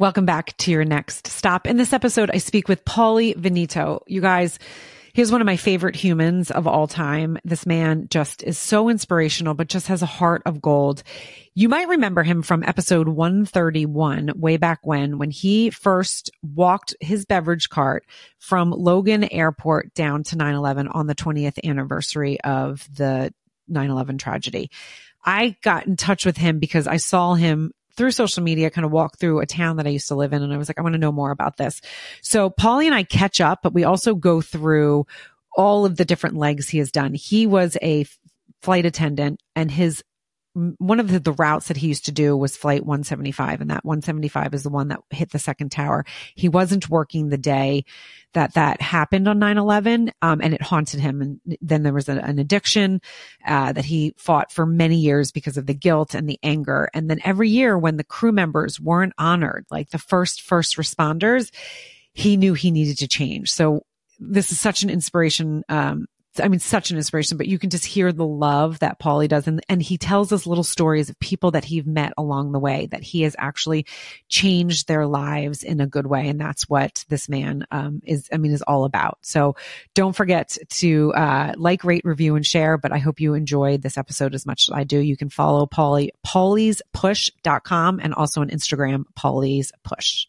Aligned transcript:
Welcome 0.00 0.26
back 0.26 0.56
to 0.58 0.70
your 0.70 0.84
next 0.84 1.26
stop. 1.26 1.66
In 1.66 1.76
this 1.76 1.92
episode, 1.92 2.30
I 2.32 2.38
speak 2.38 2.68
with 2.68 2.84
Paulie 2.84 3.34
Veneto. 3.34 4.04
You 4.06 4.20
guys, 4.20 4.60
he's 5.12 5.32
one 5.32 5.40
of 5.40 5.44
my 5.46 5.56
favorite 5.56 5.96
humans 5.96 6.52
of 6.52 6.68
all 6.68 6.86
time. 6.86 7.36
This 7.44 7.66
man 7.66 8.06
just 8.08 8.44
is 8.44 8.56
so 8.58 8.90
inspirational, 8.90 9.54
but 9.54 9.66
just 9.66 9.88
has 9.88 10.00
a 10.00 10.06
heart 10.06 10.42
of 10.46 10.62
gold. 10.62 11.02
You 11.56 11.68
might 11.68 11.88
remember 11.88 12.22
him 12.22 12.42
from 12.42 12.62
episode 12.62 13.08
131, 13.08 14.34
way 14.36 14.56
back 14.56 14.78
when, 14.84 15.18
when 15.18 15.32
he 15.32 15.70
first 15.70 16.30
walked 16.44 16.94
his 17.00 17.26
beverage 17.26 17.68
cart 17.68 18.04
from 18.38 18.70
Logan 18.70 19.24
Airport 19.24 19.94
down 19.94 20.22
to 20.22 20.36
9-11 20.36 20.94
on 20.94 21.08
the 21.08 21.16
20th 21.16 21.58
anniversary 21.64 22.40
of 22.42 22.88
the 22.94 23.34
9-11 23.68 24.20
tragedy. 24.20 24.70
I 25.24 25.56
got 25.62 25.88
in 25.88 25.96
touch 25.96 26.24
with 26.24 26.36
him 26.36 26.60
because 26.60 26.86
I 26.86 26.98
saw 26.98 27.34
him 27.34 27.72
through 27.98 28.12
social 28.12 28.42
media, 28.42 28.70
kind 28.70 28.84
of 28.84 28.92
walk 28.92 29.18
through 29.18 29.40
a 29.40 29.46
town 29.46 29.76
that 29.76 29.86
I 29.86 29.90
used 29.90 30.08
to 30.08 30.14
live 30.14 30.32
in. 30.32 30.42
And 30.42 30.54
I 30.54 30.56
was 30.56 30.68
like, 30.68 30.78
I 30.78 30.82
want 30.82 30.94
to 30.94 31.00
know 31.00 31.12
more 31.12 31.32
about 31.32 31.56
this. 31.56 31.82
So 32.22 32.48
Paulie 32.48 32.86
and 32.86 32.94
I 32.94 33.02
catch 33.02 33.40
up, 33.40 33.58
but 33.62 33.74
we 33.74 33.84
also 33.84 34.14
go 34.14 34.40
through 34.40 35.04
all 35.56 35.84
of 35.84 35.96
the 35.96 36.04
different 36.04 36.36
legs 36.36 36.68
he 36.68 36.78
has 36.78 36.92
done. 36.92 37.12
He 37.12 37.46
was 37.46 37.76
a 37.82 38.06
flight 38.62 38.86
attendant 38.86 39.42
and 39.56 39.70
his 39.70 40.04
one 40.78 41.00
of 41.00 41.10
the, 41.10 41.20
the, 41.20 41.32
routes 41.32 41.68
that 41.68 41.76
he 41.76 41.88
used 41.88 42.06
to 42.06 42.12
do 42.12 42.36
was 42.36 42.56
flight 42.56 42.84
175 42.84 43.60
and 43.60 43.70
that 43.70 43.84
175 43.84 44.54
is 44.54 44.62
the 44.62 44.70
one 44.70 44.88
that 44.88 45.00
hit 45.10 45.30
the 45.30 45.38
second 45.38 45.70
tower. 45.70 46.04
He 46.34 46.48
wasn't 46.48 46.90
working 46.90 47.28
the 47.28 47.38
day 47.38 47.84
that 48.32 48.54
that 48.54 48.80
happened 48.80 49.28
on 49.28 49.38
9-11 49.38 50.10
um, 50.22 50.40
and 50.42 50.54
it 50.54 50.62
haunted 50.62 51.00
him. 51.00 51.22
And 51.22 51.58
then 51.60 51.82
there 51.82 51.92
was 51.92 52.08
a, 52.08 52.12
an 52.12 52.38
addiction 52.38 53.00
uh, 53.46 53.72
that 53.72 53.84
he 53.84 54.14
fought 54.16 54.52
for 54.52 54.66
many 54.66 54.96
years 54.96 55.32
because 55.32 55.56
of 55.56 55.66
the 55.66 55.74
guilt 55.74 56.14
and 56.14 56.28
the 56.28 56.38
anger. 56.42 56.90
And 56.92 57.08
then 57.08 57.20
every 57.24 57.48
year 57.48 57.78
when 57.78 57.96
the 57.96 58.04
crew 58.04 58.32
members 58.32 58.80
weren't 58.80 59.14
honored 59.18 59.66
like 59.70 59.90
the 59.90 59.98
first 59.98 60.42
first 60.42 60.76
responders 60.76 61.50
he 62.12 62.36
knew 62.36 62.54
he 62.54 62.72
needed 62.72 62.98
to 62.98 63.06
change. 63.06 63.52
So 63.52 63.84
this 64.18 64.50
is 64.50 64.58
such 64.58 64.82
an 64.82 64.90
inspiration 64.90 65.62
um, 65.68 66.06
I 66.40 66.48
mean, 66.48 66.60
such 66.60 66.90
an 66.90 66.96
inspiration, 66.96 67.36
but 67.36 67.46
you 67.46 67.58
can 67.58 67.70
just 67.70 67.84
hear 67.84 68.12
the 68.12 68.26
love 68.26 68.78
that 68.80 68.98
Paulie 68.98 69.28
does. 69.28 69.46
And, 69.46 69.60
and 69.68 69.82
he 69.82 69.98
tells 69.98 70.32
us 70.32 70.46
little 70.46 70.64
stories 70.64 71.10
of 71.10 71.18
people 71.20 71.52
that 71.52 71.64
he's 71.64 71.84
met 71.84 72.12
along 72.16 72.52
the 72.52 72.58
way 72.58 72.86
that 72.86 73.02
he 73.02 73.22
has 73.22 73.34
actually 73.38 73.86
changed 74.28 74.88
their 74.88 75.06
lives 75.06 75.62
in 75.62 75.80
a 75.80 75.86
good 75.86 76.06
way. 76.06 76.28
And 76.28 76.40
that's 76.40 76.68
what 76.68 77.04
this 77.08 77.28
man, 77.28 77.66
um, 77.70 78.02
is, 78.04 78.28
I 78.32 78.36
mean, 78.36 78.52
is 78.52 78.62
all 78.62 78.84
about. 78.84 79.18
So 79.22 79.56
don't 79.94 80.14
forget 80.16 80.56
to, 80.68 81.12
uh, 81.14 81.54
like, 81.56 81.84
rate, 81.84 82.04
review, 82.04 82.36
and 82.36 82.46
share. 82.46 82.78
But 82.78 82.92
I 82.92 82.98
hope 82.98 83.20
you 83.20 83.34
enjoyed 83.34 83.82
this 83.82 83.98
episode 83.98 84.34
as 84.34 84.46
much 84.46 84.68
as 84.68 84.74
I 84.74 84.84
do. 84.84 84.98
You 84.98 85.16
can 85.16 85.30
follow 85.30 85.66
Paulie, 85.66 86.10
pauliespush.com 86.26 88.00
and 88.02 88.14
also 88.14 88.40
on 88.40 88.50
Instagram, 88.50 89.04
Paulie's 89.16 89.72
Push. 89.82 90.26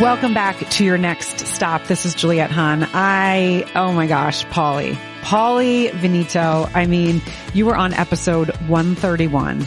Welcome 0.00 0.34
back 0.34 0.58
to 0.70 0.84
your 0.84 0.98
next 0.98 1.46
stop. 1.46 1.84
This 1.84 2.04
is 2.04 2.16
Juliette 2.16 2.50
Hahn. 2.50 2.82
I, 2.92 3.64
oh 3.76 3.92
my 3.92 4.08
gosh, 4.08 4.44
Paulie, 4.46 4.94
Paulie 5.20 5.92
Veneto. 5.92 6.68
I 6.74 6.86
mean, 6.86 7.22
you 7.54 7.64
were 7.64 7.76
on 7.76 7.94
episode 7.94 8.48
131 8.66 9.64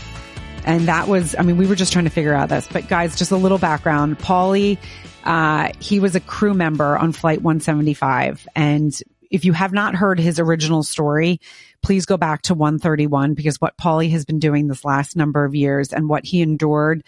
and 0.66 0.88
that 0.90 1.08
was, 1.08 1.34
I 1.40 1.44
mean, 1.44 1.56
we 1.56 1.66
were 1.66 1.76
just 1.76 1.94
trying 1.94 2.06
to 2.06 2.12
figure 2.12 2.34
out 2.34 2.50
this, 2.50 2.68
but 2.68 2.90
guys, 2.90 3.16
just 3.16 3.32
a 3.32 3.38
little 3.38 3.58
background. 3.58 4.20
Paulie, 4.20 4.78
uh, 5.24 5.72
he 5.80 6.02
was 6.02 6.14
a 6.14 6.20
crew 6.20 6.54
member 6.54 6.98
on 6.98 7.14
flight 7.14 7.42
175 7.42 8.50
and 8.54 9.00
if 9.32 9.46
you 9.46 9.54
have 9.54 9.72
not 9.72 9.96
heard 9.96 10.20
his 10.20 10.40
original 10.40 10.84
story, 10.84 11.40
please 11.82 12.06
go 12.06 12.18
back 12.18 12.42
to 12.44 12.54
131 12.54 13.34
because 13.34 13.62
what 13.62 13.78
Paulie 13.78 14.12
has 14.12 14.26
been 14.26 14.40
doing 14.40 14.68
this 14.68 14.84
last 14.84 15.16
number 15.16 15.46
of 15.46 15.56
years 15.56 15.94
and 15.94 16.10
what 16.10 16.26
he 16.26 16.42
endured, 16.42 17.04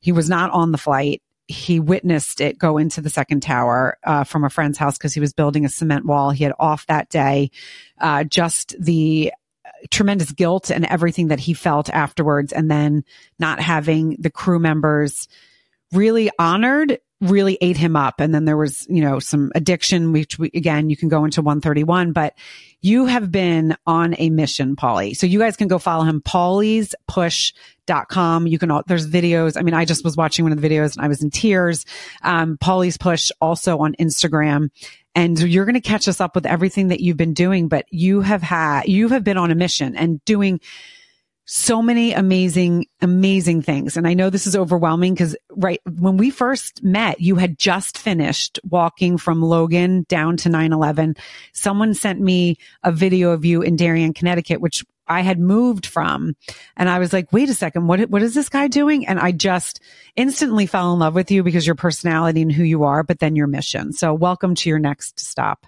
he 0.00 0.12
was 0.12 0.28
not 0.28 0.50
on 0.50 0.70
the 0.70 0.78
flight 0.78 1.22
he 1.48 1.80
witnessed 1.80 2.42
it 2.42 2.58
go 2.58 2.76
into 2.76 3.00
the 3.00 3.10
second 3.10 3.40
tower 3.40 3.96
uh, 4.04 4.22
from 4.22 4.44
a 4.44 4.50
friend's 4.50 4.78
house 4.78 4.98
because 4.98 5.14
he 5.14 5.20
was 5.20 5.32
building 5.32 5.64
a 5.64 5.68
cement 5.68 6.04
wall. 6.04 6.30
He 6.30 6.44
had 6.44 6.52
off 6.58 6.86
that 6.86 7.08
day. 7.08 7.50
Uh, 7.98 8.24
just 8.24 8.76
the 8.78 9.32
tremendous 9.90 10.30
guilt 10.32 10.70
and 10.70 10.84
everything 10.84 11.28
that 11.28 11.40
he 11.40 11.54
felt 11.54 11.88
afterwards, 11.90 12.52
and 12.52 12.70
then 12.70 13.04
not 13.38 13.60
having 13.60 14.16
the 14.18 14.30
crew 14.30 14.58
members 14.58 15.26
really 15.92 16.30
honored 16.38 16.98
really 17.20 17.58
ate 17.60 17.76
him 17.76 17.96
up. 17.96 18.20
And 18.20 18.34
then 18.34 18.44
there 18.44 18.56
was, 18.56 18.86
you 18.88 19.00
know, 19.00 19.18
some 19.18 19.50
addiction, 19.54 20.12
which 20.12 20.38
we, 20.38 20.50
again, 20.54 20.88
you 20.88 20.96
can 20.96 21.08
go 21.08 21.24
into 21.24 21.42
131, 21.42 22.12
but 22.12 22.34
you 22.80 23.06
have 23.06 23.32
been 23.32 23.76
on 23.86 24.14
a 24.18 24.30
mission, 24.30 24.76
Paulie. 24.76 25.16
So 25.16 25.26
you 25.26 25.38
guys 25.38 25.56
can 25.56 25.66
go 25.66 25.78
follow 25.78 26.04
him, 26.04 26.20
Paulie's 26.20 26.94
Push 27.08 27.52
dot 27.86 28.08
com. 28.08 28.46
You 28.46 28.58
can, 28.58 28.70
all, 28.70 28.82
there's 28.86 29.08
videos. 29.08 29.56
I 29.56 29.62
mean, 29.62 29.74
I 29.74 29.84
just 29.84 30.04
was 30.04 30.16
watching 30.16 30.44
one 30.44 30.52
of 30.52 30.60
the 30.60 30.68
videos 30.68 30.94
and 30.94 31.04
I 31.04 31.08
was 31.08 31.22
in 31.22 31.30
tears. 31.30 31.84
Um, 32.22 32.56
Paulie's 32.58 32.98
push 32.98 33.30
also 33.40 33.78
on 33.78 33.94
Instagram. 33.94 34.70
And 35.14 35.38
you're 35.40 35.64
going 35.64 35.74
to 35.74 35.80
catch 35.80 36.06
us 36.06 36.20
up 36.20 36.36
with 36.36 36.46
everything 36.46 36.88
that 36.88 37.00
you've 37.00 37.16
been 37.16 37.34
doing, 37.34 37.66
but 37.66 37.86
you 37.90 38.20
have 38.20 38.42
had, 38.42 38.86
you 38.86 39.08
have 39.08 39.24
been 39.24 39.38
on 39.38 39.50
a 39.50 39.56
mission 39.56 39.96
and 39.96 40.24
doing 40.24 40.60
so 41.50 41.80
many 41.80 42.12
amazing, 42.12 42.84
amazing 43.00 43.62
things. 43.62 43.96
And 43.96 44.06
I 44.06 44.12
know 44.12 44.28
this 44.28 44.46
is 44.46 44.54
overwhelming 44.54 45.14
because 45.14 45.34
right 45.52 45.80
when 45.98 46.18
we 46.18 46.30
first 46.30 46.82
met, 46.84 47.22
you 47.22 47.36
had 47.36 47.58
just 47.58 47.96
finished 47.96 48.60
walking 48.68 49.16
from 49.16 49.40
Logan 49.40 50.04
down 50.10 50.36
to 50.38 50.50
9-11. 50.50 51.16
Someone 51.54 51.94
sent 51.94 52.20
me 52.20 52.58
a 52.82 52.92
video 52.92 53.30
of 53.30 53.46
you 53.46 53.62
in 53.62 53.76
Darien, 53.76 54.12
Connecticut, 54.12 54.60
which 54.60 54.84
I 55.06 55.22
had 55.22 55.40
moved 55.40 55.86
from. 55.86 56.36
And 56.76 56.90
I 56.90 56.98
was 56.98 57.14
like, 57.14 57.32
wait 57.32 57.48
a 57.48 57.54
second, 57.54 57.86
what, 57.86 58.10
what 58.10 58.20
is 58.20 58.34
this 58.34 58.50
guy 58.50 58.68
doing? 58.68 59.06
And 59.06 59.18
I 59.18 59.32
just 59.32 59.80
instantly 60.16 60.66
fell 60.66 60.92
in 60.92 60.98
love 60.98 61.14
with 61.14 61.30
you 61.30 61.42
because 61.42 61.66
your 61.66 61.76
personality 61.76 62.42
and 62.42 62.52
who 62.52 62.62
you 62.62 62.84
are, 62.84 63.02
but 63.02 63.20
then 63.20 63.36
your 63.36 63.46
mission. 63.46 63.94
So 63.94 64.12
welcome 64.12 64.54
to 64.54 64.68
your 64.68 64.78
next 64.78 65.18
stop. 65.18 65.64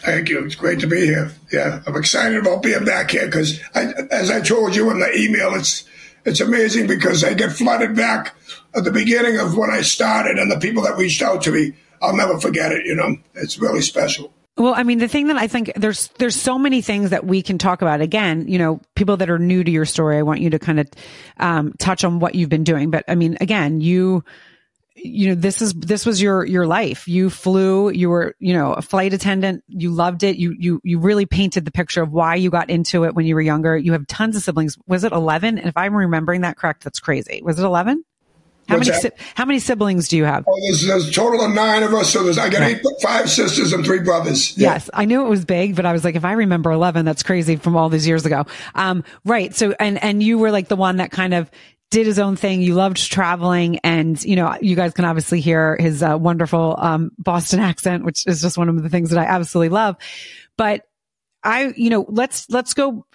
Thank 0.00 0.30
you. 0.30 0.44
It's 0.44 0.54
great 0.54 0.80
to 0.80 0.86
be 0.86 1.04
here. 1.04 1.30
Yeah, 1.52 1.82
I'm 1.86 1.96
excited 1.96 2.38
about 2.38 2.62
being 2.62 2.84
back 2.84 3.10
here 3.10 3.26
because, 3.26 3.60
as 3.74 4.30
I 4.30 4.40
told 4.40 4.74
you 4.74 4.90
in 4.90 4.98
the 4.98 5.14
email, 5.14 5.54
it's 5.54 5.84
it's 6.24 6.40
amazing 6.40 6.86
because 6.86 7.22
I 7.22 7.34
get 7.34 7.52
flooded 7.52 7.94
back 7.94 8.34
at 8.74 8.84
the 8.84 8.92
beginning 8.92 9.38
of 9.38 9.56
when 9.56 9.70
I 9.70 9.82
started 9.82 10.38
and 10.38 10.50
the 10.50 10.58
people 10.58 10.82
that 10.84 10.96
reached 10.96 11.22
out 11.22 11.42
to 11.42 11.52
me. 11.52 11.74
I'll 12.02 12.16
never 12.16 12.40
forget 12.40 12.72
it. 12.72 12.86
You 12.86 12.94
know, 12.94 13.16
it's 13.34 13.58
really 13.58 13.82
special. 13.82 14.32
Well, 14.56 14.74
I 14.74 14.82
mean, 14.82 14.98
the 14.98 15.08
thing 15.08 15.28
that 15.28 15.36
I 15.36 15.46
think 15.46 15.72
there's 15.76 16.08
there's 16.18 16.36
so 16.36 16.58
many 16.58 16.80
things 16.82 17.10
that 17.10 17.26
we 17.26 17.42
can 17.42 17.58
talk 17.58 17.82
about. 17.82 18.00
Again, 18.00 18.48
you 18.48 18.58
know, 18.58 18.80
people 18.94 19.18
that 19.18 19.30
are 19.30 19.38
new 19.38 19.62
to 19.62 19.70
your 19.70 19.84
story, 19.84 20.16
I 20.16 20.22
want 20.22 20.40
you 20.40 20.50
to 20.50 20.58
kind 20.58 20.80
of 20.80 20.88
um, 21.38 21.74
touch 21.78 22.04
on 22.04 22.20
what 22.20 22.34
you've 22.34 22.48
been 22.48 22.64
doing. 22.64 22.90
But 22.90 23.04
I 23.06 23.14
mean, 23.14 23.36
again, 23.40 23.80
you 23.80 24.24
you 25.02 25.28
know 25.28 25.34
this 25.34 25.62
is 25.62 25.72
this 25.74 26.04
was 26.04 26.20
your 26.20 26.44
your 26.44 26.66
life 26.66 27.08
you 27.08 27.30
flew 27.30 27.90
you 27.90 28.08
were 28.08 28.34
you 28.38 28.52
know 28.52 28.72
a 28.72 28.82
flight 28.82 29.12
attendant 29.12 29.64
you 29.68 29.90
loved 29.90 30.22
it 30.22 30.36
you 30.36 30.54
you 30.58 30.80
you 30.84 30.98
really 30.98 31.26
painted 31.26 31.64
the 31.64 31.70
picture 31.70 32.02
of 32.02 32.12
why 32.12 32.34
you 32.34 32.50
got 32.50 32.70
into 32.70 33.04
it 33.04 33.14
when 33.14 33.26
you 33.26 33.34
were 33.34 33.40
younger 33.40 33.76
you 33.76 33.92
have 33.92 34.06
tons 34.06 34.36
of 34.36 34.42
siblings 34.42 34.76
was 34.86 35.04
it 35.04 35.12
11 35.12 35.58
and 35.58 35.68
if 35.68 35.76
i'm 35.76 35.94
remembering 35.94 36.42
that 36.42 36.56
correct 36.56 36.84
that's 36.84 37.00
crazy 37.00 37.40
was 37.42 37.58
it 37.58 37.64
11 37.64 38.04
how 38.70 38.76
What's 38.76 38.88
many 38.88 39.00
si- 39.00 39.10
how 39.34 39.44
many 39.46 39.58
siblings 39.58 40.06
do 40.06 40.16
you 40.16 40.24
have? 40.24 40.44
Oh, 40.46 40.56
there's, 40.62 40.86
there's 40.86 41.08
a 41.08 41.12
total 41.12 41.44
of 41.44 41.52
nine 41.52 41.82
of 41.82 41.92
us. 41.92 42.12
So 42.12 42.22
there's 42.22 42.38
I 42.38 42.48
got 42.48 42.62
eight, 42.62 42.80
five 43.02 43.28
sisters 43.28 43.72
and 43.72 43.84
three 43.84 43.98
brothers. 43.98 44.56
Yeah. 44.56 44.74
Yes, 44.74 44.88
I 44.94 45.06
knew 45.06 45.26
it 45.26 45.28
was 45.28 45.44
big, 45.44 45.74
but 45.74 45.86
I 45.86 45.92
was 45.92 46.04
like, 46.04 46.14
if 46.14 46.24
I 46.24 46.32
remember 46.32 46.70
eleven, 46.70 47.04
that's 47.04 47.24
crazy 47.24 47.56
from 47.56 47.76
all 47.76 47.88
these 47.88 48.06
years 48.06 48.26
ago. 48.26 48.46
Um, 48.76 49.02
right. 49.24 49.52
So 49.56 49.74
and 49.80 50.00
and 50.04 50.22
you 50.22 50.38
were 50.38 50.52
like 50.52 50.68
the 50.68 50.76
one 50.76 50.98
that 50.98 51.10
kind 51.10 51.34
of 51.34 51.50
did 51.90 52.06
his 52.06 52.18
own 52.18 52.36
thing. 52.36 52.62
You 52.62 52.74
loved 52.74 52.96
traveling 52.96 53.80
and, 53.80 54.22
you 54.24 54.36
know, 54.36 54.56
you 54.60 54.76
guys 54.76 54.92
can 54.94 55.04
obviously 55.04 55.40
hear 55.40 55.76
his 55.78 56.02
uh, 56.02 56.16
wonderful, 56.16 56.76
um, 56.78 57.10
Boston 57.18 57.60
accent, 57.60 58.04
which 58.04 58.26
is 58.26 58.40
just 58.40 58.56
one 58.56 58.68
of 58.68 58.80
the 58.82 58.88
things 58.88 59.10
that 59.10 59.18
I 59.18 59.24
absolutely 59.24 59.70
love. 59.70 59.96
But 60.56 60.82
I, 61.42 61.72
you 61.76 61.90
know, 61.90 62.06
let's, 62.08 62.48
let's 62.48 62.74
go 62.74 63.06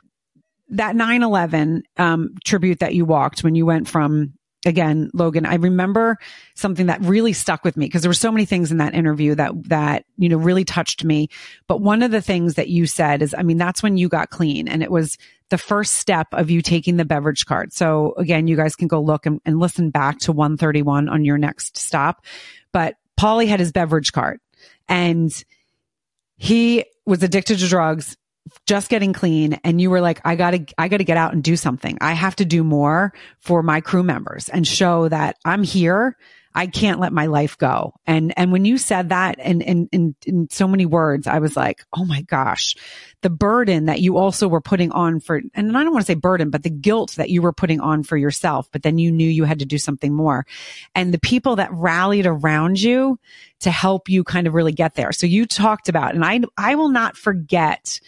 that 0.70 0.96
9-11, 0.96 1.84
um, 1.98 2.36
tribute 2.44 2.80
that 2.80 2.94
you 2.94 3.06
walked 3.06 3.44
when 3.44 3.56
you 3.56 3.66
went 3.66 3.88
from, 3.88 4.34
again, 4.66 5.12
Logan, 5.14 5.46
I 5.46 5.56
remember 5.56 6.18
something 6.56 6.88
that 6.88 7.02
really 7.02 7.34
stuck 7.34 7.64
with 7.64 7.78
me 7.78 7.86
because 7.86 8.02
there 8.02 8.10
were 8.10 8.16
so 8.16 8.32
many 8.32 8.46
things 8.46 8.72
in 8.72 8.78
that 8.78 8.96
interview 8.96 9.36
that, 9.36 9.52
that, 9.70 10.06
you 10.18 10.28
know, 10.28 10.38
really 10.38 10.66
touched 10.66 11.04
me. 11.04 11.30
But 11.68 11.82
one 11.82 12.02
of 12.02 12.12
the 12.12 12.22
things 12.22 12.56
that 12.56 12.68
you 12.68 12.88
said 12.88 13.22
is, 13.22 13.36
I 13.38 13.44
mean, 13.44 13.58
that's 13.58 13.84
when 13.84 13.98
you 13.98 14.10
got 14.10 14.32
clean 14.32 14.68
and 14.68 14.82
it 14.82 14.92
was 14.92 15.18
the 15.50 15.58
first 15.58 15.94
step 15.94 16.28
of 16.32 16.50
you 16.50 16.62
taking 16.62 16.98
the 16.98 17.06
beverage 17.06 17.46
cart. 17.46 17.72
So 17.72 18.16
again, 18.18 18.48
you 18.48 18.56
guys 18.56 18.76
can 18.76 18.88
go 18.88 19.00
look 19.00 19.26
and, 19.26 19.40
and 19.46 19.60
listen 19.60 19.92
back 19.92 20.20
to 20.20 20.32
131 20.32 21.08
on 21.08 21.24
your 21.24 21.38
next 21.38 21.78
stop. 21.78 22.26
But 22.72 22.96
Paulie 23.20 23.48
had 23.48 23.60
his 23.60 23.72
beverage 23.72 24.12
cart 24.12 24.42
and 24.90 25.32
he 26.38 26.86
was 27.06 27.22
addicted 27.22 27.60
to 27.60 27.68
drugs 27.68 28.18
just 28.66 28.90
getting 28.90 29.14
clean 29.14 29.54
and 29.64 29.82
you 29.82 29.90
were 29.90 30.02
like 30.02 30.22
i 30.24 30.36
gotta 30.36 30.66
i 30.78 30.88
gotta 30.88 31.04
get 31.04 31.18
out 31.18 31.34
and 31.34 31.44
do 31.44 31.56
something 31.56 31.98
i 32.02 32.14
have 32.14 32.36
to 32.36 32.46
do 32.46 32.64
more 32.64 33.14
for 33.40 33.64
my 33.64 33.82
crew 33.82 34.04
members 34.04 34.50
and 34.50 34.68
show 34.68 35.10
that 35.10 35.38
i'm 35.46 35.64
here 35.64 36.16
I 36.58 36.68
can't 36.68 37.02
let 37.02 37.12
my 37.12 37.26
life 37.26 37.58
go. 37.58 37.96
And, 38.08 38.34
and 38.38 38.54
when 38.54 38.64
you 38.64 38.78
said 38.78 39.10
that 39.10 39.36
and, 39.40 39.62
in 39.62 39.90
in, 39.92 40.16
in 40.26 40.48
so 40.50 40.70
many 40.70 40.86
words, 40.86 41.28
I 41.28 41.40
was 41.40 41.58
like, 41.58 41.84
Oh 41.94 42.06
my 42.06 42.22
gosh, 42.22 42.78
the 43.22 43.30
burden 43.30 43.86
that 43.86 44.00
you 44.00 44.18
also 44.18 44.48
were 44.48 44.62
putting 44.62 44.92
on 44.94 45.20
for, 45.20 45.42
and 45.54 45.78
I 45.78 45.84
don't 45.84 45.92
want 45.92 46.06
to 46.06 46.12
say 46.12 46.18
burden, 46.18 46.50
but 46.50 46.64
the 46.64 46.70
guilt 46.70 47.16
that 47.18 47.30
you 47.30 47.42
were 47.42 47.52
putting 47.52 47.82
on 47.82 48.04
for 48.04 48.16
yourself, 48.16 48.70
but 48.72 48.84
then 48.84 48.98
you 48.98 49.12
knew 49.12 49.28
you 49.28 49.44
had 49.44 49.60
to 49.60 49.66
do 49.66 49.78
something 49.78 50.14
more. 50.14 50.46
And 50.96 51.14
the 51.14 51.20
people 51.20 51.58
that 51.58 51.74
rallied 51.74 52.26
around 52.26 52.82
you 52.82 53.20
to 53.60 53.70
help 53.70 54.08
you 54.08 54.24
kind 54.24 54.48
of 54.48 54.54
really 54.54 54.72
get 54.72 54.96
there. 54.96 55.12
So 55.12 55.28
you 55.28 55.46
talked 55.46 55.90
about, 55.90 56.16
and 56.16 56.24
I, 56.24 56.40
I 56.58 56.76
will 56.76 56.90
not 56.90 57.18
forget 57.18 58.00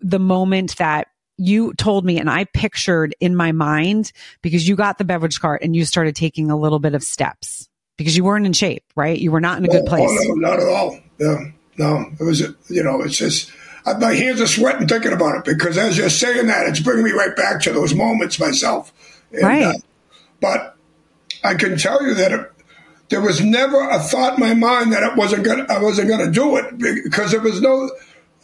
the 0.00 0.18
moment 0.18 0.76
that 0.76 1.08
you 1.38 1.72
told 1.74 2.04
me 2.04 2.18
and 2.18 2.30
I 2.30 2.44
pictured 2.44 3.14
in 3.18 3.34
my 3.34 3.52
mind 3.52 4.12
because 4.42 4.68
you 4.68 4.76
got 4.76 4.98
the 4.98 5.04
beverage 5.04 5.40
cart 5.40 5.62
and 5.62 5.74
you 5.74 5.84
started 5.84 6.14
taking 6.14 6.50
a 6.50 6.56
little 6.56 6.78
bit 6.78 6.94
of 6.94 7.02
steps 7.02 7.68
because 7.96 8.16
you 8.16 8.22
weren't 8.22 8.46
in 8.46 8.52
shape, 8.52 8.84
right? 8.94 9.18
You 9.18 9.32
were 9.32 9.40
not 9.40 9.58
in 9.58 9.64
a 9.64 9.68
good 9.68 9.86
place. 9.86 10.08
Oh, 10.10 10.34
no, 10.34 10.48
not 10.48 10.60
at 10.60 10.68
all. 10.68 10.98
Yeah, 11.18 11.38
no, 11.78 12.06
it 12.20 12.22
was, 12.22 12.40
you 12.40 12.82
know, 12.82 13.02
it's 13.02 13.16
just, 13.16 13.50
my 13.98 14.12
hands 14.14 14.40
are 14.40 14.46
sweating 14.46 14.86
thinking 14.86 15.12
about 15.12 15.36
it 15.36 15.44
because 15.44 15.78
as 15.78 15.96
you're 15.96 16.10
saying 16.10 16.46
that, 16.46 16.68
it's 16.68 16.80
bringing 16.80 17.04
me 17.04 17.12
right 17.12 17.34
back 17.34 17.62
to 17.62 17.72
those 17.72 17.94
moments 17.94 18.38
myself. 18.38 18.92
And, 19.32 19.42
right. 19.42 19.64
Uh, 19.64 19.78
but 20.40 20.76
I 21.42 21.54
can 21.54 21.78
tell 21.78 22.02
you 22.04 22.14
that 22.14 22.30
it, 22.30 22.52
there 23.08 23.20
was 23.20 23.42
never 23.42 23.80
a 23.88 23.98
thought 23.98 24.34
in 24.34 24.40
my 24.40 24.54
mind 24.54 24.92
that 24.92 25.02
it 25.02 25.16
wasn't 25.16 25.44
gonna, 25.44 25.66
I 25.68 25.80
wasn't 25.82 26.08
going 26.08 26.24
to 26.24 26.30
do 26.30 26.56
it 26.56 26.78
because 26.78 27.32
there 27.32 27.40
was 27.40 27.60
no, 27.60 27.90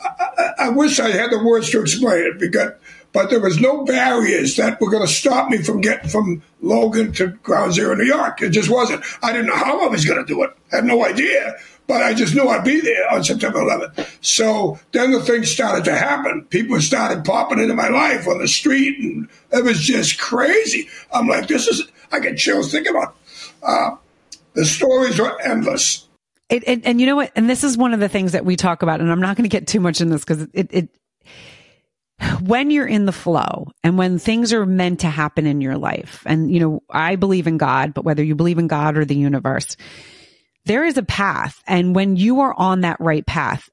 I, 0.01 0.51
I, 0.59 0.69
wish 0.71 1.01
I 1.01 1.11
had 1.11 1.31
the 1.31 1.43
words 1.43 1.71
to 1.71 1.81
explain 1.81 2.25
it 2.25 2.39
because, 2.39 2.73
but 3.13 3.31
there 3.31 3.41
was 3.41 3.61
no 3.61 3.85
barriers 3.85 4.57
that 4.57 4.81
were 4.81 4.91
going 4.91 5.07
to 5.07 5.13
stop 5.13 5.51
me 5.51 5.63
from 5.63 5.81
getting 5.81 6.09
from 6.09 6.43
Logan 6.61 7.13
to 7.15 7.29
Ground 7.29 7.75
Zero, 7.75 7.95
New 7.95 8.05
York. 8.05 8.43
It 8.43 8.51
just 8.51 8.71
wasn't. 8.71 9.05
I 9.23 9.33
didn't 9.33 9.47
know 9.47 9.57
how 9.57 9.85
I 9.85 9.89
was 9.89 10.05
going 10.05 10.25
to 10.25 10.27
do 10.27 10.43
it. 10.43 10.51
I 10.73 10.77
had 10.77 10.85
no 10.85 11.05
idea, 11.05 11.57
but 11.87 12.03
I 12.03 12.15
just 12.15 12.35
knew 12.35 12.49
I'd 12.49 12.65
be 12.65 12.81
there 12.81 13.13
on 13.13 13.25
September 13.25 13.61
11th. 13.61 14.19
So 14.21 14.79
then 14.93 15.11
the 15.11 15.23
things 15.23 15.51
started 15.51 15.85
to 15.87 15.97
happen. 15.97 16.45
People 16.51 16.81
started 16.81 17.25
popping 17.25 17.59
into 17.59 17.75
my 17.75 17.89
life 17.89 18.29
on 18.29 18.39
the 18.39 18.49
street, 18.49 18.99
and 18.99 19.29
it 19.53 19.65
was 19.65 19.81
just 19.81 20.21
crazy. 20.21 20.89
I'm 21.13 21.27
like, 21.27 21.49
this 21.49 21.67
is. 21.67 21.89
I 22.11 22.21
get 22.21 22.39
chills 22.39 22.73
thinking 22.73 22.95
about. 22.95 23.15
It. 23.15 23.65
Uh, 23.65 23.97
the 24.55 24.65
stories 24.65 25.19
were 25.19 25.41
endless 25.43 26.08
it, 26.49 26.65
it, 26.67 26.81
and 26.85 27.01
you 27.01 27.07
know 27.07 27.17
what? 27.17 27.33
And 27.37 27.49
this 27.49 27.65
is 27.65 27.77
one 27.77 27.95
of 27.95 28.01
the 28.01 28.09
things 28.09 28.33
that 28.33 28.45
we 28.45 28.57
talk 28.57 28.83
about, 28.83 29.01
and 29.01 29.11
I'm 29.11 29.21
not 29.21 29.37
going 29.37 29.49
to 29.49 29.55
get 29.55 29.67
too 29.67 29.81
much 29.81 30.01
in 30.01 30.09
this 30.09 30.25
because 30.25 30.43
it, 30.53 30.69
it, 30.71 30.89
when 32.41 32.71
you're 32.71 32.87
in 32.87 33.05
the 33.05 33.13
flow 33.13 33.69
and 33.85 33.99
when 33.99 34.19
things 34.19 34.53
are 34.53 34.67
meant 34.67 35.01
to 35.01 35.09
happen 35.09 35.47
in 35.47 35.61
your 35.61 35.77
life, 35.77 36.23
and 36.27 36.53
you 36.53 36.61
know, 36.61 36.83
I 36.91 37.17
believe 37.17 37.47
in 37.47 37.59
God, 37.59 37.95
but 37.95 38.05
whether 38.05 38.23
you 38.23 38.35
believe 38.35 38.59
in 38.59 38.67
God 38.67 38.97
or 38.97 39.05
the 39.05 39.15
universe, 39.15 39.77
there 40.65 40.85
is 40.85 40.97
a 40.99 41.03
path. 41.03 41.63
And 41.67 41.95
when 41.95 42.17
you 42.17 42.41
are 42.41 42.55
on 42.55 42.81
that 42.83 43.01
right 43.01 43.27
path, 43.27 43.69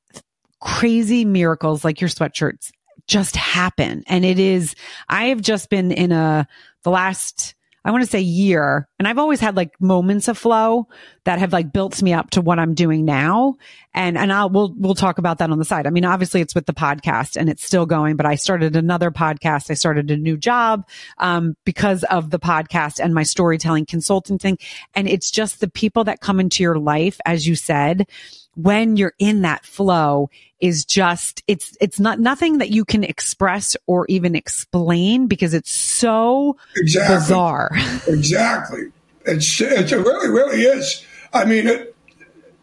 crazy 0.62 1.26
miracles 1.26 1.84
like 1.84 2.02
your 2.02 2.10
sweatshirts 2.10 2.72
just 3.08 3.36
happen. 3.36 4.04
And 4.08 4.26
it 4.26 4.40
is, 4.40 4.76
I 5.08 5.26
have 5.26 5.42
just 5.42 5.70
been 5.70 5.92
in 5.92 6.12
a, 6.12 6.48
the 6.84 6.90
last, 6.90 7.54
I 7.86 7.92
want 7.92 8.04
to 8.04 8.10
say 8.10 8.20
year. 8.20 8.90
And 8.98 9.08
I've 9.08 9.20
always 9.20 9.40
had 9.40 9.56
like 9.56 9.80
moments 9.80 10.28
of 10.28 10.40
flow 10.40 10.88
that 11.24 11.38
have 11.38 11.54
like 11.54 11.72
built 11.72 12.02
me 12.02 12.14
up 12.14 12.32
to 12.32 12.42
what 12.42 12.58
I'm 12.58 12.74
doing 12.74 13.06
now. 13.06 13.58
And, 13.94 14.18
and 14.18 14.34
I'll, 14.34 14.50
we'll, 14.50 14.74
we'll 14.76 14.96
talk 14.96 15.20
about 15.20 15.38
that 15.38 15.52
on 15.52 15.60
the 15.60 15.66
side. 15.66 15.86
I 15.86 15.92
mean, 15.92 16.04
obviously 16.04 16.42
it's 16.42 16.56
with 16.56 16.66
the 16.66 16.74
podcast 16.74 17.38
and 17.38 17.48
it's 17.48 17.64
still 17.64 17.86
going, 17.86 18.16
but 18.16 18.26
I 18.26 18.36
started 18.36 18.76
another 18.76 19.12
podcast. 19.12 19.70
I 19.70 19.76
started 19.76 20.10
a 20.10 20.18
new 20.18 20.36
job, 20.36 20.88
um, 21.20 21.56
because 21.64 22.04
of 22.06 22.32
the 22.32 22.40
podcast 22.40 23.00
and 23.00 23.14
my 23.14 23.24
storytelling 23.24 23.86
consulting 23.86 24.40
thing. 24.40 24.58
And 24.96 25.08
it's 25.08 25.30
just 25.30 25.60
the 25.60 25.70
people 25.70 26.06
that 26.06 26.22
come 26.22 26.40
into 26.40 26.64
your 26.64 26.80
life, 26.80 27.20
as 27.24 27.48
you 27.48 27.56
said, 27.56 28.08
when 28.56 28.98
you're 28.98 29.14
in 29.20 29.42
that 29.42 29.66
flow 29.66 30.30
is 30.60 30.86
just, 30.86 31.44
it's, 31.48 31.78
it's 31.82 32.00
not 32.00 32.20
nothing 32.20 32.60
that 32.60 32.70
you 32.70 32.86
can 32.86 33.04
express 33.04 33.76
or 33.88 34.06
even 34.08 34.36
explain 34.36 35.28
because 35.28 35.54
it's 35.54 35.72
so 35.72 36.58
exactly. 36.76 37.16
bizarre. 37.16 37.70
exactly. 38.08 38.92
It's, 39.26 39.60
it's, 39.62 39.92
it 39.92 39.98
really, 39.98 40.30
really 40.30 40.62
is. 40.62 41.06
I 41.34 41.46
mean, 41.46 41.68
it, 41.68 41.96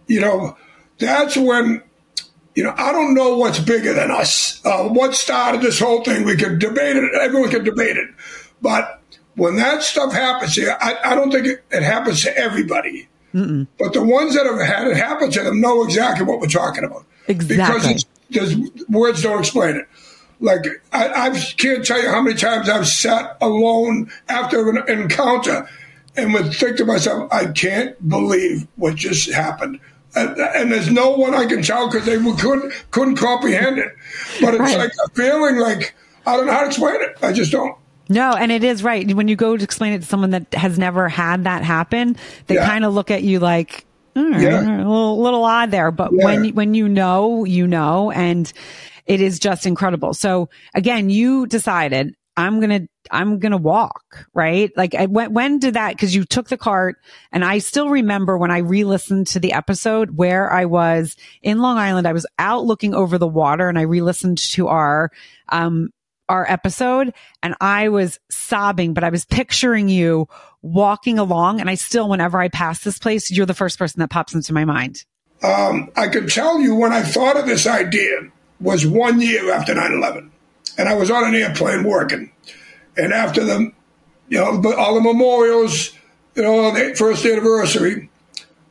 you 0.06 0.20
know, 0.20 0.56
that's 0.98 1.36
when, 1.36 1.82
you 2.54 2.64
know, 2.64 2.74
I 2.76 2.92
don't 2.92 3.14
know 3.14 3.36
what's 3.36 3.58
bigger 3.58 3.92
than 3.92 4.10
us. 4.10 4.64
Uh, 4.64 4.84
what 4.84 5.14
started 5.14 5.62
this 5.62 5.78
whole 5.78 6.02
thing? 6.02 6.24
We 6.24 6.36
could 6.36 6.58
debate 6.58 6.96
it. 6.96 7.10
Everyone 7.20 7.50
could 7.50 7.64
debate 7.64 7.96
it. 7.96 8.10
But 8.60 9.00
when 9.36 9.56
that 9.56 9.82
stuff 9.82 10.12
happens, 10.12 10.58
I, 10.58 10.96
I 11.04 11.14
don't 11.14 11.30
think 11.30 11.46
it, 11.46 11.64
it 11.70 11.82
happens 11.82 12.22
to 12.22 12.36
everybody. 12.36 13.08
Mm-mm. 13.34 13.66
But 13.78 13.92
the 13.92 14.02
ones 14.02 14.34
that 14.34 14.46
have 14.46 14.60
had 14.60 14.88
it 14.88 14.96
happen 14.96 15.30
to 15.30 15.42
them 15.42 15.60
know 15.60 15.84
exactly 15.84 16.24
what 16.24 16.40
we're 16.40 16.48
talking 16.48 16.84
about. 16.84 17.04
Exactly. 17.28 17.96
Because 18.28 18.56
words 18.88 19.22
don't 19.22 19.40
explain 19.40 19.76
it. 19.76 19.88
Like, 20.40 20.66
I, 20.92 21.08
I 21.08 21.30
can't 21.56 21.84
tell 21.84 22.02
you 22.02 22.08
how 22.08 22.20
many 22.20 22.36
times 22.36 22.68
I've 22.68 22.88
sat 22.88 23.36
alone 23.40 24.10
after 24.28 24.68
an 24.70 24.88
encounter 24.88 25.68
and 26.16 26.34
would 26.34 26.52
think 26.52 26.78
to 26.78 26.84
myself, 26.84 27.32
I 27.32 27.46
can't 27.46 28.08
believe 28.08 28.66
what 28.76 28.96
just 28.96 29.30
happened. 29.30 29.80
And, 30.14 30.36
and 30.38 30.72
there's 30.72 30.90
no 30.90 31.10
one 31.10 31.34
I 31.34 31.46
can 31.46 31.62
tell 31.62 31.88
because 31.88 32.04
they 32.04 32.18
couldn't 32.18 32.72
couldn't 32.90 33.16
comprehend 33.16 33.78
it. 33.78 33.92
But 34.40 34.54
it's 34.54 34.60
right. 34.60 34.78
like 34.78 34.92
a 35.06 35.10
feeling 35.10 35.56
like 35.56 35.94
I 36.26 36.36
don't 36.36 36.46
know 36.46 36.52
how 36.52 36.60
to 36.60 36.66
explain 36.66 37.00
it. 37.00 37.16
I 37.22 37.32
just 37.32 37.50
don't. 37.50 37.76
No, 38.12 38.32
and 38.32 38.52
it 38.52 38.62
is 38.62 38.84
right. 38.84 39.10
When 39.14 39.28
you 39.28 39.36
go 39.36 39.56
to 39.56 39.64
explain 39.64 39.94
it 39.94 40.00
to 40.00 40.06
someone 40.06 40.30
that 40.30 40.52
has 40.52 40.78
never 40.78 41.08
had 41.08 41.44
that 41.44 41.62
happen, 41.62 42.16
they 42.46 42.56
yeah. 42.56 42.66
kind 42.66 42.84
of 42.84 42.92
look 42.92 43.10
at 43.10 43.22
you 43.22 43.38
like, 43.38 43.86
yeah. 44.14 44.20
a 44.22 44.76
little, 44.76 45.22
little 45.22 45.44
odd 45.44 45.70
there. 45.70 45.90
But 45.90 46.12
yeah. 46.12 46.24
when, 46.24 46.48
when 46.50 46.74
you 46.74 46.88
know, 46.88 47.44
you 47.44 47.66
know, 47.66 48.10
and 48.10 48.52
it 49.06 49.20
is 49.20 49.38
just 49.38 49.64
incredible. 49.66 50.12
So 50.12 50.50
again, 50.74 51.08
you 51.08 51.46
decided 51.46 52.14
I'm 52.36 52.60
going 52.60 52.82
to, 52.82 52.88
I'm 53.10 53.38
going 53.38 53.52
to 53.52 53.58
walk, 53.58 54.26
right? 54.34 54.70
Like 54.76 54.94
when, 55.08 55.32
when 55.32 55.58
did 55.58 55.74
that? 55.74 55.96
Cause 55.98 56.14
you 56.14 56.24
took 56.24 56.48
the 56.48 56.56
cart 56.58 56.96
and 57.30 57.44
I 57.44 57.58
still 57.58 57.88
remember 57.88 58.36
when 58.36 58.50
I 58.50 58.58
re-listened 58.58 59.26
to 59.28 59.40
the 59.40 59.54
episode 59.54 60.16
where 60.16 60.52
I 60.52 60.66
was 60.66 61.16
in 61.42 61.58
Long 61.58 61.78
Island, 61.78 62.06
I 62.06 62.12
was 62.12 62.26
out 62.38 62.64
looking 62.64 62.94
over 62.94 63.18
the 63.18 63.26
water 63.26 63.68
and 63.68 63.78
I 63.78 63.82
re-listened 63.82 64.38
to 64.38 64.68
our, 64.68 65.10
um, 65.48 65.90
our 66.28 66.50
episode 66.50 67.12
and 67.42 67.54
I 67.60 67.88
was 67.88 68.18
sobbing, 68.30 68.94
but 68.94 69.04
I 69.04 69.10
was 69.10 69.24
picturing 69.24 69.88
you 69.88 70.28
walking 70.62 71.18
along. 71.18 71.60
And 71.60 71.68
I 71.68 71.74
still, 71.74 72.08
whenever 72.08 72.40
I 72.40 72.48
pass 72.48 72.84
this 72.84 72.98
place, 72.98 73.30
you're 73.30 73.46
the 73.46 73.54
first 73.54 73.78
person 73.78 74.00
that 74.00 74.10
pops 74.10 74.34
into 74.34 74.52
my 74.52 74.64
mind. 74.64 75.04
Um, 75.42 75.90
I 75.96 76.08
can 76.08 76.28
tell 76.28 76.60
you 76.60 76.74
when 76.74 76.92
I 76.92 77.02
thought 77.02 77.36
of 77.36 77.46
this 77.46 77.66
idea 77.66 78.30
was 78.60 78.86
one 78.86 79.20
year 79.20 79.52
after 79.52 79.74
9 79.74 79.92
11. 79.92 80.30
And 80.78 80.88
I 80.88 80.94
was 80.94 81.10
on 81.10 81.24
an 81.24 81.34
airplane 81.34 81.82
working. 81.82 82.30
And 82.96 83.12
after 83.12 83.44
the, 83.44 83.72
you 84.28 84.38
know, 84.38 84.74
all 84.76 84.94
the 84.94 85.00
memorials, 85.00 85.92
you 86.34 86.42
know, 86.42 86.70
the 86.70 86.94
first 86.96 87.26
anniversary, 87.26 88.08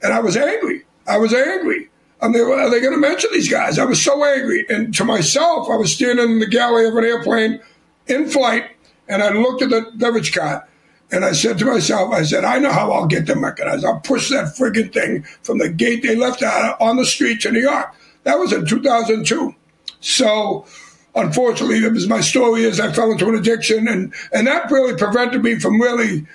and 0.01 0.13
I 0.13 0.20
was 0.20 0.36
angry. 0.36 0.84
I 1.05 1.17
was 1.17 1.34
angry. 1.34 1.90
Are 2.22 2.70
they 2.70 2.80
going 2.80 2.94
to 2.94 3.00
mention 3.00 3.32
these 3.34 3.50
guys? 3.50 3.80
I 3.80 3.86
was 3.86 4.01
so 4.01 4.24
angry. 4.24 4.66
And 4.70 4.94
to 4.96 5.04
myself, 5.04 5.70
I 5.70 5.75
was 5.75 5.94
standing 5.94 6.32
in 6.32 6.40
the 6.40 6.48
galley 6.48 6.86
of 6.86 6.96
an 6.96 7.04
airplane 7.04 7.60
in 8.06 8.30
flight, 8.30 8.66
and 9.08 9.24
I 9.24 9.32
looked 9.32 9.63
at 9.63 9.70
the 9.70 9.92
beverage 9.96 10.34
cart. 10.34 10.68
And 11.12 11.25
I 11.25 11.34
said 11.34 11.58
to 11.60 11.66
myself, 11.66 12.13
I 12.13 12.24
said, 12.24 12.46
I 12.46 12.60
know 12.60 12.72
how 12.72 12.92
I'll 12.92 13.06
get 13.06 13.25
them 13.25 13.44
recognized. 13.44 13.84
I'll 13.84 14.00
push 14.00 14.30
that 14.30 14.56
frigging 14.56 14.94
thing 14.94 15.24
from 15.44 15.58
the 15.58 15.68
gate 15.68 16.04
they 16.04 16.16
left 16.16 16.42
out 16.42 16.80
on 16.80 16.96
the 16.96 17.06
street 17.06 17.42
to 17.42 17.51
New 17.51 17.60
York. 17.60 17.94
That 18.24 18.40
was 18.40 18.54
in 18.54 18.66
2002. 18.66 19.54
So, 20.00 20.66
unfortunately, 21.13 21.84
it 21.84 21.92
was 21.92 22.08
my 22.08 22.22
story 22.22 22.63
is 22.63 22.80
I 22.80 22.94
fell 22.94 23.12
into 23.12 23.28
an 23.28 23.36
addiction, 23.36 23.90
and, 23.90 24.13
and 24.32 24.48
that 24.48 24.72
really 24.72 24.96
prevented 24.96 25.44
me 25.44 25.60
from 25.60 25.82
really, 25.82 26.25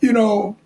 you 0.00 0.12
know, 0.12 0.56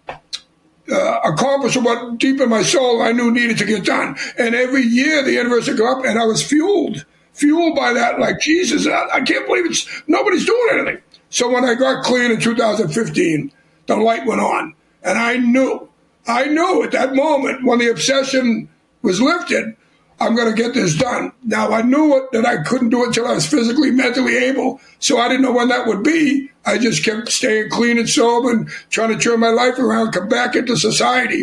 uh, 0.90 1.20
accomplish 1.24 1.76
what 1.76 2.18
deep 2.18 2.40
in 2.40 2.48
my 2.48 2.62
soul 2.62 3.02
I 3.02 3.12
knew 3.12 3.30
needed 3.30 3.58
to 3.58 3.64
get 3.64 3.84
done. 3.84 4.16
And 4.38 4.54
every 4.54 4.82
year 4.82 5.22
the 5.22 5.38
anniversary 5.38 5.76
go 5.76 5.98
up, 5.98 6.04
and 6.04 6.18
I 6.18 6.24
was 6.24 6.42
fueled, 6.42 7.04
fueled 7.32 7.76
by 7.76 7.92
that. 7.92 8.18
Like 8.18 8.40
Jesus, 8.40 8.86
I, 8.86 9.06
I 9.14 9.20
can't 9.20 9.46
believe 9.46 9.66
it's 9.66 9.86
nobody's 10.06 10.46
doing 10.46 10.68
anything. 10.72 11.02
So 11.30 11.50
when 11.50 11.64
I 11.64 11.74
got 11.74 12.04
clean 12.04 12.30
in 12.30 12.40
2015, 12.40 13.52
the 13.86 13.96
light 13.96 14.26
went 14.26 14.40
on, 14.40 14.74
and 15.02 15.18
I 15.18 15.36
knew, 15.36 15.88
I 16.26 16.46
knew 16.46 16.82
at 16.82 16.92
that 16.92 17.14
moment 17.14 17.64
when 17.64 17.78
the 17.78 17.90
obsession 17.90 18.68
was 19.02 19.20
lifted 19.20 19.76
I'm 20.20 20.34
going 20.34 20.54
to 20.54 20.60
get 20.60 20.74
this 20.74 20.96
done. 20.96 21.32
Now, 21.44 21.70
I 21.70 21.82
knew 21.82 22.28
that 22.32 22.44
I 22.44 22.62
couldn't 22.62 22.90
do 22.90 23.04
it 23.04 23.08
until 23.08 23.28
I 23.28 23.34
was 23.34 23.46
physically, 23.46 23.90
mentally 23.90 24.36
able. 24.36 24.80
So 24.98 25.18
I 25.18 25.28
didn't 25.28 25.42
know 25.42 25.52
when 25.52 25.68
that 25.68 25.86
would 25.86 26.02
be. 26.02 26.50
I 26.64 26.78
just 26.78 27.04
kept 27.04 27.28
staying 27.28 27.70
clean 27.70 27.98
and 27.98 28.08
sober 28.08 28.50
and 28.50 28.68
trying 28.90 29.10
to 29.10 29.18
turn 29.18 29.40
my 29.40 29.50
life 29.50 29.78
around, 29.78 30.12
come 30.12 30.28
back 30.28 30.56
into 30.56 30.76
society. 30.76 31.42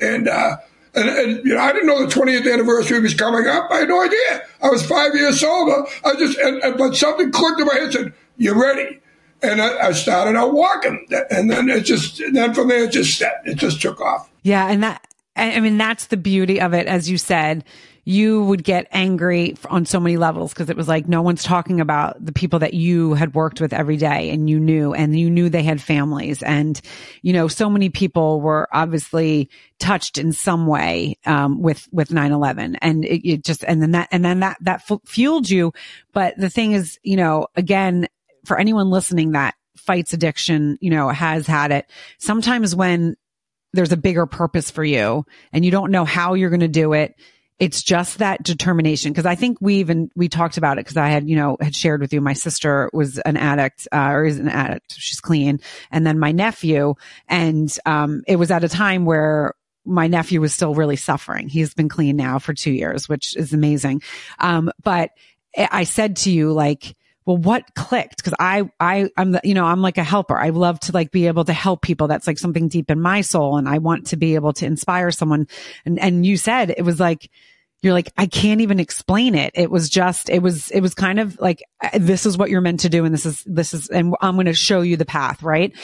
And, 0.00 0.28
uh, 0.28 0.56
and, 0.94 1.08
and 1.08 1.44
you 1.44 1.54
know, 1.54 1.60
I 1.60 1.72
didn't 1.72 1.86
know 1.86 2.04
the 2.04 2.12
20th 2.12 2.50
anniversary 2.50 3.00
was 3.00 3.14
coming 3.14 3.46
up. 3.46 3.70
I 3.70 3.80
had 3.80 3.88
no 3.88 4.02
idea. 4.02 4.42
I 4.62 4.68
was 4.68 4.86
five 4.86 5.14
years 5.14 5.40
sober. 5.40 5.86
I 6.04 6.14
just, 6.14 6.38
and, 6.38 6.62
and, 6.62 6.78
but 6.78 6.96
something 6.96 7.30
clicked 7.30 7.60
in 7.60 7.66
my 7.66 7.74
head 7.74 7.82
and 7.84 7.92
said, 7.92 8.12
you're 8.38 8.58
ready. 8.58 9.00
And 9.42 9.60
I, 9.60 9.88
I 9.88 9.92
started 9.92 10.36
out 10.36 10.54
walking. 10.54 11.06
And 11.30 11.50
then 11.50 11.68
it 11.68 11.82
just, 11.82 12.22
then 12.32 12.54
from 12.54 12.68
there, 12.68 12.84
it 12.84 12.92
just, 12.92 13.22
it 13.44 13.56
just 13.56 13.82
took 13.82 14.00
off. 14.00 14.30
Yeah. 14.42 14.70
And 14.70 14.82
that, 14.82 15.06
I 15.36 15.60
mean, 15.60 15.76
that's 15.76 16.06
the 16.06 16.16
beauty 16.16 16.60
of 16.60 16.72
it. 16.72 16.86
As 16.86 17.10
you 17.10 17.18
said, 17.18 17.64
you 18.04 18.44
would 18.44 18.62
get 18.62 18.86
angry 18.92 19.56
on 19.70 19.86
so 19.86 19.98
many 19.98 20.16
levels 20.16 20.52
because 20.52 20.68
it 20.68 20.76
was 20.76 20.88
like 20.88 21.08
no 21.08 21.22
one's 21.22 21.42
talking 21.42 21.80
about 21.80 22.22
the 22.22 22.32
people 22.32 22.58
that 22.58 22.74
you 22.74 23.14
had 23.14 23.34
worked 23.34 23.60
with 23.60 23.72
every 23.72 23.96
day 23.96 24.30
and 24.30 24.48
you 24.48 24.60
knew 24.60 24.92
and 24.92 25.18
you 25.18 25.30
knew 25.30 25.48
they 25.48 25.62
had 25.62 25.80
families. 25.80 26.42
And 26.42 26.80
you 27.22 27.32
know 27.32 27.48
so 27.48 27.70
many 27.70 27.88
people 27.88 28.40
were 28.40 28.68
obviously 28.72 29.48
touched 29.78 30.18
in 30.18 30.32
some 30.32 30.66
way 30.66 31.18
um, 31.24 31.62
with 31.62 31.88
with 31.92 32.10
9-11 32.10 32.76
and 32.82 33.04
it, 33.04 33.28
it, 33.28 33.44
just 33.44 33.64
and 33.64 33.80
then 33.80 33.92
that 33.92 34.08
and 34.12 34.24
then 34.24 34.40
that 34.40 34.58
that 34.60 34.82
fueled 35.06 35.48
you. 35.48 35.72
But 36.12 36.36
the 36.36 36.50
thing 36.50 36.72
is 36.72 36.98
you 37.02 37.16
know 37.16 37.46
again 37.56 38.08
for 38.44 38.58
anyone 38.58 38.90
listening 38.90 39.32
that 39.32 39.54
fights 39.76 40.12
addiction 40.12 40.78
you 40.80 40.90
know 40.90 41.08
has 41.08 41.46
had 41.46 41.70
it 41.72 41.90
sometimes 42.18 42.74
when 42.74 43.16
there's 43.74 43.92
a 43.92 43.96
bigger 43.96 44.24
purpose 44.24 44.70
for 44.70 44.84
you 44.84 45.26
and 45.52 45.64
you 45.64 45.70
don't 45.70 45.90
know 45.90 46.04
how 46.04 46.34
you're 46.34 46.48
going 46.48 46.60
to 46.60 46.68
do 46.68 46.92
it 46.92 47.14
it's 47.64 47.82
just 47.82 48.18
that 48.18 48.42
determination. 48.42 49.14
Cause 49.14 49.24
I 49.24 49.36
think 49.36 49.56
we 49.58 49.76
even, 49.76 50.10
we 50.14 50.28
talked 50.28 50.58
about 50.58 50.76
it 50.76 50.84
because 50.84 50.98
I 50.98 51.08
had, 51.08 51.26
you 51.30 51.34
know, 51.34 51.56
had 51.58 51.74
shared 51.74 52.02
with 52.02 52.12
you, 52.12 52.20
my 52.20 52.34
sister 52.34 52.90
was 52.92 53.18
an 53.20 53.38
addict, 53.38 53.88
uh, 53.90 54.10
or 54.10 54.26
is 54.26 54.38
an 54.38 54.50
addict. 54.50 54.92
She's 54.92 55.18
clean. 55.18 55.60
And 55.90 56.06
then 56.06 56.18
my 56.18 56.30
nephew. 56.30 56.94
And, 57.26 57.74
um, 57.86 58.22
it 58.28 58.36
was 58.36 58.50
at 58.50 58.64
a 58.64 58.68
time 58.68 59.06
where 59.06 59.54
my 59.86 60.08
nephew 60.08 60.42
was 60.42 60.52
still 60.52 60.74
really 60.74 60.96
suffering. 60.96 61.48
He's 61.48 61.72
been 61.72 61.88
clean 61.88 62.16
now 62.16 62.38
for 62.38 62.52
two 62.52 62.70
years, 62.70 63.08
which 63.08 63.34
is 63.34 63.54
amazing. 63.54 64.02
Um, 64.38 64.70
but 64.82 65.12
I 65.56 65.84
said 65.84 66.16
to 66.16 66.30
you, 66.30 66.52
like, 66.52 66.94
well, 67.24 67.38
what 67.38 67.74
clicked? 67.74 68.22
Cause 68.22 68.34
I, 68.38 68.70
I, 68.78 69.08
I'm 69.16 69.32
the, 69.32 69.40
you 69.42 69.54
know, 69.54 69.64
I'm 69.64 69.80
like 69.80 69.96
a 69.96 70.04
helper. 70.04 70.36
I 70.36 70.50
love 70.50 70.80
to 70.80 70.92
like 70.92 71.10
be 71.12 71.28
able 71.28 71.46
to 71.46 71.54
help 71.54 71.80
people. 71.80 72.08
That's 72.08 72.26
like 72.26 72.38
something 72.38 72.68
deep 72.68 72.90
in 72.90 73.00
my 73.00 73.22
soul. 73.22 73.56
And 73.56 73.66
I 73.66 73.78
want 73.78 74.08
to 74.08 74.18
be 74.18 74.34
able 74.34 74.52
to 74.52 74.66
inspire 74.66 75.10
someone. 75.10 75.48
And, 75.86 75.98
and 75.98 76.26
you 76.26 76.36
said 76.36 76.74
it 76.76 76.82
was 76.82 77.00
like, 77.00 77.30
you're 77.84 77.92
like, 77.92 78.12
I 78.16 78.26
can't 78.26 78.60
even 78.62 78.80
explain 78.80 79.34
it. 79.34 79.52
It 79.54 79.70
was 79.70 79.88
just, 79.88 80.30
it 80.30 80.40
was, 80.40 80.70
it 80.70 80.80
was 80.80 80.94
kind 80.94 81.20
of 81.20 81.38
like, 81.38 81.62
this 81.92 82.26
is 82.26 82.38
what 82.38 82.50
you're 82.50 82.60
meant 82.60 82.80
to 82.80 82.88
do. 82.88 83.04
And 83.04 83.14
this 83.14 83.26
is, 83.26 83.42
this 83.46 83.74
is, 83.74 83.88
and 83.88 84.14
I'm 84.20 84.34
going 84.34 84.46
to 84.46 84.54
show 84.54 84.80
you 84.80 84.96
the 84.96 85.04
path. 85.04 85.42
Right. 85.42 85.76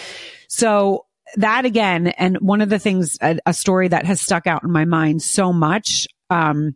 So 0.49 1.07
that 1.37 1.65
again, 1.65 2.09
and 2.09 2.39
one 2.39 2.61
of 2.61 2.71
the 2.71 2.79
things, 2.79 3.19
a, 3.21 3.39
a 3.47 3.55
story 3.55 3.89
that 3.89 4.07
has 4.07 4.21
stuck 4.21 4.47
out 4.47 4.65
in 4.65 4.73
my 4.73 4.85
mind 4.85 5.23
so 5.23 5.53
much, 5.53 6.09
um, 6.31 6.75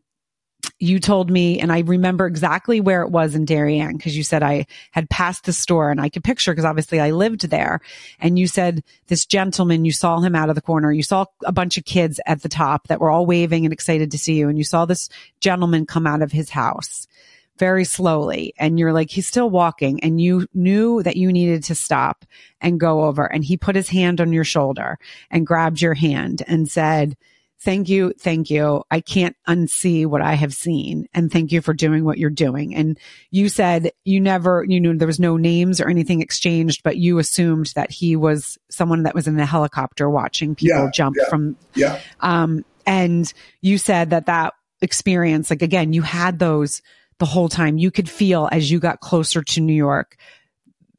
you 0.80 0.98
told 0.98 1.30
me, 1.30 1.60
and 1.60 1.72
I 1.72 1.80
remember 1.80 2.26
exactly 2.26 2.80
where 2.80 3.02
it 3.02 3.10
was 3.10 3.34
in 3.34 3.44
Darien 3.44 3.96
because 3.96 4.16
you 4.16 4.24
said 4.24 4.42
I 4.42 4.66
had 4.90 5.08
passed 5.08 5.44
the 5.44 5.52
store 5.52 5.90
and 5.90 6.00
I 6.00 6.08
could 6.08 6.24
picture 6.24 6.52
because 6.52 6.64
obviously 6.64 7.00
I 7.00 7.10
lived 7.10 7.48
there. 7.48 7.80
And 8.18 8.38
you 8.38 8.46
said 8.46 8.82
this 9.06 9.24
gentleman, 9.24 9.84
you 9.84 9.92
saw 9.92 10.20
him 10.20 10.34
out 10.34 10.48
of 10.48 10.56
the 10.56 10.60
corner. 10.60 10.92
You 10.92 11.04
saw 11.04 11.26
a 11.44 11.52
bunch 11.52 11.78
of 11.78 11.84
kids 11.84 12.20
at 12.26 12.42
the 12.42 12.48
top 12.48 12.88
that 12.88 13.00
were 13.00 13.10
all 13.10 13.24
waving 13.24 13.64
and 13.64 13.72
excited 13.72 14.10
to 14.10 14.18
see 14.18 14.34
you. 14.34 14.48
And 14.48 14.58
you 14.58 14.64
saw 14.64 14.84
this 14.84 15.08
gentleman 15.40 15.86
come 15.86 16.06
out 16.06 16.22
of 16.22 16.32
his 16.32 16.50
house 16.50 17.06
very 17.56 17.84
slowly. 17.84 18.52
And 18.58 18.78
you're 18.78 18.92
like, 18.92 19.10
he's 19.10 19.28
still 19.28 19.48
walking 19.48 20.02
and 20.02 20.20
you 20.20 20.48
knew 20.54 21.02
that 21.04 21.16
you 21.16 21.30
needed 21.30 21.62
to 21.64 21.76
stop 21.76 22.24
and 22.60 22.80
go 22.80 23.04
over. 23.04 23.24
And 23.24 23.44
he 23.44 23.56
put 23.56 23.76
his 23.76 23.88
hand 23.88 24.20
on 24.20 24.32
your 24.32 24.44
shoulder 24.44 24.98
and 25.30 25.46
grabbed 25.46 25.80
your 25.80 25.94
hand 25.94 26.42
and 26.48 26.68
said, 26.68 27.16
thank 27.64 27.88
you. 27.88 28.12
Thank 28.18 28.50
you. 28.50 28.84
I 28.90 29.00
can't 29.00 29.34
unsee 29.48 30.06
what 30.06 30.20
I 30.20 30.34
have 30.34 30.52
seen. 30.52 31.08
And 31.14 31.32
thank 31.32 31.50
you 31.50 31.62
for 31.62 31.72
doing 31.72 32.04
what 32.04 32.18
you're 32.18 32.28
doing. 32.28 32.74
And 32.74 32.98
you 33.30 33.48
said 33.48 33.90
you 34.04 34.20
never, 34.20 34.64
you 34.68 34.80
knew 34.80 34.96
there 34.96 35.06
was 35.06 35.18
no 35.18 35.38
names 35.38 35.80
or 35.80 35.88
anything 35.88 36.20
exchanged, 36.20 36.82
but 36.84 36.98
you 36.98 37.18
assumed 37.18 37.72
that 37.74 37.90
he 37.90 38.16
was 38.16 38.58
someone 38.70 39.04
that 39.04 39.14
was 39.14 39.26
in 39.26 39.36
the 39.36 39.46
helicopter 39.46 40.10
watching 40.10 40.54
people 40.54 40.84
yeah, 40.84 40.90
jump 40.92 41.16
yeah, 41.18 41.28
from, 41.28 41.56
yeah. 41.74 42.00
Um, 42.20 42.64
and 42.86 43.32
you 43.62 43.78
said 43.78 44.10
that 44.10 44.26
that 44.26 44.52
experience, 44.82 45.48
like 45.48 45.62
again, 45.62 45.94
you 45.94 46.02
had 46.02 46.38
those 46.38 46.82
the 47.18 47.24
whole 47.24 47.48
time. 47.48 47.78
You 47.78 47.90
could 47.90 48.10
feel 48.10 48.48
as 48.52 48.70
you 48.70 48.78
got 48.78 49.00
closer 49.00 49.42
to 49.42 49.60
New 49.62 49.72
York, 49.72 50.16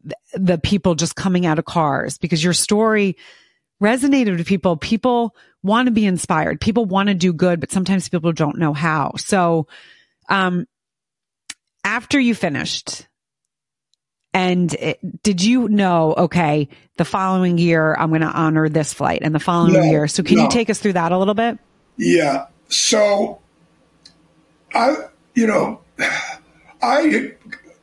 the, 0.03 0.17
the 0.33 0.57
people 0.57 0.95
just 0.95 1.15
coming 1.15 1.45
out 1.45 1.59
of 1.59 1.65
cars 1.65 2.17
because 2.17 2.43
your 2.43 2.53
story 2.53 3.17
resonated 3.81 4.37
with 4.37 4.47
people. 4.47 4.77
People 4.77 5.35
want 5.65 5.87
to 5.87 5.91
be 5.91 6.05
inspired. 6.05 6.61
People 6.61 6.85
want 6.85 7.09
to 7.09 7.15
do 7.15 7.33
good, 7.33 7.59
but 7.59 7.71
sometimes 7.71 8.07
people 8.07 8.31
don't 8.31 8.57
know 8.57 8.73
how. 8.73 9.13
So, 9.17 9.67
um, 10.29 10.67
after 11.83 12.19
you 12.19 12.33
finished, 12.33 13.07
and 14.33 14.73
it, 14.73 15.23
did 15.23 15.41
you 15.41 15.69
know, 15.69 16.13
okay, 16.13 16.67
the 16.97 17.05
following 17.05 17.57
year 17.57 17.95
I'm 17.97 18.09
going 18.09 18.21
to 18.21 18.27
honor 18.27 18.67
this 18.67 18.93
flight 18.93 19.19
and 19.21 19.33
the 19.33 19.39
following 19.39 19.73
no, 19.73 19.83
year. 19.83 20.07
So 20.07 20.23
can 20.23 20.37
no. 20.37 20.43
you 20.43 20.49
take 20.49 20.69
us 20.69 20.79
through 20.79 20.93
that 20.93 21.11
a 21.11 21.17
little 21.17 21.33
bit? 21.33 21.57
Yeah. 21.95 22.47
So 22.67 23.39
I, 24.73 24.95
you 25.35 25.47
know, 25.47 25.79
I, 26.81 27.31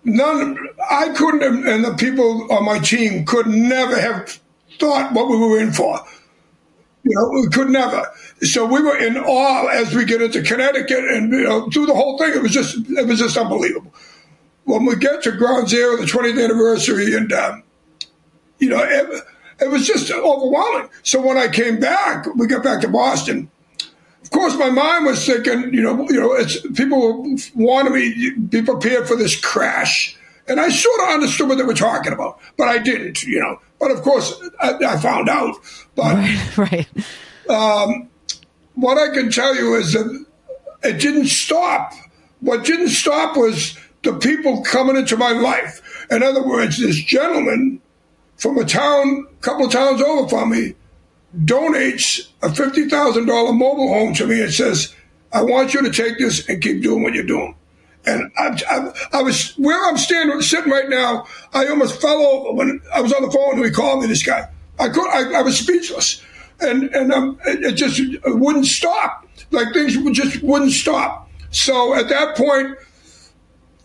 none, 0.04 0.58
I 0.90 1.08
couldn't 1.10 1.40
have, 1.40 1.66
and 1.66 1.84
the 1.84 1.94
people 1.94 2.52
on 2.52 2.64
my 2.66 2.78
team 2.80 3.24
could 3.24 3.46
never 3.46 3.98
have 3.98 4.38
thought 4.78 5.12
what 5.14 5.30
we 5.30 5.38
were 5.38 5.58
in 5.58 5.72
for. 5.72 6.00
You 7.04 7.16
know, 7.16 7.30
we 7.30 7.48
could 7.48 7.70
never. 7.70 8.06
So 8.42 8.64
we 8.64 8.80
were 8.80 8.96
in 8.96 9.16
awe 9.16 9.66
as 9.68 9.94
we 9.94 10.04
get 10.04 10.22
into 10.22 10.42
Connecticut 10.42 11.04
and 11.04 11.32
you 11.32 11.44
know 11.44 11.68
through 11.70 11.86
the 11.86 11.94
whole 11.94 12.16
thing. 12.16 12.32
It 12.34 12.42
was 12.42 12.52
just 12.52 12.76
it 12.90 13.06
was 13.06 13.18
just 13.18 13.36
unbelievable. 13.36 13.92
When 14.64 14.84
we 14.84 14.94
get 14.94 15.22
to 15.24 15.32
Ground 15.32 15.68
Zero, 15.68 15.96
the 15.96 16.04
20th 16.04 16.42
anniversary, 16.42 17.14
and 17.16 17.32
um, 17.32 17.64
you 18.60 18.68
know 18.68 18.78
it, 18.78 19.24
it 19.60 19.70
was 19.70 19.86
just 19.86 20.12
overwhelming. 20.12 20.90
So 21.02 21.20
when 21.20 21.36
I 21.36 21.48
came 21.48 21.80
back, 21.80 22.26
we 22.36 22.46
got 22.46 22.62
back 22.62 22.80
to 22.82 22.88
Boston. 22.88 23.50
Of 24.22 24.30
course, 24.30 24.56
my 24.56 24.70
mind 24.70 25.04
was 25.04 25.26
thinking, 25.26 25.74
you 25.74 25.82
know, 25.82 26.08
you 26.08 26.20
know, 26.20 26.32
it's 26.34 26.60
people 26.74 27.36
wanted 27.56 27.92
me 27.92 28.30
be 28.30 28.62
prepared 28.62 29.08
for 29.08 29.16
this 29.16 29.38
crash, 29.38 30.16
and 30.46 30.60
I 30.60 30.68
sort 30.68 31.00
of 31.00 31.08
understood 31.08 31.48
what 31.48 31.58
they 31.58 31.64
were 31.64 31.74
talking 31.74 32.12
about, 32.12 32.38
but 32.56 32.68
I 32.68 32.78
didn't, 32.78 33.24
you 33.24 33.40
know. 33.40 33.58
But 33.82 33.90
of 33.90 34.02
course, 34.02 34.40
I, 34.60 34.74
I 34.74 34.96
found 34.96 35.28
out. 35.28 35.56
But 35.96 36.14
right, 36.14 36.56
right. 36.56 36.88
Um, 37.50 38.08
what 38.76 38.96
I 38.96 39.12
can 39.12 39.28
tell 39.28 39.56
you 39.56 39.74
is 39.74 39.94
that 39.94 40.24
it 40.84 41.00
didn't 41.00 41.26
stop. 41.26 41.92
What 42.38 42.64
didn't 42.64 42.90
stop 42.90 43.36
was 43.36 43.76
the 44.04 44.12
people 44.12 44.62
coming 44.62 44.94
into 44.94 45.16
my 45.16 45.32
life. 45.32 46.06
In 46.12 46.22
other 46.22 46.46
words, 46.46 46.78
this 46.78 46.94
gentleman 47.02 47.80
from 48.36 48.56
a 48.56 48.64
town, 48.64 49.26
a 49.28 49.42
couple 49.42 49.66
of 49.66 49.72
towns 49.72 50.00
over 50.00 50.28
from 50.28 50.50
me, 50.50 50.76
donates 51.36 52.28
a 52.40 52.54
fifty 52.54 52.88
thousand 52.88 53.26
dollar 53.26 53.52
mobile 53.52 53.88
home 53.88 54.14
to 54.14 54.28
me 54.28 54.42
and 54.42 54.52
says, 54.52 54.94
"I 55.32 55.42
want 55.42 55.74
you 55.74 55.82
to 55.82 55.90
take 55.90 56.18
this 56.18 56.48
and 56.48 56.62
keep 56.62 56.84
doing 56.84 57.02
what 57.02 57.14
you're 57.14 57.24
doing." 57.24 57.56
And 58.04 58.32
I, 58.36 58.60
I, 58.68 59.18
I, 59.18 59.22
was 59.22 59.52
where 59.58 59.88
I'm 59.88 59.96
standing, 59.96 60.40
sitting 60.42 60.72
right 60.72 60.88
now. 60.88 61.26
I 61.52 61.68
almost 61.68 62.00
fell 62.00 62.20
over 62.20 62.52
when 62.52 62.80
I 62.92 63.00
was 63.00 63.12
on 63.12 63.22
the 63.22 63.30
phone. 63.30 63.60
When 63.60 63.64
he 63.64 63.70
called 63.70 64.00
me, 64.00 64.08
this 64.08 64.24
guy. 64.24 64.48
I 64.78 64.88
could. 64.88 65.08
I, 65.08 65.38
I 65.38 65.42
was 65.42 65.58
speechless, 65.58 66.20
and 66.60 66.84
and 66.94 67.12
um, 67.12 67.38
it, 67.46 67.62
it 67.62 67.72
just 67.72 68.00
it 68.00 68.20
wouldn't 68.24 68.66
stop. 68.66 69.26
Like 69.50 69.72
things 69.72 69.96
just 70.16 70.42
wouldn't 70.42 70.72
stop. 70.72 71.30
So 71.50 71.94
at 71.94 72.08
that 72.08 72.36
point, 72.36 72.76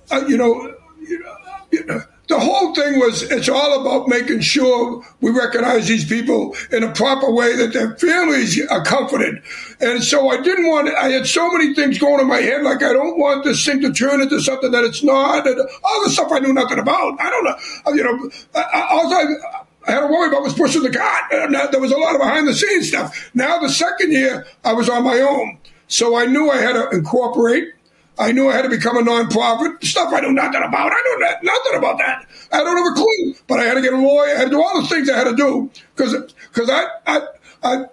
uh, 0.09 0.23
you 0.27 0.37
know, 0.37 0.73
you 0.99 1.19
know, 1.19 1.35
you 1.71 1.85
know 1.85 2.01
the 2.27 2.39
whole 2.39 2.75
thing 2.75 2.99
was 2.99 3.23
it's 3.23 3.47
all 3.47 3.81
about 3.81 4.07
making 4.07 4.41
sure 4.41 5.03
we 5.21 5.31
recognize 5.31 5.87
these 5.87 6.05
people 6.05 6.55
in 6.71 6.83
a 6.83 6.91
proper 6.91 7.31
way 7.31 7.55
that 7.55 7.73
their 7.73 7.95
families 7.95 8.59
are 8.67 8.83
comforted. 8.83 9.41
And 9.79 10.03
so 10.03 10.29
I 10.29 10.41
didn't 10.41 10.67
want 10.67 10.89
I 10.89 11.09
had 11.09 11.25
so 11.25 11.49
many 11.51 11.73
things 11.73 11.99
going 11.99 12.19
in 12.19 12.27
my 12.27 12.41
head, 12.41 12.63
like 12.63 12.83
I 12.83 12.93
don't 12.93 13.17
want 13.17 13.43
this 13.43 13.65
thing 13.65 13.81
to 13.81 13.93
turn 13.93 14.21
into 14.21 14.41
something 14.41 14.71
that 14.71 14.83
it's 14.83 15.03
not, 15.03 15.47
and 15.47 15.59
all 15.83 16.03
the 16.03 16.09
stuff 16.09 16.31
I 16.31 16.39
knew 16.39 16.53
nothing 16.53 16.79
about. 16.79 17.19
I 17.19 17.29
don't 17.29 17.43
know, 17.43 17.55
uh, 17.85 17.91
you 17.91 18.03
know, 18.03 18.29
all 18.55 19.13
I, 19.13 19.63
I 19.87 19.91
had 19.91 20.01
to 20.01 20.07
worry 20.07 20.27
about 20.27 20.43
was 20.43 20.53
pushing 20.53 20.83
the 20.83 20.91
cart. 20.91 21.23
There 21.71 21.79
was 21.79 21.91
a 21.91 21.97
lot 21.97 22.15
of 22.15 22.19
behind 22.19 22.47
the 22.47 22.53
scenes 22.53 22.89
stuff. 22.89 23.31
Now 23.33 23.59
the 23.59 23.69
second 23.69 24.11
year, 24.11 24.45
I 24.65 24.73
was 24.73 24.89
on 24.89 25.03
my 25.03 25.19
own. 25.19 25.59
So 25.87 26.17
I 26.17 26.25
knew 26.25 26.49
I 26.49 26.57
had 26.57 26.73
to 26.73 26.89
incorporate 26.89 27.73
I 28.19 28.31
knew 28.31 28.49
I 28.49 28.53
had 28.53 28.63
to 28.63 28.69
become 28.69 28.97
a 28.97 29.01
nonprofit. 29.01 29.83
Stuff 29.83 30.13
I 30.13 30.21
knew 30.21 30.33
nothing 30.33 30.63
about. 30.63 30.91
I 30.91 31.01
knew 31.03 31.19
nothing 31.43 31.77
about 31.77 31.97
that. 31.99 32.25
I 32.51 32.63
don't 32.63 32.77
have 32.77 32.93
a 32.93 32.95
clue. 32.95 33.35
But 33.47 33.59
I 33.59 33.63
had 33.65 33.75
to 33.75 33.81
get 33.81 33.93
a 33.93 33.97
lawyer. 33.97 34.35
I 34.35 34.39
had 34.39 34.45
to 34.45 34.51
do 34.51 34.61
all 34.63 34.81
the 34.81 34.87
things 34.87 35.09
I 35.09 35.17
had 35.17 35.25
to 35.25 35.35
do 35.35 35.69
because 35.95 36.15
because 36.51 36.69
I, 36.69 36.85
I 37.05 37.21
I 37.63 37.85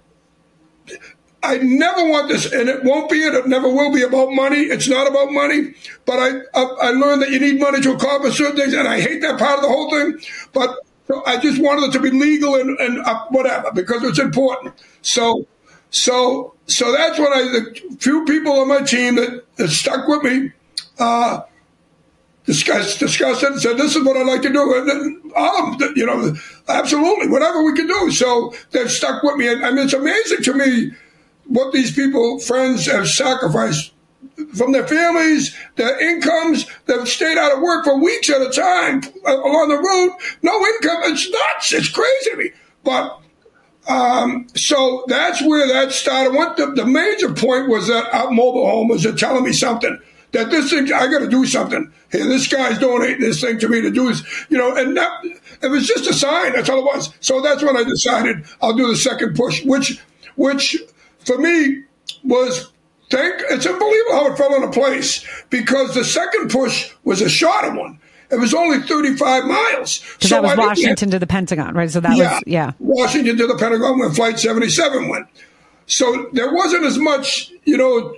I 1.43 1.59
never 1.59 2.09
want 2.09 2.29
this, 2.29 2.51
and 2.51 2.69
it 2.71 2.85
won't 2.85 3.11
be. 3.11 3.19
It 3.19 3.47
never 3.47 3.69
will 3.69 3.93
be 3.93 4.03
about 4.03 4.33
money. 4.33 4.61
It's 4.63 4.89
not 4.89 5.07
about 5.07 5.31
money. 5.31 5.75
But 6.07 6.19
I 6.19 6.29
I, 6.59 6.63
I 6.83 6.91
learned 6.93 7.23
that 7.23 7.31
you 7.31 7.39
need 7.39 7.61
money 7.61 7.81
to 7.83 7.93
accomplish 7.93 8.39
certain 8.39 8.57
things, 8.57 8.73
and 8.73 8.89
I 8.89 9.01
hate 9.01 9.21
that 9.21 9.39
part 9.39 9.57
of 9.59 9.63
the 9.63 9.69
whole 9.69 9.91
thing. 9.91 10.19
But 10.53 10.75
so 11.07 11.23
I 11.27 11.37
just 11.39 11.61
wanted 11.61 11.89
it 11.89 11.93
to 11.93 12.01
be 12.01 12.11
legal 12.11 12.55
and, 12.55 12.79
and 12.81 12.99
uh, 13.05 13.27
whatever 13.29 13.71
because 13.73 14.03
it's 14.05 14.19
important. 14.19 14.75
So 15.03 15.47
so, 15.95 16.55
so 16.67 16.91
that's 16.91 17.21
when 17.21 17.33
I, 17.33 17.43
the 17.43 17.97
few 18.01 18.25
people 18.25 18.53
on 18.53 18.69
my 18.69 18.81
team 18.81 19.15
that, 19.15 19.45
that 19.57 19.69
stuck 19.69 20.09
with 20.09 20.25
me, 20.25 20.51
uh, 20.99 21.43
discussed, 22.47 22.99
discussed 22.99 23.45
it 23.45 23.53
and 23.53 23.61
said, 23.61 23.77
this 23.77 23.95
is 23.95 24.05
what 24.05 24.17
I'd 24.17 24.27
like 24.27 24.43
to 24.43 24.53
do. 24.53 24.75
And 24.77 24.89
then, 24.89 25.23
um, 25.37 25.79
you 25.95 26.05
know, 26.05 26.35
absolutely, 26.69 27.29
whatever 27.29 27.63
we 27.63 27.75
can 27.75 27.87
do. 27.87 28.11
So 28.11 28.53
they've 28.73 28.91
stuck 28.91 29.23
with 29.23 29.37
me. 29.37 29.47
And 29.47 29.65
I 29.65 29.71
mean, 29.71 29.85
it's 29.85 29.93
amazing 29.93 30.43
to 30.43 30.55
me 30.55 30.91
what 31.47 31.73
these 31.73 31.95
people, 31.95 32.41
friends, 32.41 32.87
have 32.87 33.09
sacrificed 33.09 33.93
from 34.57 34.73
their 34.73 34.89
families, 34.89 35.57
their 35.77 35.97
incomes. 36.01 36.67
They've 36.87 37.09
stayed 37.09 37.39
out 37.39 37.53
of 37.53 37.61
work 37.61 37.85
for 37.85 38.03
weeks 38.03 38.29
at 38.31 38.43
a 38.43 38.51
time 38.51 39.03
uh, 39.25 39.37
along 39.37 39.69
the 39.69 39.77
road. 39.77 40.19
No 40.43 40.67
income. 40.67 41.13
It's 41.13 41.31
nuts. 41.31 41.73
It's 41.73 41.89
crazy 41.89 42.31
to 42.31 42.37
me. 42.37 42.51
But 42.83 43.21
um, 43.87 44.47
so 44.55 45.05
that's 45.09 45.43
where 45.43 45.67
that 45.69 45.93
started. 45.93 46.35
What 46.35 46.57
the, 46.57 46.67
the 46.73 46.87
major 46.87 47.33
point 47.33 47.69
was 47.69 47.89
that 47.89 48.13
our 48.15 48.31
mobile 48.31 48.69
homes 48.69 49.05
are 49.05 49.15
telling 49.15 49.45
me 49.45 49.53
something 49.53 49.99
that 50.35 50.51
this 50.51 50.71
thing, 50.71 50.93
I 50.93 51.07
got 51.07 51.21
to 51.21 51.29
do 51.29 51.47
something. 51.47 51.93
Hey, 52.11 52.23
this 52.23 52.49
guy's 52.49 52.79
donating 52.79 53.21
this 53.21 53.41
thing 53.41 53.59
to 53.61 53.69
me 53.69 53.81
to 53.81 53.91
do 53.91 54.13
you 54.49 54.59
know, 54.59 54.75
and 54.77 54.97
that, 54.97 55.25
it 55.63 55.69
was 55.69 55.87
just 55.87 56.09
a 56.09 56.13
sign. 56.13 56.53
That's 56.53 56.69
all 56.69 56.81
it 56.81 56.85
was. 56.85 57.13
So 57.21 57.41
that's 57.41 57.63
when 57.63 57.77
I 57.77 57.85
decided 57.85 58.45
I'll 58.61 58.75
do 58.75 58.89
the 58.89 58.97
second 58.97 59.37
push, 59.37 59.65
which, 59.65 60.01
which 60.37 60.77
for 61.25 61.39
me 61.39 61.85
was 62.25 62.73
thank, 63.11 63.43
it's 63.51 63.67
unbelievable 63.67 64.13
how 64.13 64.33
it 64.33 64.37
fell 64.37 64.55
into 64.55 64.71
place 64.71 65.25
because 65.51 65.95
the 65.95 66.05
second 66.05 66.51
push 66.51 66.93
was 67.05 67.21
a 67.21 67.29
shorter 67.29 67.75
one. 67.75 68.01
It 68.35 68.41
was 68.41 68.55
only 68.55 68.81
35 68.81 69.45
miles. 69.45 70.03
So 70.21 70.29
that 70.29 70.43
was 70.43 70.53
I 70.53 70.57
Washington 70.57 71.11
to 71.11 71.19
the 71.19 71.27
Pentagon, 71.27 71.75
right? 71.75 71.91
So 71.91 72.01
that 72.01 72.17
yeah, 72.17 72.35
was, 72.35 72.43
yeah. 72.47 72.73
Washington 72.79 73.37
to 73.39 73.47
the 73.47 73.57
Pentagon 73.57 73.99
when 73.99 74.13
Flight 74.13 74.39
77 74.39 75.09
went. 75.09 75.27
So 75.87 76.29
there 76.33 76.53
wasn't 76.53 76.85
as 76.85 76.99
much, 76.99 77.53
you 77.65 77.77
know, 77.77 78.15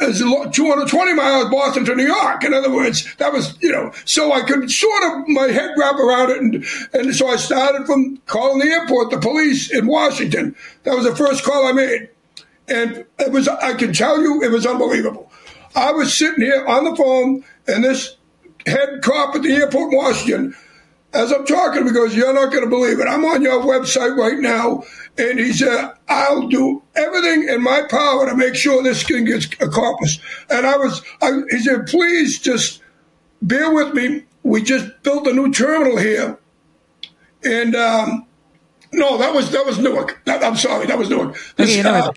as 0.00 0.20
220 0.20 1.14
miles 1.14 1.50
Boston 1.50 1.84
to 1.84 1.94
New 1.94 2.06
York. 2.06 2.44
In 2.44 2.54
other 2.54 2.72
words, 2.72 3.14
that 3.16 3.32
was, 3.32 3.56
you 3.60 3.70
know, 3.70 3.92
so 4.04 4.32
I 4.32 4.42
could 4.42 4.70
sort 4.70 5.02
of, 5.04 5.28
my 5.28 5.48
head 5.48 5.70
wrap 5.76 5.96
around 5.96 6.30
it. 6.30 6.38
And, 6.38 6.64
and 6.92 7.14
so 7.14 7.28
I 7.28 7.36
started 7.36 7.86
from 7.86 8.18
calling 8.26 8.60
the 8.60 8.66
airport, 8.66 9.10
the 9.10 9.18
police 9.18 9.70
in 9.70 9.86
Washington. 9.86 10.54
That 10.84 10.94
was 10.94 11.04
the 11.04 11.16
first 11.16 11.44
call 11.44 11.66
I 11.66 11.72
made. 11.72 12.08
And 12.68 13.06
it 13.18 13.32
was, 13.32 13.48
I 13.48 13.74
can 13.74 13.92
tell 13.92 14.20
you, 14.20 14.42
it 14.42 14.50
was 14.50 14.66
unbelievable. 14.66 15.30
I 15.74 15.92
was 15.92 16.16
sitting 16.16 16.44
here 16.44 16.66
on 16.66 16.84
the 16.84 16.96
phone 16.96 17.44
and 17.66 17.84
this 17.84 18.17
head 18.68 19.02
cop 19.02 19.34
at 19.34 19.42
the 19.42 19.52
airport 19.52 19.92
in 19.92 19.98
Washington, 19.98 20.56
as 21.12 21.32
I'm 21.32 21.46
talking, 21.46 21.86
he 21.86 21.92
goes, 21.92 22.14
You're 22.14 22.34
not 22.34 22.52
going 22.52 22.64
to 22.64 22.70
believe 22.70 23.00
it. 23.00 23.06
I'm 23.08 23.24
on 23.24 23.42
your 23.42 23.60
website 23.62 24.16
right 24.16 24.38
now. 24.38 24.84
And 25.16 25.38
he 25.38 25.52
said, 25.52 25.92
I'll 26.08 26.48
do 26.48 26.82
everything 26.94 27.48
in 27.48 27.62
my 27.62 27.82
power 27.88 28.28
to 28.28 28.36
make 28.36 28.54
sure 28.54 28.82
this 28.82 29.02
thing 29.02 29.24
gets 29.24 29.46
accomplished. 29.60 30.20
And 30.50 30.66
I 30.66 30.76
was, 30.76 31.02
I, 31.22 31.40
he 31.50 31.58
said, 31.60 31.86
Please 31.86 32.38
just 32.38 32.82
bear 33.42 33.72
with 33.72 33.94
me. 33.94 34.24
We 34.42 34.62
just 34.62 35.02
built 35.02 35.26
a 35.26 35.32
new 35.32 35.50
terminal 35.52 35.98
here. 35.98 36.38
And, 37.44 37.74
um, 37.74 38.26
no, 38.92 39.18
that 39.18 39.34
was 39.34 39.50
that 39.50 39.66
was 39.66 39.78
Newark. 39.78 40.20
That, 40.24 40.42
I'm 40.42 40.56
sorry, 40.56 40.86
that 40.86 40.98
was 40.98 41.10
Newark. 41.10 41.36
This, 41.56 41.78
okay, 41.78 41.88
uh, 41.88 42.12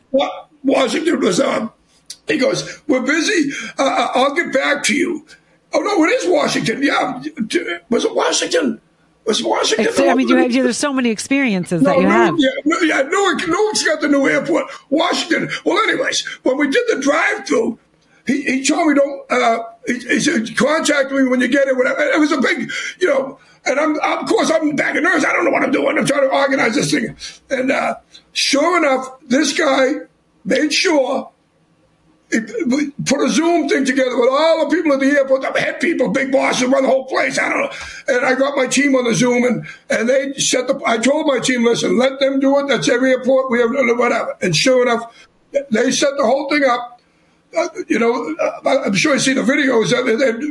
Washington 0.64 1.20
was. 1.20 1.40
Uh, 1.40 1.68
he 2.28 2.38
goes, 2.38 2.82
"We're 2.88 3.02
busy. 3.02 3.52
Uh, 3.78 3.84
uh, 3.84 4.12
I'll 4.16 4.36
get 4.36 4.54
back 4.54 4.84
to 4.84 4.96
you." 4.96 5.26
Oh 5.74 5.80
no, 5.80 6.04
it 6.04 6.10
is 6.10 6.30
Washington. 6.30 6.84
Yeah, 6.84 7.22
was 7.90 8.06
it 8.06 8.16
Washington? 8.16 8.82
Was 9.26 9.44
Washington? 9.44 10.10
I 10.10 10.16
mean, 10.16 10.28
you 10.28 10.36
have, 10.36 10.52
there's 10.52 10.78
so 10.78 10.92
many 10.92 11.10
experiences 11.10 11.82
no, 11.82 11.92
that 11.92 12.02
you 12.02 12.08
have. 12.08 12.36
Yeah, 12.40 12.50
yeah, 12.82 13.02
Newark, 13.04 13.48
Newark's 13.48 13.84
got 13.84 14.02
the 14.02 14.08
new 14.08 14.28
airport. 14.28 14.66
Washington. 14.90 15.50
Well, 15.64 15.78
anyways, 15.88 16.26
when 16.44 16.58
we 16.58 16.70
did 16.70 16.84
the 16.88 17.02
drive-through, 17.02 17.78
he, 18.26 18.42
he 18.42 18.66
told 18.66 18.88
me 18.88 18.96
don't. 18.96 19.32
Uh, 19.32 19.64
he, 19.86 20.00
he, 20.00 20.20
said 20.20 20.58
contact 20.58 21.12
me 21.12 21.24
when 21.26 21.40
you 21.40 21.48
get 21.48 21.68
it. 21.68 21.78
Whatever. 21.78 22.02
It 22.02 22.20
was 22.20 22.32
a 22.32 22.42
big, 22.42 22.72
you 23.00 23.08
know. 23.08 23.40
And 23.64 23.80
I'm, 23.80 24.00
of 24.00 24.28
course, 24.28 24.50
I'm 24.50 24.76
back 24.76 24.96
in 24.96 25.04
nerves. 25.04 25.24
I 25.24 25.32
don't 25.34 25.46
know 25.46 25.52
what 25.52 25.62
I'm 25.64 25.72
doing. 25.72 25.98
I'm 25.98 26.06
trying 26.06 26.28
to 26.28 26.36
organize 26.36 26.74
this 26.74 26.92
thing. 26.92 27.16
And 27.52 27.72
uh, 27.72 27.96
sure 28.34 28.78
enough, 28.78 29.20
this 29.28 29.58
guy 29.58 30.08
made 30.46 30.74
sure 30.74 31.31
put 32.32 33.22
a 33.22 33.30
Zoom 33.30 33.68
thing 33.68 33.84
together 33.84 34.18
with 34.18 34.30
all 34.32 34.66
the 34.66 34.76
people 34.76 34.94
at 34.94 35.00
the 35.00 35.08
airport, 35.08 35.42
the 35.42 35.60
head 35.60 35.80
people, 35.80 36.10
big 36.10 36.32
bosses 36.32 36.68
run 36.68 36.84
the 36.84 36.90
whole 36.90 37.06
place. 37.06 37.38
I 37.38 37.50
don't 37.50 37.62
know. 37.62 37.72
And 38.08 38.26
I 38.26 38.36
got 38.36 38.56
my 38.56 38.68
team 38.68 38.96
on 38.96 39.04
the 39.04 39.14
Zoom 39.14 39.44
and, 39.44 39.66
and 39.90 40.08
they 40.08 40.34
set 40.34 40.68
the, 40.68 40.82
I 40.86 40.98
told 40.98 41.28
my 41.28 41.40
team, 41.40 41.66
listen, 41.66 41.98
let 41.98 42.20
them 42.20 42.40
do 42.40 42.58
it. 42.60 42.68
That's 42.68 42.90
every 42.90 43.12
airport. 43.12 43.52
We 43.52 43.60
have 43.60 43.72
whatever. 43.72 44.38
And 44.42 44.56
sure 44.56 44.82
enough, 44.82 45.30
they 45.72 45.92
set 45.92 46.12
the 46.18 46.26
whole 46.26 46.50
thing 46.50 46.64
up. 46.64 47.02
Uh, 47.58 47.68
you 47.90 48.00
know, 48.00 48.34
uh, 48.40 48.82
I'm 48.86 48.94
sure 48.94 49.14
you 49.14 49.20
see 49.20 49.34
the 49.34 49.42
videos. 49.42 49.92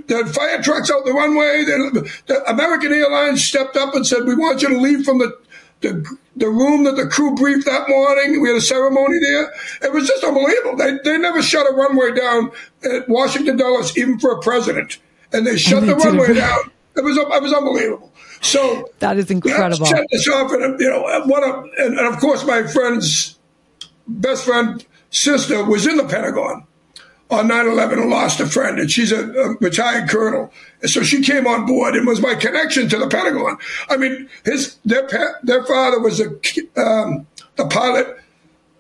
They 0.07 0.15
had 0.15 0.29
fire 0.29 0.63
trucks 0.63 0.91
out 0.91 1.07
the 1.07 1.15
runway. 1.15 1.65
the 1.65 2.45
American 2.47 2.93
Airlines 2.93 3.43
stepped 3.43 3.77
up 3.79 3.95
and 3.95 4.07
said, 4.07 4.25
we 4.25 4.35
want 4.35 4.61
you 4.61 4.69
to 4.69 4.79
leave 4.79 5.07
from 5.07 5.19
the 5.19 5.35
the, 5.81 6.17
the 6.37 6.49
room 6.49 6.85
that 6.85 6.97
the 6.97 7.07
crew 7.07 7.35
briefed 7.35 7.67
that 7.67 7.89
morning. 7.89 8.41
We 8.41 8.49
had 8.49 8.59
a 8.59 8.61
ceremony 8.61 9.19
there. 9.21 9.53
It 9.83 9.93
was 9.93 10.07
just 10.07 10.25
unbelievable. 10.25 10.77
They, 10.77 10.99
they 11.05 11.19
never 11.19 11.43
shut 11.43 11.67
a 11.71 11.75
runway 11.75 12.13
down 12.13 12.53
at 12.85 13.09
Washington 13.09 13.57
Dulles, 13.57 13.97
even 13.97 14.19
for 14.19 14.33
a 14.33 14.41
president. 14.41 14.99
And 15.33 15.47
they 15.47 15.57
shut 15.57 15.87
the 15.87 15.93
mm-hmm. 15.93 16.19
runway 16.19 16.35
down. 16.35 16.71
It 16.97 17.05
was, 17.05 17.17
it 17.17 17.43
was 17.43 17.53
unbelievable. 17.53 18.13
So 18.41 18.91
that 19.01 19.17
is 19.19 19.31
incredible. 19.31 19.87
Shut 19.87 20.07
this 20.11 20.27
off, 20.29 20.51
and 20.53 20.81
you 20.81 20.89
know, 20.89 21.03
one 21.27 21.45
of, 21.45 21.65
and, 21.79 21.99
and 21.99 22.07
of 22.07 22.19
course, 22.21 22.45
my 22.45 22.63
friend's 22.63 23.39
best 24.09 24.45
friend 24.45 24.85
sister 25.11 25.63
was 25.65 25.87
in 25.87 25.97
the 25.97 26.05
Pentagon 26.05 26.67
on 27.31 27.49
9-11 27.49 28.01
and 28.01 28.11
lost 28.11 28.41
a 28.41 28.47
friend 28.47 28.79
and 28.79 28.91
she's 28.91 29.13
a, 29.13 29.31
a, 29.31 29.55
retired 29.61 30.09
colonel 30.09 30.53
so 30.85 31.03
she 31.03 31.23
came 31.23 31.47
on 31.47 31.67
board 31.67 31.95
and 31.95 32.07
was 32.07 32.21
my 32.21 32.35
connection 32.35 32.89
to 32.89 32.99
the 32.99 33.09
pentagon 33.09 33.57
i 33.89 33.97
mean 33.97 34.29
his 34.45 34.77
their 34.85 35.09
their 35.43 35.65
father 35.65 36.01
was 36.01 36.21
a 36.21 36.29
um, 36.81 37.27
the 37.57 37.67
pilot 37.69 38.19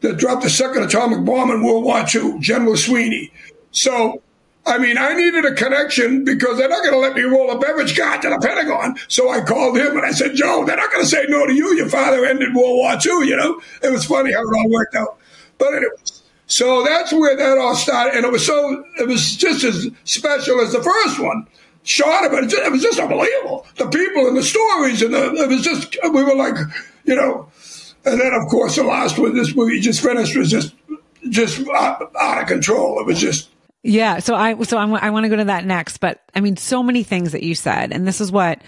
that 0.00 0.16
dropped 0.16 0.42
the 0.42 0.50
second 0.50 0.82
atomic 0.82 1.24
bomb 1.24 1.50
in 1.50 1.62
world 1.62 1.84
war 1.84 2.04
ii 2.14 2.38
general 2.40 2.76
sweeney 2.76 3.32
so 3.70 4.20
I 4.66 4.78
mean, 4.78 4.98
I 4.98 5.14
needed 5.14 5.44
a 5.46 5.54
connection 5.54 6.24
because 6.24 6.58
they're 6.58 6.68
not 6.68 6.82
going 6.82 6.92
to 6.92 7.00
let 7.00 7.14
me 7.14 7.22
roll 7.22 7.50
a 7.50 7.58
beverage 7.58 7.98
cart 7.98 8.22
to 8.22 8.28
the 8.28 8.38
Pentagon. 8.38 8.96
So 9.08 9.30
I 9.30 9.40
called 9.40 9.76
him 9.76 9.96
and 9.96 10.04
I 10.04 10.10
said, 10.10 10.34
Joe, 10.34 10.64
they're 10.66 10.76
not 10.76 10.92
going 10.92 11.02
to 11.02 11.08
say 11.08 11.24
no 11.28 11.46
to 11.46 11.52
you. 11.52 11.74
Your 11.74 11.88
father 11.88 12.24
ended 12.26 12.54
World 12.54 12.76
War 12.76 12.92
II, 12.92 13.26
you 13.26 13.36
know? 13.36 13.60
It 13.82 13.90
was 13.90 14.04
funny 14.04 14.32
how 14.32 14.42
it 14.42 14.56
all 14.56 14.70
worked 14.70 14.94
out. 14.94 15.18
But 15.58 15.74
anyways, 15.74 16.19
so 16.50 16.82
that's 16.82 17.12
where 17.12 17.36
that 17.36 17.58
all 17.58 17.76
started, 17.76 18.16
and 18.16 18.26
it 18.26 18.32
was 18.32 18.44
so 18.44 18.84
it 18.98 19.06
was 19.06 19.36
just 19.36 19.62
as 19.62 19.88
special 20.02 20.60
as 20.60 20.72
the 20.72 20.82
first 20.82 21.20
one. 21.20 21.46
Short 21.84 22.26
of 22.26 22.32
it, 22.32 22.52
it 22.52 22.72
was 22.72 22.82
just 22.82 22.98
unbelievable. 22.98 23.64
The 23.76 23.86
people 23.86 24.26
and 24.26 24.36
the 24.36 24.42
stories, 24.42 25.00
and 25.00 25.14
the, 25.14 25.32
it 25.32 25.48
was 25.48 25.62
just 25.62 25.96
we 26.02 26.24
were 26.24 26.34
like, 26.34 26.56
you 27.04 27.14
know. 27.14 27.48
And 28.04 28.20
then 28.20 28.32
of 28.34 28.48
course 28.48 28.74
the 28.74 28.82
last 28.82 29.16
one, 29.16 29.36
this 29.36 29.54
movie 29.54 29.78
just 29.78 30.02
finished, 30.02 30.36
was 30.36 30.50
just 30.50 30.74
just 31.28 31.60
out, 31.68 32.10
out 32.20 32.42
of 32.42 32.48
control. 32.48 32.98
It 32.98 33.06
was 33.06 33.20
just 33.20 33.48
yeah. 33.84 34.18
So 34.18 34.34
I 34.34 34.60
so 34.62 34.76
I'm, 34.76 34.92
I 34.94 35.10
want 35.10 35.26
to 35.26 35.28
go 35.28 35.36
to 35.36 35.44
that 35.44 35.64
next, 35.64 35.98
but 35.98 36.20
I 36.34 36.40
mean, 36.40 36.56
so 36.56 36.82
many 36.82 37.04
things 37.04 37.30
that 37.30 37.44
you 37.44 37.54
said, 37.54 37.92
and 37.92 38.08
this 38.08 38.20
is 38.20 38.32
what 38.32 38.60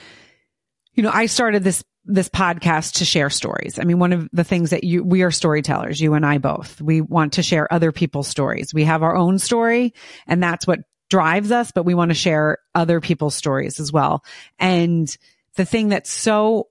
you 0.95 1.03
know. 1.03 1.11
I 1.13 1.27
started 1.27 1.65
this 1.65 1.83
this 2.05 2.29
podcast 2.29 2.95
to 2.95 3.05
share 3.05 3.31
stories. 3.31 3.79
I 3.79 3.85
mean, 3.85 3.99
one 3.99 4.13
of 4.13 4.29
the 4.33 4.45
things 4.45 4.71
that 4.71 4.85
you, 4.85 5.05
we 5.05 5.23
are 5.23 5.31
storytellers, 5.31 6.01
you 6.01 6.15
and 6.15 6.27
I 6.27 6.39
both. 6.39 6.81
We 6.81 7.01
want 7.01 7.35
to 7.35 7.43
share 7.43 7.73
other 7.73 7.93
people's 7.93 8.29
stories. 8.29 8.75
We 8.75 8.85
have 8.85 9.03
our 9.03 9.17
own 9.17 9.39
story 9.39 9.95
and 10.27 10.43
that's 10.43 10.67
what 10.67 10.81
drives 11.11 11.53
us, 11.53 11.71
but 11.73 11.85
we 11.85 11.95
want 11.95 12.11
to 12.11 12.15
share 12.15 12.59
other 12.75 13.01
people's 13.01 13.35
stories 13.35 13.79
as 13.79 13.93
well. 13.93 14.25
And 14.59 15.15
the 15.57 15.65
thing 15.65 15.89
that's 15.89 16.11
so 16.11 16.69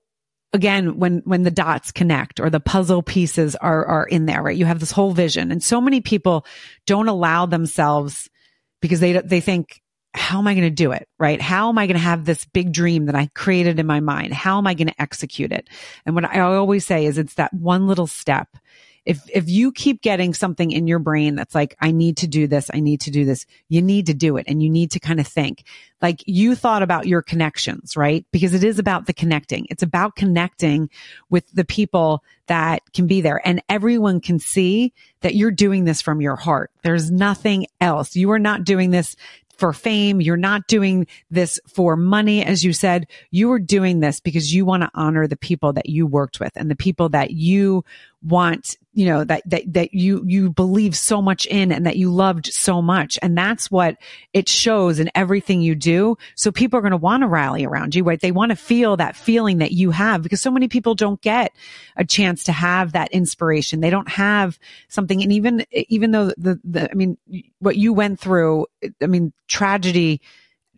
again, 0.52 0.98
when, 0.98 1.22
when 1.24 1.44
the 1.44 1.50
dots 1.50 1.92
connect 1.92 2.38
or 2.38 2.50
the 2.50 2.60
puzzle 2.60 3.02
pieces 3.02 3.56
are, 3.56 3.86
are 3.86 4.04
in 4.04 4.26
there, 4.26 4.42
right? 4.42 4.56
You 4.56 4.66
have 4.66 4.80
this 4.80 4.92
whole 4.92 5.12
vision 5.12 5.50
and 5.50 5.62
so 5.62 5.80
many 5.80 6.02
people 6.02 6.44
don't 6.86 7.08
allow 7.08 7.46
themselves 7.46 8.28
because 8.82 9.00
they, 9.00 9.12
they 9.12 9.40
think 9.40 9.81
how 10.14 10.38
am 10.38 10.46
I 10.46 10.54
going 10.54 10.66
to 10.66 10.70
do 10.70 10.92
it? 10.92 11.08
Right? 11.18 11.40
How 11.40 11.68
am 11.68 11.78
I 11.78 11.86
going 11.86 11.96
to 11.96 12.02
have 12.02 12.24
this 12.24 12.44
big 12.44 12.72
dream 12.72 13.06
that 13.06 13.14
I 13.14 13.30
created 13.34 13.78
in 13.78 13.86
my 13.86 14.00
mind? 14.00 14.34
How 14.34 14.58
am 14.58 14.66
I 14.66 14.74
going 14.74 14.88
to 14.88 15.02
execute 15.02 15.52
it? 15.52 15.68
And 16.04 16.14
what 16.14 16.24
I 16.24 16.40
always 16.40 16.86
say 16.86 17.06
is 17.06 17.18
it's 17.18 17.34
that 17.34 17.52
one 17.54 17.86
little 17.86 18.06
step. 18.06 18.48
If, 19.04 19.20
if 19.34 19.48
you 19.48 19.72
keep 19.72 20.00
getting 20.00 20.32
something 20.32 20.70
in 20.70 20.86
your 20.86 21.00
brain 21.00 21.34
that's 21.34 21.56
like, 21.56 21.76
I 21.80 21.90
need 21.90 22.18
to 22.18 22.28
do 22.28 22.46
this, 22.46 22.70
I 22.72 22.78
need 22.78 23.00
to 23.00 23.10
do 23.10 23.24
this, 23.24 23.46
you 23.68 23.82
need 23.82 24.06
to 24.06 24.14
do 24.14 24.36
it 24.36 24.44
and 24.46 24.62
you 24.62 24.70
need 24.70 24.92
to 24.92 25.00
kind 25.00 25.18
of 25.18 25.26
think 25.26 25.64
like 26.02 26.24
you 26.26 26.56
thought 26.56 26.82
about 26.82 27.06
your 27.06 27.22
connections, 27.22 27.96
right? 27.96 28.26
Because 28.32 28.54
it 28.54 28.64
is 28.64 28.80
about 28.80 29.06
the 29.06 29.12
connecting. 29.12 29.66
It's 29.70 29.84
about 29.84 30.16
connecting 30.16 30.90
with 31.30 31.48
the 31.52 31.64
people 31.64 32.24
that 32.48 32.82
can 32.92 33.06
be 33.06 33.20
there 33.20 33.40
and 33.44 33.62
everyone 33.68 34.20
can 34.20 34.40
see 34.40 34.92
that 35.20 35.36
you're 35.36 35.52
doing 35.52 35.84
this 35.84 36.02
from 36.02 36.20
your 36.20 36.34
heart. 36.34 36.72
There's 36.82 37.10
nothing 37.10 37.66
else. 37.80 38.16
You 38.16 38.32
are 38.32 38.40
not 38.40 38.64
doing 38.64 38.90
this 38.90 39.14
for 39.56 39.72
fame. 39.72 40.20
You're 40.20 40.36
not 40.36 40.66
doing 40.66 41.06
this 41.30 41.60
for 41.66 41.96
money. 41.96 42.44
As 42.44 42.64
you 42.64 42.72
said, 42.72 43.06
you 43.30 43.52
are 43.52 43.58
doing 43.58 44.00
this 44.00 44.20
because 44.20 44.52
you 44.54 44.64
want 44.64 44.82
to 44.82 44.90
honor 44.94 45.26
the 45.26 45.36
people 45.36 45.72
that 45.74 45.88
you 45.88 46.06
worked 46.06 46.40
with 46.40 46.52
and 46.56 46.70
the 46.70 46.76
people 46.76 47.08
that 47.10 47.30
you 47.32 47.84
want 48.22 48.76
you 48.94 49.06
know 49.06 49.24
that 49.24 49.42
that 49.48 49.72
that 49.72 49.94
you 49.94 50.22
you 50.26 50.50
believe 50.50 50.96
so 50.96 51.22
much 51.22 51.46
in 51.46 51.72
and 51.72 51.86
that 51.86 51.96
you 51.96 52.12
loved 52.12 52.46
so 52.46 52.82
much. 52.82 53.18
And 53.22 53.36
that's 53.36 53.70
what 53.70 53.96
it 54.32 54.48
shows 54.48 55.00
in 55.00 55.10
everything 55.14 55.62
you 55.62 55.74
do. 55.74 56.18
So 56.34 56.52
people 56.52 56.78
are 56.78 56.82
going 56.82 56.92
to 56.92 56.98
want 56.98 57.22
to 57.22 57.26
rally 57.26 57.64
around 57.64 57.94
you 57.94 58.04
right? 58.04 58.20
They 58.20 58.32
want 58.32 58.50
to 58.50 58.56
feel 58.56 58.96
that 58.98 59.16
feeling 59.16 59.58
that 59.58 59.72
you 59.72 59.90
have 59.90 60.22
because 60.22 60.42
so 60.42 60.50
many 60.50 60.68
people 60.68 60.94
don't 60.94 61.20
get 61.20 61.52
a 61.96 62.04
chance 62.04 62.44
to 62.44 62.52
have 62.52 62.92
that 62.92 63.10
inspiration. 63.12 63.80
They 63.80 63.90
don't 63.90 64.10
have 64.10 64.58
something. 64.88 65.22
And 65.22 65.32
even 65.32 65.64
even 65.72 66.10
though 66.10 66.26
the 66.36 66.60
the 66.62 66.90
i 66.90 66.94
mean 66.94 67.16
what 67.60 67.76
you 67.76 67.92
went 67.92 68.20
through 68.20 68.66
i 69.02 69.06
mean 69.06 69.32
tragedy 69.48 70.20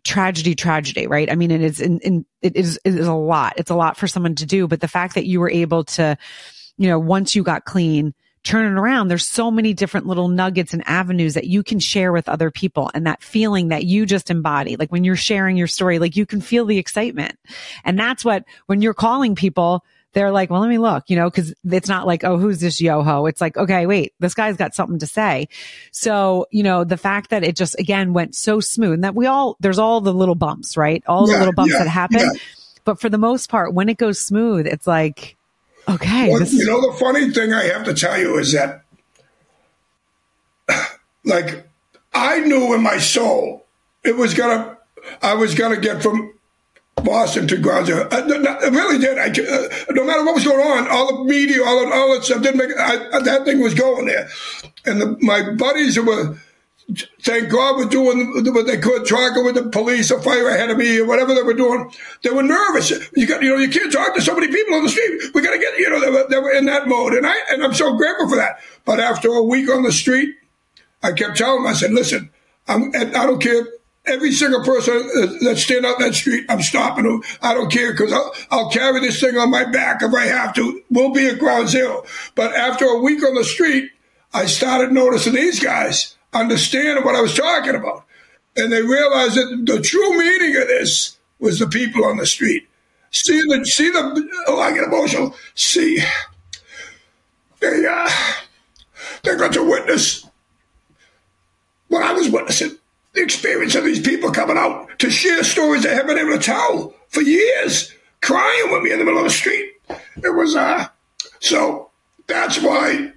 tragedy, 0.05 0.53
tragedy, 0.53 1.07
right? 1.07 1.29
I 1.31 1.35
mean, 1.35 1.49
it 1.49 1.61
is 1.61 1.81
in, 1.81 1.99
in, 1.99 2.25
it 2.41 2.55
is, 2.55 2.79
it 2.85 2.93
is 2.93 3.07
a 3.07 3.13
lot. 3.13 3.55
It's 3.57 3.71
a 3.71 3.75
lot 3.75 3.97
for 3.97 4.07
someone 4.07 4.35
to 4.35 4.45
do, 4.45 4.67
but 4.67 4.79
the 4.79 4.87
fact 4.87 5.15
that 5.15 5.25
you 5.25 5.39
were 5.39 5.49
able 5.49 5.83
to, 5.83 6.15
you 6.77 6.87
know, 6.87 6.99
once 6.99 7.35
you 7.35 7.43
got 7.43 7.65
clean, 7.65 8.13
turn 8.43 8.71
it 8.71 8.79
around. 8.79 9.07
There's 9.07 9.27
so 9.27 9.49
many 9.49 9.73
different 9.73 10.05
little 10.05 10.27
nuggets 10.27 10.71
and 10.71 10.83
avenues 10.87 11.33
that 11.33 11.47
you 11.47 11.63
can 11.63 11.79
share 11.79 12.11
with 12.11 12.29
other 12.29 12.51
people 12.51 12.91
and 12.93 13.07
that 13.07 13.23
feeling 13.23 13.69
that 13.69 13.85
you 13.85 14.05
just 14.05 14.29
embody. 14.29 14.75
Like 14.75 14.91
when 14.91 15.03
you're 15.03 15.15
sharing 15.15 15.57
your 15.57 15.67
story, 15.67 15.97
like 15.97 16.15
you 16.15 16.27
can 16.27 16.41
feel 16.41 16.65
the 16.65 16.77
excitement. 16.77 17.39
And 17.83 17.97
that's 17.97 18.23
what, 18.23 18.45
when 18.67 18.81
you're 18.81 18.93
calling 18.93 19.33
people, 19.33 19.83
they're 20.13 20.31
like, 20.31 20.51
well, 20.51 20.61
let 20.61 20.69
me 20.69 20.77
look, 20.77 21.05
you 21.07 21.15
know, 21.15 21.29
cause 21.31 21.53
it's 21.65 21.89
not 21.89 22.05
like, 22.05 22.23
oh, 22.23 22.37
who's 22.37 22.59
this 22.59 22.79
yoho? 22.79 23.25
It's 23.25 23.41
like, 23.41 23.57
okay, 23.57 23.87
wait, 23.87 24.13
this 24.19 24.35
guy's 24.35 24.57
got 24.57 24.75
something 24.75 24.99
to 24.99 25.07
say. 25.07 25.47
So, 25.91 26.45
you 26.51 26.61
know, 26.61 26.83
the 26.83 26.97
fact 26.97 27.31
that 27.31 27.43
it 27.43 27.55
just 27.55 27.77
again 27.79 28.13
went 28.13 28.35
so 28.35 28.59
smooth 28.59 28.93
and 28.93 29.03
that 29.03 29.15
we 29.15 29.25
all, 29.25 29.57
there's 29.59 29.79
all 29.79 30.01
the 30.01 30.13
little 30.13 30.35
bumps, 30.35 30.77
right? 30.77 31.03
All 31.07 31.27
yeah, 31.27 31.33
the 31.33 31.39
little 31.39 31.53
bumps 31.53 31.73
yeah, 31.73 31.79
that 31.79 31.89
happen. 31.89 32.19
Yeah. 32.19 32.39
But 32.85 33.01
for 33.01 33.09
the 33.09 33.17
most 33.17 33.49
part, 33.49 33.73
when 33.73 33.89
it 33.89 33.97
goes 33.97 34.19
smooth, 34.19 34.67
it's 34.67 34.85
like, 34.85 35.35
okay. 35.89 36.29
Well, 36.31 36.43
you 36.43 36.65
know, 36.65 36.91
the 36.91 36.97
funny 36.97 37.31
thing 37.31 37.53
I 37.53 37.63
have 37.65 37.83
to 37.85 37.93
tell 37.93 38.19
you 38.19 38.37
is 38.37 38.53
that, 38.53 38.83
like, 41.23 41.67
I 42.13 42.39
knew 42.39 42.73
in 42.73 42.81
my 42.81 42.97
soul 42.97 43.65
it 44.03 44.15
was 44.15 44.33
gonna, 44.33 44.77
I 45.21 45.33
was 45.33 45.55
gonna 45.55 45.77
get 45.77 46.01
from 46.01 46.33
Boston 46.95 47.47
to 47.47 47.57
ground 47.57 47.87
zero. 47.87 48.07
I, 48.11 48.19
I 48.19 48.67
really 48.69 48.97
did. 48.97 49.17
I, 49.17 49.27
uh, 49.27 49.67
no 49.91 50.05
matter 50.05 50.23
what 50.23 50.35
was 50.35 50.43
going 50.43 50.65
on, 50.65 50.87
all 50.87 51.17
the 51.17 51.23
media, 51.25 51.63
all, 51.63 51.93
all 51.93 52.13
that 52.13 52.23
stuff 52.23 52.41
didn't 52.41 52.57
make 52.57 52.77
I, 52.77 53.19
that 53.19 53.45
thing 53.45 53.59
was 53.61 53.73
going 53.73 54.05
there. 54.05 54.29
And 54.85 55.01
the, 55.01 55.17
my 55.21 55.51
buddies 55.51 55.99
were, 55.99 56.37
thank 57.21 57.49
God, 57.49 57.77
were 57.77 57.85
doing 57.85 58.43
what 58.53 58.67
they 58.67 58.77
could, 58.77 59.07
talking 59.07 59.43
with 59.43 59.55
the 59.55 59.69
police 59.69 60.11
or 60.11 60.21
fire 60.21 60.49
ahead 60.49 60.69
of 60.69 60.77
me 60.77 60.99
or 60.99 61.05
whatever 61.05 61.33
they 61.33 61.41
were 61.41 61.53
doing. 61.53 61.91
They 62.23 62.29
were 62.29 62.43
nervous. 62.43 62.91
You 63.15 63.25
got, 63.25 63.41
you 63.41 63.49
know, 63.49 63.57
you 63.57 63.69
can't 63.69 63.91
talk 63.91 64.13
to 64.15 64.21
so 64.21 64.35
many 64.35 64.47
people 64.47 64.75
on 64.75 64.83
the 64.83 64.89
street. 64.89 65.33
We 65.33 65.41
got 65.41 65.51
to 65.51 65.59
get, 65.59 65.77
you 65.79 65.89
know, 65.89 65.99
they 65.99 66.11
were, 66.11 66.27
they 66.29 66.37
were 66.37 66.51
in 66.51 66.65
that 66.65 66.87
mode. 66.87 67.13
And 67.13 67.25
I, 67.25 67.35
and 67.49 67.63
I'm 67.63 67.73
so 67.73 67.95
grateful 67.95 68.29
for 68.29 68.35
that. 68.35 68.59
But 68.85 68.99
after 68.99 69.29
a 69.29 69.43
week 69.43 69.69
on 69.69 69.83
the 69.83 69.91
street, 69.91 70.35
I 71.01 71.11
kept 71.11 71.37
telling 71.37 71.63
them, 71.63 71.71
I 71.71 71.73
said, 71.73 71.91
listen, 71.91 72.29
I'm, 72.67 72.91
I 72.95 73.25
don't 73.25 73.41
care 73.41 73.67
every 74.07 74.31
single 74.31 74.63
person 74.63 74.93
uh, 74.95 75.25
that 75.45 75.57
stand 75.57 75.85
out 75.85 75.99
that 75.99 76.13
street, 76.13 76.45
I'm 76.49 76.61
stopping 76.61 77.05
them. 77.05 77.23
I 77.41 77.53
don't 77.53 77.71
care 77.71 77.91
because 77.91 78.13
I'll, 78.13 78.33
I'll, 78.51 78.69
carry 78.69 78.99
this 78.99 79.19
thing 79.19 79.37
on 79.37 79.49
my 79.49 79.65
back 79.65 80.01
if 80.01 80.13
I 80.13 80.25
have 80.25 80.53
to. 80.55 80.83
We'll 80.89 81.11
be 81.11 81.27
at 81.27 81.39
ground 81.39 81.69
zero. 81.69 82.05
But 82.35 82.53
after 82.53 82.85
a 82.85 82.99
week 82.99 83.23
on 83.23 83.35
the 83.35 83.43
street, 83.43 83.91
I 84.33 84.45
started 84.45 84.91
noticing 84.91 85.33
these 85.33 85.59
guys 85.59 86.14
understanding 86.35 87.03
what 87.03 87.15
I 87.15 87.21
was 87.21 87.35
talking 87.35 87.75
about. 87.75 88.05
And 88.55 88.71
they 88.71 88.81
realized 88.81 89.35
that 89.35 89.63
the 89.65 89.81
true 89.81 90.17
meaning 90.17 90.55
of 90.61 90.67
this 90.67 91.17
was 91.39 91.59
the 91.59 91.67
people 91.67 92.05
on 92.05 92.17
the 92.17 92.25
street. 92.25 92.67
See 93.11 93.41
the, 93.41 93.65
see 93.65 93.89
the, 93.89 94.29
oh, 94.47 94.59
I 94.59 94.73
get 94.73 94.83
emotional. 94.83 95.35
See, 95.55 95.99
they, 97.59 97.85
uh, 97.85 98.09
they 99.23 99.35
got 99.35 99.53
to 99.53 99.63
witness 99.63 100.27
what 101.87 102.03
I 102.03 102.13
was 102.13 102.29
witnessing 102.29 102.77
the 103.13 103.21
experience 103.21 103.75
of 103.75 103.85
these 103.85 104.01
people 104.01 104.31
coming 104.31 104.57
out 104.57 104.99
to 104.99 105.09
share 105.09 105.43
stories 105.43 105.83
they 105.83 105.89
haven't 105.95 106.15
been 106.15 106.27
able 106.27 106.37
to 106.37 106.43
tell 106.43 106.93
for 107.07 107.21
years, 107.21 107.93
crying 108.21 108.71
with 108.71 108.83
me 108.83 108.91
in 108.91 108.99
the 108.99 109.05
middle 109.05 109.19
of 109.19 109.25
the 109.25 109.31
street. 109.31 109.71
It 110.17 110.35
was, 110.35 110.55
uh, 110.55 110.87
so 111.39 111.89
that's 112.27 112.61
why 112.61 113.13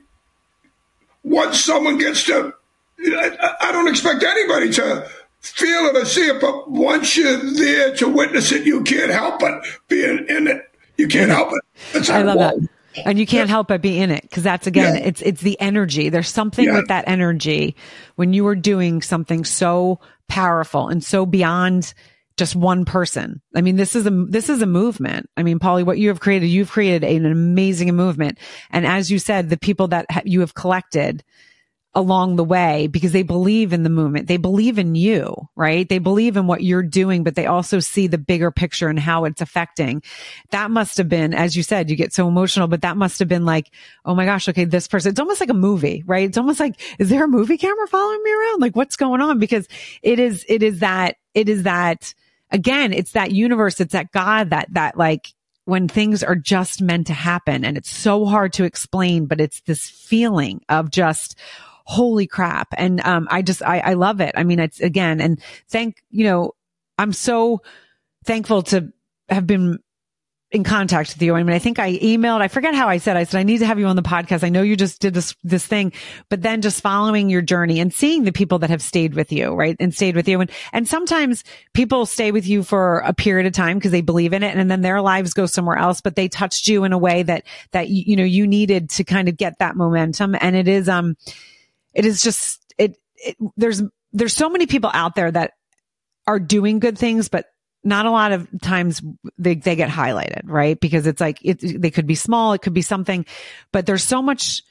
once 1.24 1.64
someone 1.64 1.98
gets 1.98 2.24
to, 2.24 2.54
I, 3.00 3.54
I 3.60 3.72
don't 3.72 3.88
expect 3.88 4.22
anybody 4.22 4.70
to 4.72 5.08
feel 5.40 5.86
it 5.86 5.96
or 5.96 6.04
see 6.04 6.28
it, 6.28 6.40
but 6.40 6.70
once 6.70 7.16
you're 7.16 7.36
there 7.36 7.94
to 7.96 8.08
witness 8.08 8.52
it, 8.52 8.66
you 8.66 8.82
can't 8.82 9.10
help 9.10 9.40
but 9.40 9.64
being 9.88 10.26
in 10.28 10.48
it. 10.48 10.64
You 10.96 11.06
can't 11.06 11.30
help 11.30 11.52
it. 11.52 12.10
I 12.10 12.22
love 12.22 12.38
that 12.38 12.68
and 13.04 13.18
you 13.18 13.26
can't 13.26 13.48
yeah. 13.48 13.54
help 13.54 13.68
but 13.68 13.80
be 13.80 13.98
in 13.98 14.10
it 14.10 14.22
because 14.22 14.42
that's 14.42 14.66
again 14.66 14.96
yeah. 14.96 15.02
it's 15.02 15.22
it's 15.22 15.40
the 15.40 15.60
energy 15.60 16.08
there's 16.08 16.28
something 16.28 16.66
yeah. 16.66 16.74
with 16.74 16.88
that 16.88 17.04
energy 17.06 17.76
when 18.16 18.32
you 18.32 18.46
are 18.46 18.56
doing 18.56 19.02
something 19.02 19.44
so 19.44 20.00
powerful 20.28 20.88
and 20.88 21.04
so 21.04 21.26
beyond 21.26 21.94
just 22.36 22.54
one 22.54 22.84
person 22.84 23.40
i 23.54 23.60
mean 23.60 23.76
this 23.76 23.96
is 23.96 24.06
a 24.06 24.10
this 24.10 24.48
is 24.48 24.62
a 24.62 24.66
movement 24.66 25.28
i 25.36 25.42
mean 25.42 25.58
Paulie 25.58 25.84
what 25.84 25.98
you 25.98 26.08
have 26.08 26.20
created 26.20 26.46
you've 26.46 26.70
created 26.70 27.04
an 27.04 27.26
amazing 27.26 27.94
movement 27.94 28.38
and 28.70 28.86
as 28.86 29.10
you 29.10 29.18
said 29.18 29.48
the 29.48 29.56
people 29.56 29.88
that 29.88 30.06
ha- 30.10 30.22
you 30.24 30.40
have 30.40 30.54
collected 30.54 31.24
along 31.98 32.36
the 32.36 32.44
way 32.44 32.86
because 32.86 33.10
they 33.10 33.24
believe 33.24 33.72
in 33.72 33.82
the 33.82 33.90
movement. 33.90 34.28
They 34.28 34.36
believe 34.36 34.78
in 34.78 34.94
you, 34.94 35.34
right? 35.56 35.86
They 35.88 35.98
believe 35.98 36.36
in 36.36 36.46
what 36.46 36.62
you're 36.62 36.84
doing, 36.84 37.24
but 37.24 37.34
they 37.34 37.46
also 37.46 37.80
see 37.80 38.06
the 38.06 38.18
bigger 38.18 38.52
picture 38.52 38.88
and 38.88 39.00
how 39.00 39.24
it's 39.24 39.40
affecting. 39.40 40.04
That 40.50 40.70
must 40.70 40.96
have 40.98 41.08
been, 41.08 41.34
as 41.34 41.56
you 41.56 41.64
said, 41.64 41.90
you 41.90 41.96
get 41.96 42.14
so 42.14 42.28
emotional, 42.28 42.68
but 42.68 42.82
that 42.82 42.96
must 42.96 43.18
have 43.18 43.26
been 43.26 43.44
like, 43.44 43.72
oh 44.04 44.14
my 44.14 44.26
gosh, 44.26 44.48
okay, 44.48 44.64
this 44.64 44.86
person, 44.86 45.10
it's 45.10 45.18
almost 45.18 45.40
like 45.40 45.50
a 45.50 45.54
movie, 45.54 46.04
right? 46.06 46.28
It's 46.28 46.38
almost 46.38 46.60
like, 46.60 46.80
is 47.00 47.08
there 47.08 47.24
a 47.24 47.28
movie 47.28 47.58
camera 47.58 47.88
following 47.88 48.22
me 48.22 48.32
around? 48.32 48.62
Like 48.62 48.76
what's 48.76 48.94
going 48.94 49.20
on? 49.20 49.40
Because 49.40 49.66
it 50.00 50.20
is, 50.20 50.46
it 50.48 50.62
is 50.62 50.78
that, 50.78 51.16
it 51.34 51.48
is 51.48 51.64
that, 51.64 52.14
again, 52.52 52.92
it's 52.92 53.12
that 53.12 53.32
universe, 53.32 53.80
it's 53.80 53.92
that 53.92 54.12
God 54.12 54.50
that, 54.50 54.68
that 54.74 54.96
like, 54.96 55.34
when 55.64 55.88
things 55.88 56.22
are 56.22 56.36
just 56.36 56.80
meant 56.80 57.08
to 57.08 57.12
happen 57.12 57.62
and 57.62 57.76
it's 57.76 57.90
so 57.90 58.24
hard 58.24 58.54
to 58.54 58.64
explain, 58.64 59.26
but 59.26 59.38
it's 59.38 59.60
this 59.62 59.90
feeling 59.90 60.62
of 60.70 60.90
just, 60.90 61.36
holy 61.88 62.26
crap. 62.26 62.68
And, 62.76 63.00
um, 63.00 63.26
I 63.30 63.40
just, 63.40 63.62
I, 63.62 63.78
I 63.78 63.94
love 63.94 64.20
it. 64.20 64.34
I 64.36 64.44
mean, 64.44 64.60
it's 64.60 64.78
again, 64.78 65.22
and 65.22 65.40
thank, 65.70 66.02
you 66.10 66.24
know, 66.24 66.52
I'm 66.98 67.14
so 67.14 67.62
thankful 68.26 68.62
to 68.64 68.92
have 69.30 69.46
been 69.46 69.78
in 70.50 70.64
contact 70.64 71.14
with 71.14 71.22
you. 71.22 71.34
I 71.34 71.42
mean, 71.42 71.54
I 71.54 71.58
think 71.58 71.78
I 71.78 71.96
emailed, 71.96 72.42
I 72.42 72.48
forget 72.48 72.74
how 72.74 72.90
I 72.90 72.98
said, 72.98 73.16
I 73.16 73.24
said, 73.24 73.38
I 73.38 73.42
need 73.42 73.58
to 73.58 73.66
have 73.66 73.78
you 73.78 73.86
on 73.86 73.96
the 73.96 74.02
podcast. 74.02 74.44
I 74.44 74.50
know 74.50 74.60
you 74.60 74.76
just 74.76 75.00
did 75.00 75.14
this, 75.14 75.34
this 75.44 75.66
thing, 75.66 75.94
but 76.28 76.42
then 76.42 76.60
just 76.60 76.82
following 76.82 77.30
your 77.30 77.40
journey 77.40 77.80
and 77.80 77.92
seeing 77.92 78.24
the 78.24 78.32
people 78.32 78.58
that 78.58 78.70
have 78.70 78.82
stayed 78.82 79.14
with 79.14 79.32
you, 79.32 79.54
right? 79.54 79.76
And 79.80 79.94
stayed 79.94 80.14
with 80.14 80.28
you. 80.28 80.42
And, 80.42 80.50
and 80.74 80.86
sometimes 80.86 81.42
people 81.72 82.04
stay 82.04 82.32
with 82.32 82.46
you 82.46 82.62
for 82.62 82.98
a 82.98 83.14
period 83.14 83.46
of 83.46 83.54
time 83.54 83.78
because 83.78 83.92
they 83.92 84.02
believe 84.02 84.34
in 84.34 84.42
it 84.42 84.56
and 84.56 84.70
then 84.70 84.82
their 84.82 85.00
lives 85.00 85.32
go 85.32 85.46
somewhere 85.46 85.78
else, 85.78 86.02
but 86.02 86.16
they 86.16 86.28
touched 86.28 86.68
you 86.68 86.84
in 86.84 86.92
a 86.92 86.98
way 86.98 87.22
that, 87.22 87.44
that, 87.72 87.88
you 87.88 88.16
know, 88.16 88.24
you 88.24 88.46
needed 88.46 88.90
to 88.90 89.04
kind 89.04 89.28
of 89.30 89.38
get 89.38 89.58
that 89.58 89.76
momentum. 89.76 90.34
And 90.38 90.54
it 90.54 90.68
is, 90.68 90.86
um, 90.86 91.16
it 91.98 92.06
is 92.06 92.22
just 92.22 92.60
it, 92.78 92.96
it 93.16 93.36
there's 93.56 93.82
there's 94.12 94.34
so 94.34 94.48
many 94.48 94.66
people 94.66 94.90
out 94.94 95.16
there 95.16 95.30
that 95.30 95.52
are 96.26 96.38
doing 96.38 96.78
good 96.78 96.96
things, 96.96 97.28
but 97.28 97.46
not 97.82 98.06
a 98.06 98.10
lot 98.10 98.32
of 98.32 98.48
times 98.62 99.02
they, 99.36 99.54
they 99.54 99.74
get 99.74 99.90
highlighted, 99.90 100.42
right? 100.44 100.78
Because 100.78 101.06
it's 101.06 101.20
like, 101.20 101.38
it, 101.42 101.60
they 101.80 101.90
could 101.90 102.06
be 102.06 102.14
small, 102.14 102.52
it 102.52 102.62
could 102.62 102.74
be 102.74 102.82
something, 102.82 103.26
but 103.72 103.86
there's 103.86 104.04
so 104.04 104.22
much 104.22 104.62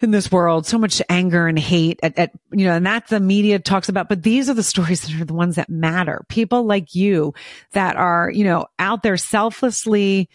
in 0.00 0.10
this 0.10 0.32
world, 0.32 0.66
so 0.66 0.78
much 0.78 1.02
anger 1.10 1.46
and 1.46 1.58
hate 1.58 2.00
at, 2.02 2.18
at, 2.18 2.32
you 2.52 2.64
know, 2.64 2.74
and 2.74 2.86
that's 2.86 3.10
the 3.10 3.20
media 3.20 3.58
talks 3.58 3.88
about, 3.88 4.08
but 4.08 4.22
these 4.22 4.48
are 4.48 4.54
the 4.54 4.62
stories 4.62 5.02
that 5.02 5.20
are 5.20 5.26
the 5.26 5.34
ones 5.34 5.56
that 5.56 5.68
matter. 5.68 6.24
People 6.28 6.64
like 6.64 6.94
you 6.94 7.34
that 7.72 7.96
are, 7.96 8.30
you 8.30 8.44
know, 8.44 8.66
out 8.78 9.02
there 9.02 9.18
selflessly 9.18 10.30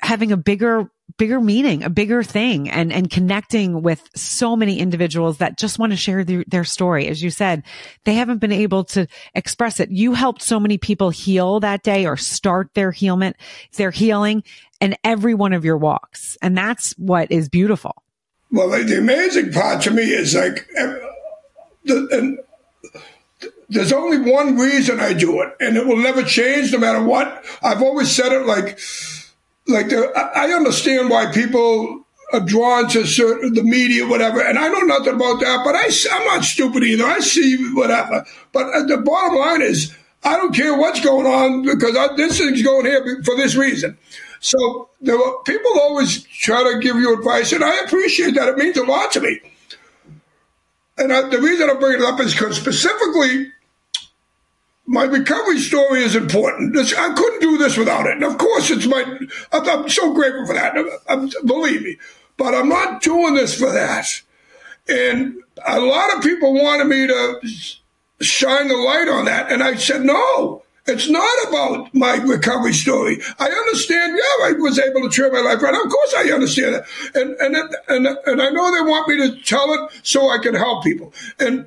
having 0.00 0.30
a 0.30 0.36
bigger 0.36 0.88
bigger 1.16 1.40
meaning, 1.40 1.82
a 1.82 1.90
bigger 1.90 2.22
thing 2.22 2.68
and, 2.68 2.92
and 2.92 3.10
connecting 3.10 3.82
with 3.82 4.08
so 4.14 4.54
many 4.54 4.78
individuals 4.78 5.38
that 5.38 5.58
just 5.58 5.78
want 5.78 5.92
to 5.92 5.96
share 5.96 6.24
their, 6.24 6.44
their 6.46 6.64
story. 6.64 7.08
As 7.08 7.22
you 7.22 7.30
said, 7.30 7.62
they 8.04 8.14
haven't 8.14 8.38
been 8.38 8.52
able 8.52 8.84
to 8.84 9.06
express 9.34 9.80
it. 9.80 9.90
You 9.90 10.12
helped 10.12 10.42
so 10.42 10.60
many 10.60 10.78
people 10.78 11.10
heal 11.10 11.60
that 11.60 11.82
day 11.82 12.06
or 12.06 12.16
start 12.16 12.74
their 12.74 12.92
healment, 12.92 13.36
their 13.76 13.90
healing 13.90 14.42
and 14.80 14.96
every 15.02 15.34
one 15.34 15.52
of 15.52 15.64
your 15.64 15.76
walks. 15.76 16.36
And 16.42 16.56
that's 16.56 16.92
what 16.98 17.32
is 17.32 17.48
beautiful. 17.48 18.02
Well, 18.50 18.68
the 18.70 18.98
amazing 18.98 19.52
part 19.52 19.82
to 19.82 19.90
me 19.90 20.04
is 20.04 20.34
like, 20.34 20.68
uh, 20.78 20.94
the, 21.84 22.08
and 22.12 22.38
there's 23.68 23.92
only 23.92 24.18
one 24.30 24.56
reason 24.56 25.00
I 25.00 25.12
do 25.12 25.42
it, 25.42 25.54
and 25.60 25.76
it 25.76 25.86
will 25.86 25.98
never 25.98 26.22
change 26.22 26.72
no 26.72 26.78
matter 26.78 27.02
what. 27.02 27.44
I've 27.62 27.82
always 27.82 28.10
said 28.10 28.32
it 28.32 28.46
like, 28.46 28.78
like 29.68 29.92
I 29.92 30.52
understand 30.52 31.10
why 31.10 31.30
people 31.32 32.04
are 32.32 32.40
drawn 32.40 32.88
to 32.88 33.06
certain 33.06 33.54
the 33.54 33.62
media, 33.62 34.06
whatever, 34.06 34.40
and 34.40 34.58
I 34.58 34.68
know 34.68 34.80
nothing 34.80 35.14
about 35.14 35.40
that. 35.40 35.62
But 35.64 35.74
I, 35.74 36.16
I'm 36.16 36.26
not 36.26 36.44
stupid 36.44 36.82
either. 36.82 37.04
I 37.04 37.20
see 37.20 37.56
whatever. 37.72 38.24
But 38.52 38.66
uh, 38.74 38.82
the 38.84 38.98
bottom 38.98 39.38
line 39.38 39.62
is, 39.62 39.94
I 40.24 40.36
don't 40.36 40.54
care 40.54 40.76
what's 40.76 41.00
going 41.00 41.26
on 41.26 41.62
because 41.62 41.96
I, 41.96 42.14
this 42.16 42.38
thing's 42.38 42.62
going 42.62 42.86
here 42.86 43.22
for 43.24 43.36
this 43.36 43.54
reason. 43.54 43.96
So 44.40 44.88
people 45.44 45.80
always 45.80 46.22
try 46.24 46.62
to 46.72 46.78
give 46.80 46.96
you 46.96 47.16
advice, 47.16 47.52
and 47.52 47.64
I 47.64 47.80
appreciate 47.84 48.34
that. 48.34 48.48
It 48.48 48.56
means 48.56 48.76
a 48.76 48.84
lot 48.84 49.12
to 49.12 49.20
me. 49.20 49.40
And 50.96 51.12
I, 51.12 51.28
the 51.28 51.40
reason 51.40 51.70
I 51.70 51.74
bring 51.74 52.00
it 52.00 52.04
up 52.04 52.20
is 52.20 52.32
because 52.32 52.56
specifically, 52.56 53.52
my 54.88 55.04
recovery 55.04 55.60
story 55.60 56.02
is 56.02 56.16
important. 56.16 56.72
This, 56.72 56.94
I 56.94 57.12
couldn't 57.12 57.40
do 57.40 57.58
this 57.58 57.76
without 57.76 58.06
it. 58.06 58.12
And 58.12 58.24
of 58.24 58.38
course, 58.38 58.70
it's 58.70 58.86
my, 58.86 59.04
I'm, 59.52 59.68
I'm 59.68 59.88
so 59.88 60.14
grateful 60.14 60.46
for 60.46 60.54
that. 60.54 60.76
I'm, 60.76 60.88
um, 61.08 61.30
believe 61.44 61.82
me. 61.82 61.98
But 62.38 62.54
I'm 62.54 62.70
not 62.70 63.02
doing 63.02 63.34
this 63.34 63.58
for 63.58 63.70
that. 63.70 64.06
And 64.88 65.42
a 65.66 65.78
lot 65.78 66.16
of 66.16 66.22
people 66.22 66.54
wanted 66.54 66.86
me 66.86 67.06
to 67.06 67.40
shine 68.22 68.68
the 68.68 68.76
light 68.76 69.08
on 69.08 69.26
that. 69.26 69.52
And 69.52 69.62
I 69.62 69.74
said, 69.74 70.04
no, 70.04 70.62
it's 70.86 71.10
not 71.10 71.48
about 71.48 71.94
my 71.94 72.14
recovery 72.14 72.72
story. 72.72 73.20
I 73.38 73.50
understand. 73.50 74.16
Yeah, 74.16 74.46
I 74.46 74.52
was 74.52 74.78
able 74.78 75.02
to 75.02 75.10
turn 75.14 75.34
my 75.34 75.40
life 75.40 75.62
around. 75.62 75.84
Of 75.84 75.92
course, 75.92 76.14
I 76.16 76.30
understand 76.30 76.76
it. 76.76 76.84
And, 77.14 77.32
and, 77.40 77.74
and, 77.88 78.18
and 78.24 78.40
I 78.40 78.48
know 78.48 78.72
they 78.72 78.90
want 78.90 79.06
me 79.06 79.18
to 79.18 79.42
tell 79.42 79.70
it 79.74 80.00
so 80.02 80.30
I 80.30 80.38
can 80.38 80.54
help 80.54 80.82
people. 80.82 81.12
And 81.38 81.66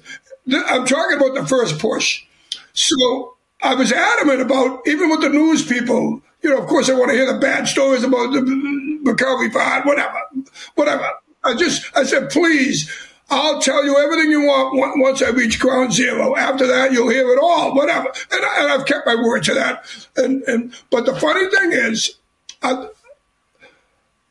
th- 0.49 0.63
I'm 0.65 0.87
talking 0.87 1.17
about 1.17 1.35
the 1.35 1.45
first 1.45 1.77
push. 1.77 2.25
So 2.73 3.35
I 3.61 3.75
was 3.75 3.91
adamant 3.91 4.41
about, 4.41 4.87
even 4.87 5.09
with 5.09 5.21
the 5.21 5.29
news 5.29 5.65
people, 5.65 6.21
you 6.41 6.49
know, 6.49 6.57
of 6.59 6.67
course, 6.67 6.89
I 6.89 6.93
want 6.93 7.11
to 7.11 7.15
hear 7.15 7.31
the 7.31 7.39
bad 7.39 7.67
stories 7.67 8.03
about 8.03 8.33
the 8.33 8.99
recovery 9.03 9.49
part, 9.49 9.85
whatever, 9.85 10.19
whatever. 10.75 11.09
I 11.43 11.55
just, 11.55 11.85
I 11.95 12.03
said, 12.03 12.29
please, 12.29 12.91
I'll 13.29 13.61
tell 13.61 13.85
you 13.85 13.97
everything 13.97 14.29
you 14.29 14.41
want 14.41 14.99
once 14.99 15.21
I 15.21 15.29
reach 15.29 15.59
ground 15.59 15.93
zero. 15.93 16.35
After 16.35 16.67
that, 16.67 16.91
you'll 16.91 17.09
hear 17.09 17.31
it 17.31 17.39
all, 17.41 17.73
whatever. 17.75 18.11
And, 18.31 18.45
I, 18.45 18.75
have 18.77 18.85
kept 18.85 19.05
my 19.05 19.15
word 19.15 19.43
to 19.43 19.53
that. 19.53 19.85
And, 20.17 20.43
and 20.43 20.73
but 20.89 21.05
the 21.05 21.15
funny 21.15 21.49
thing 21.49 21.71
is, 21.71 22.15
I, 22.61 22.87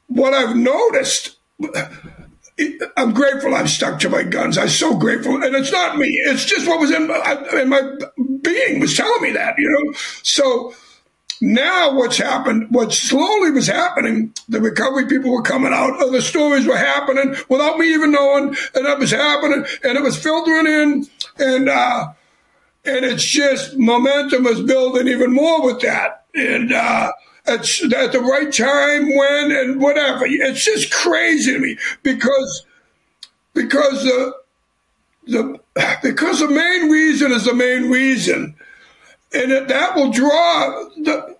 what 0.08 0.34
I've 0.34 0.56
noticed, 0.56 1.36
I'm 2.96 3.12
grateful 3.12 3.54
I've 3.54 3.70
stuck 3.70 4.00
to 4.00 4.08
my 4.08 4.22
guns. 4.22 4.58
I'm 4.58 4.68
so 4.68 4.96
grateful, 4.96 5.42
and 5.42 5.54
it's 5.54 5.72
not 5.72 5.96
me. 5.96 6.08
It's 6.26 6.44
just 6.44 6.66
what 6.66 6.80
was 6.80 6.90
in 6.90 7.06
my, 7.08 7.44
in 7.60 7.68
my 7.68 7.82
being 8.42 8.80
was 8.80 8.96
telling 8.96 9.22
me 9.22 9.32
that, 9.32 9.54
you 9.58 9.70
know. 9.70 9.92
So 10.22 10.74
now 11.40 11.94
what's 11.94 12.18
happened, 12.18 12.66
what 12.70 12.92
slowly 12.92 13.50
was 13.50 13.66
happening, 13.66 14.34
the 14.48 14.60
recovery 14.60 15.06
people 15.06 15.32
were 15.32 15.42
coming 15.42 15.72
out, 15.72 16.02
other 16.02 16.20
stories 16.20 16.66
were 16.66 16.76
happening 16.76 17.34
without 17.48 17.78
me 17.78 17.92
even 17.94 18.12
knowing, 18.12 18.54
and 18.74 18.86
that 18.86 18.98
was 18.98 19.10
happening, 19.10 19.64
and 19.82 19.96
it 19.96 20.02
was 20.02 20.18
filtering 20.22 20.66
in, 20.66 21.06
and 21.38 21.68
uh, 21.68 22.08
and 22.84 23.04
it's 23.04 23.24
just 23.24 23.76
momentum 23.78 24.46
is 24.46 24.60
building 24.60 25.08
even 25.08 25.32
more 25.32 25.64
with 25.64 25.80
that, 25.80 26.24
and 26.34 26.72
uh, 26.72 27.12
at 27.46 27.62
the 28.12 28.20
right 28.20 28.52
time 28.52 29.16
when 29.16 29.52
and 29.52 29.80
whatever. 29.80 30.24
It's 30.26 30.64
just 30.64 30.92
crazy 30.92 31.52
to 31.52 31.58
me 31.58 31.78
because 32.02 32.66
because 33.54 34.04
the 34.04 34.34
the 35.26 35.60
because 36.02 36.40
the 36.40 36.48
main 36.48 36.90
reason 36.90 37.32
is 37.32 37.44
the 37.44 37.54
main 37.54 37.90
reason 37.90 38.54
and 39.32 39.52
it, 39.52 39.68
that 39.68 39.94
will 39.94 40.10
draw 40.10 40.88
the. 40.96 41.36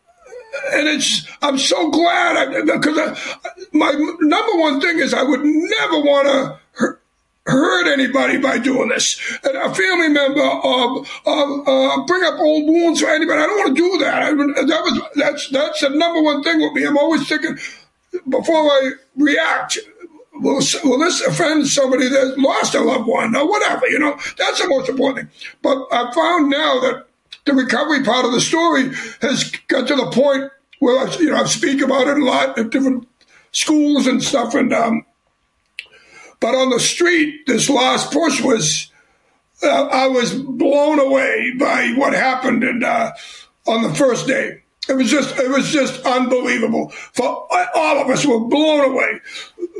And 0.72 0.88
it's 0.88 1.28
I'm 1.42 1.58
so 1.58 1.90
glad 1.90 2.66
because 2.66 3.36
my 3.72 3.92
number 4.20 4.58
one 4.58 4.80
thing 4.80 4.98
is 4.98 5.14
I 5.14 5.22
would 5.22 5.44
never 5.44 6.00
want 6.00 6.26
to 6.26 6.98
hurt, 7.46 7.86
anybody 7.88 8.38
by 8.38 8.58
doing 8.58 8.88
this. 8.88 9.20
And 9.42 9.56
a 9.56 9.74
family 9.74 10.08
member 10.08 10.42
of, 10.42 11.08
of 11.26 11.68
uh, 11.68 12.04
bring 12.06 12.24
up 12.24 12.38
old 12.38 12.68
wounds 12.68 13.00
for 13.00 13.08
anybody. 13.08 13.40
I 13.40 13.46
don't 13.46 13.58
want 13.58 13.76
to 13.76 13.82
do 13.82 13.98
that. 14.04 14.22
I, 14.22 14.30
that 14.30 14.82
was 14.82 15.00
that's 15.16 15.48
that's 15.48 15.80
the 15.80 15.90
number 15.90 16.22
one 16.22 16.42
thing 16.42 16.60
with 16.60 16.72
me. 16.72 16.86
I'm 16.86 16.98
always 16.98 17.28
thinking 17.28 17.58
before 18.28 18.70
I 18.70 18.92
react. 19.16 19.78
Will, 20.32 20.62
will 20.84 20.98
this 20.98 21.20
offend 21.20 21.66
somebody 21.66 22.08
that 22.08 22.38
lost 22.38 22.74
a 22.74 22.80
loved 22.80 23.06
one 23.06 23.36
or 23.36 23.46
whatever? 23.46 23.86
You 23.88 23.98
know, 23.98 24.12
that's 24.38 24.62
the 24.62 24.68
most 24.68 24.88
important 24.88 25.28
thing. 25.28 25.50
But 25.60 25.86
I 25.92 26.10
found 26.14 26.48
now 26.48 26.80
that 26.80 27.06
the 27.44 27.52
recovery 27.52 28.02
part 28.04 28.24
of 28.24 28.32
the 28.32 28.40
story 28.40 28.90
has 29.20 29.50
got 29.68 29.88
to 29.88 29.96
the 29.96 30.10
point 30.10 30.50
where 30.78 31.06
I, 31.06 31.14
you 31.16 31.30
know 31.30 31.36
I 31.36 31.44
speak 31.44 31.82
about 31.82 32.08
it 32.08 32.16
a 32.16 32.24
lot 32.24 32.58
at 32.58 32.70
different 32.70 33.06
schools 33.52 34.06
and 34.06 34.22
stuff. 34.22 34.54
And 34.54 34.72
um, 34.72 35.04
but 36.40 36.54
on 36.54 36.70
the 36.70 36.80
street, 36.80 37.46
this 37.46 37.68
last 37.68 38.12
push 38.12 38.40
was 38.40 38.90
uh, 39.62 39.84
I 39.86 40.08
was 40.08 40.34
blown 40.34 40.98
away 40.98 41.52
by 41.58 41.92
what 41.96 42.14
happened 42.14 42.64
and 42.64 42.82
uh, 42.82 43.12
on 43.66 43.82
the 43.82 43.94
first 43.94 44.26
day. 44.26 44.62
It 44.88 44.94
was 44.94 45.10
just 45.10 45.38
it 45.38 45.50
was 45.50 45.70
just 45.70 46.04
unbelievable. 46.04 46.88
For 46.88 47.46
all 47.74 47.98
of 47.98 48.08
us 48.08 48.26
were 48.26 48.40
blown 48.40 48.90
away. 48.90 49.20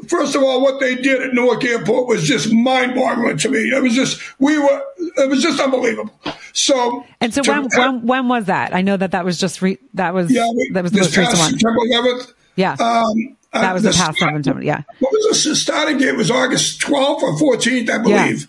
First 0.07 0.37
of 0.37 0.42
all, 0.42 0.61
what 0.61 0.79
they 0.79 0.94
did 0.94 1.23
at 1.23 1.35
Newark 1.35 1.64
Airport 1.64 2.07
was 2.07 2.23
just 2.23 2.53
mind-boggling 2.53 3.38
to 3.38 3.49
me. 3.49 3.59
It 3.59 3.83
was 3.83 3.94
just 3.94 4.20
we 4.38 4.59
were 4.59 4.83
it 4.99 5.29
was 5.29 5.42
just 5.42 5.59
unbelievable. 5.59 6.12
So 6.53 7.05
and 7.20 7.35
so 7.35 7.42
when, 7.44 7.68
when 7.77 8.07
when 8.07 8.29
was 8.29 8.44
that? 8.44 8.75
I 8.75 8.83
know 8.83 8.96
that 8.96 9.11
that 9.12 9.25
was 9.25 9.38
just 9.38 9.62
re, 9.62 9.79
that 9.94 10.14
was 10.14 10.31
yeah, 10.31 10.46
that 10.75 10.83
was 10.83 10.92
the 10.92 11.01
most 11.01 11.16
recent 11.16 11.38
one. 11.38 11.51
September 11.51 11.81
11th. 11.81 12.35
Yeah. 12.57 12.73
Um, 12.75 13.37
that 13.52 13.74
was 13.74 13.82
the, 13.82 13.90
the 13.90 13.96
past 13.96 14.18
September. 14.18 14.62
Yeah. 14.62 14.82
What 15.00 15.12
was 15.12 15.44
the 15.44 15.56
starting 15.56 15.98
date? 15.98 16.08
It 16.08 16.16
was 16.16 16.30
August 16.30 16.80
12th 16.80 17.22
or 17.22 17.36
14th, 17.38 17.90
I 17.90 17.98
believe. 17.98 18.48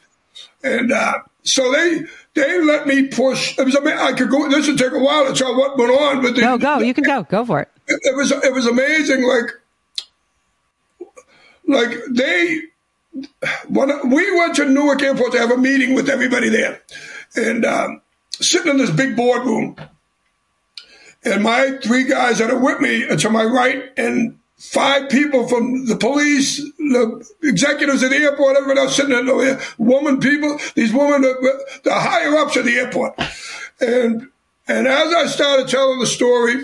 Yeah. 0.64 0.72
And 0.72 0.92
uh, 0.92 1.14
so 1.44 1.72
they 1.72 2.04
they 2.36 2.62
let 2.62 2.86
me 2.86 3.08
push. 3.08 3.58
It 3.58 3.66
was 3.66 3.76
I 3.76 4.14
could 4.14 4.30
go. 4.30 4.48
This 4.50 4.68
would 4.68 4.78
take 4.78 4.92
a 4.92 5.00
while 5.00 5.26
to 5.26 5.34
tell 5.34 5.58
what 5.58 5.78
went 5.78 5.92
on, 5.92 6.22
but 6.22 6.38
no, 6.38 6.58
go. 6.58 6.80
You 6.80 6.94
can 6.94 7.04
go. 7.04 7.24
Go 7.24 7.46
for 7.46 7.62
it. 7.62 7.70
it. 7.88 8.00
It 8.04 8.16
was 8.16 8.32
it 8.32 8.54
was 8.54 8.68
amazing. 8.68 9.24
Like 9.24 9.52
like 11.68 11.98
they 12.12 12.62
when 13.68 14.10
we 14.10 14.38
went 14.38 14.56
to 14.56 14.66
Newark 14.66 15.02
Airport 15.02 15.32
to 15.34 15.40
have 15.40 15.52
a 15.52 15.58
meeting 15.58 15.96
with 15.96 16.10
everybody 16.10 16.50
there, 16.50 16.82
and 17.36 17.66
um, 17.66 18.02
sitting 18.34 18.70
in 18.70 18.78
this 18.78 18.92
big 18.92 19.16
boardroom, 19.16 19.76
and 21.24 21.44
my 21.44 21.78
three 21.84 22.04
guys 22.04 22.38
that 22.38 22.52
are 22.52 22.60
with 22.60 22.80
me 22.82 23.04
are 23.06 23.18
to 23.18 23.30
my 23.32 23.44
right, 23.44 23.92
and 23.98 24.38
five 24.62 25.10
people 25.10 25.48
from 25.48 25.88
the 25.88 25.96
police, 25.96 26.58
the 26.78 27.28
executives 27.42 28.04
at 28.04 28.12
the 28.12 28.18
airport, 28.18 28.56
everyone 28.56 28.78
else 28.78 28.96
sitting 28.96 29.26
there, 29.26 29.60
woman 29.80 30.20
people, 30.20 30.60
these 30.76 30.94
women, 30.94 31.22
the 31.22 31.92
higher 31.92 32.38
ups 32.38 32.56
at 32.56 32.66
the 32.66 32.78
airport. 32.78 33.20
And, 33.80 34.28
and 34.68 34.88
as 34.88 35.14
I 35.14 35.26
started 35.26 35.68
telling 35.68 36.00
the 36.00 36.06
story, 36.06 36.64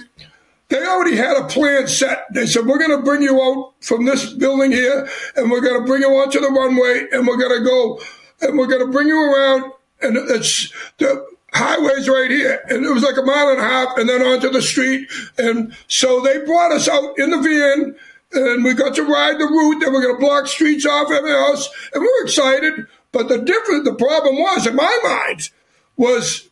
they 0.70 0.86
already 0.86 1.16
had 1.16 1.38
a 1.38 1.48
plan 1.48 1.88
set. 1.88 2.26
They 2.32 2.46
said, 2.46 2.68
we're 2.68 2.78
going 2.78 2.96
to 2.96 3.04
bring 3.04 3.24
you 3.24 3.42
out 3.42 3.74
from 3.82 4.06
this 4.06 4.32
building 4.32 4.72
here 4.72 5.10
and 5.36 5.50
we're 5.50 5.62
going 5.62 5.80
to 5.80 5.86
bring 5.86 6.04
you 6.04 6.10
onto 6.10 6.40
the 6.40 6.50
runway 6.50 7.08
and 7.12 7.26
we're 7.26 7.38
going 7.38 7.58
to 7.58 7.66
go 7.66 8.00
and 8.42 8.60
we're 8.60 8.68
going 8.68 8.86
to 8.86 8.92
bring 8.92 9.08
you 9.08 9.20
around 9.20 9.72
and 10.02 10.18
it's 10.18 10.72
the, 11.00 11.26
highways 11.54 12.08
right 12.08 12.30
here. 12.30 12.62
And 12.70 12.86
it 12.86 12.94
was 12.94 13.04
like 13.04 13.18
a 13.18 13.24
mile 13.24 13.50
and 13.50 13.60
a 13.60 13.64
half 13.64 13.98
and 13.98 14.08
then 14.10 14.22
onto 14.22 14.50
the 14.50 14.62
street. 14.62 15.10
And 15.38 15.76
so 15.88 16.22
they 16.22 16.44
brought 16.46 16.72
us 16.72 16.88
out 16.88 17.18
in 17.18 17.32
the 17.32 17.38
van 17.38 17.96
and 18.34 18.64
we 18.64 18.74
got 18.74 18.96
to 18.96 19.04
ride 19.04 19.40
the 19.40 19.46
route. 19.46 19.80
Then 19.82 19.94
we're 19.94 20.02
going 20.02 20.16
to 20.16 20.20
block 20.20 20.48
streets 20.48 20.86
off, 20.86 21.12
everything 21.12 21.36
else. 21.36 21.70
And 21.94 22.02
we 22.02 22.08
were 22.08 22.26
excited. 22.26 22.88
But 23.12 23.30
the 23.30 23.40
different, 23.40 23.86
the 23.86 23.96
problem 23.96 24.38
was 24.38 24.68
in 24.68 24.76
my 24.76 25.00
mind 25.04 25.50
was 25.96 26.50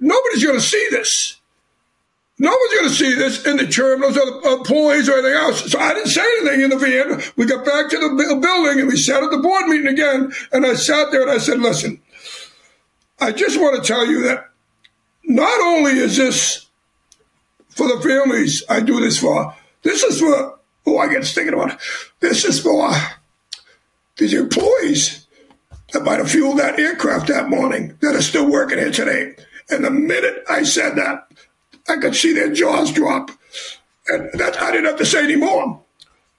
nobody's 0.00 0.44
going 0.44 0.58
to 0.58 0.64
see 0.64 0.86
this. 0.90 1.40
No 2.36 2.50
one's 2.50 2.74
going 2.74 2.88
to 2.88 2.94
see 2.94 3.14
this 3.14 3.46
in 3.46 3.58
the 3.58 3.66
terminals 3.68 4.16
or 4.18 4.26
the 4.26 4.56
employees 4.58 5.08
or 5.08 5.12
anything 5.12 5.34
else. 5.34 5.70
So 5.70 5.78
I 5.78 5.94
didn't 5.94 6.10
say 6.10 6.24
anything 6.40 6.62
in 6.62 6.70
the 6.70 6.76
van. 6.76 7.22
We 7.36 7.46
got 7.46 7.64
back 7.64 7.88
to 7.90 7.96
the 7.96 8.38
building 8.42 8.80
and 8.80 8.88
we 8.88 8.96
sat 8.96 9.22
at 9.22 9.30
the 9.30 9.38
board 9.38 9.68
meeting 9.68 9.86
again. 9.86 10.32
And 10.50 10.66
I 10.66 10.74
sat 10.74 11.12
there 11.12 11.22
and 11.22 11.30
I 11.30 11.38
said, 11.38 11.60
listen, 11.60 12.00
I 13.20 13.32
just 13.32 13.60
want 13.60 13.82
to 13.82 13.86
tell 13.86 14.06
you 14.06 14.22
that 14.24 14.50
not 15.24 15.60
only 15.60 15.92
is 15.92 16.16
this 16.16 16.66
for 17.70 17.88
the 17.88 18.00
families 18.02 18.62
I 18.68 18.80
do 18.80 19.00
this 19.00 19.18
for, 19.18 19.54
this 19.82 20.02
is 20.02 20.20
for, 20.20 20.58
oh, 20.86 20.98
I 20.98 21.08
get 21.08 21.24
thinking 21.24 21.54
about 21.54 21.72
it. 21.72 21.78
This 22.20 22.44
is 22.44 22.60
for 22.60 22.90
these 24.16 24.34
employees 24.34 25.26
that 25.92 26.04
might 26.04 26.18
have 26.18 26.30
fueled 26.30 26.58
that 26.58 26.78
aircraft 26.78 27.28
that 27.28 27.48
morning 27.48 27.96
that 28.00 28.14
are 28.14 28.22
still 28.22 28.50
working 28.50 28.78
here 28.78 28.90
today. 28.90 29.34
And 29.70 29.84
the 29.84 29.90
minute 29.90 30.44
I 30.48 30.62
said 30.62 30.96
that, 30.96 31.28
I 31.88 31.96
could 31.96 32.14
see 32.14 32.32
their 32.32 32.52
jaws 32.52 32.92
drop. 32.92 33.30
And 34.08 34.30
that, 34.34 34.60
I 34.60 34.70
didn't 34.70 34.86
have 34.86 34.98
to 34.98 35.06
say 35.06 35.24
anymore. 35.24 35.80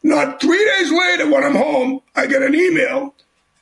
Not 0.03 0.39
three 0.39 0.63
days 0.63 0.91
later, 0.91 1.31
when 1.31 1.43
I'm 1.43 1.55
home, 1.55 2.01
I 2.15 2.27
get 2.27 2.43
an 2.43 2.53
email 2.53 3.15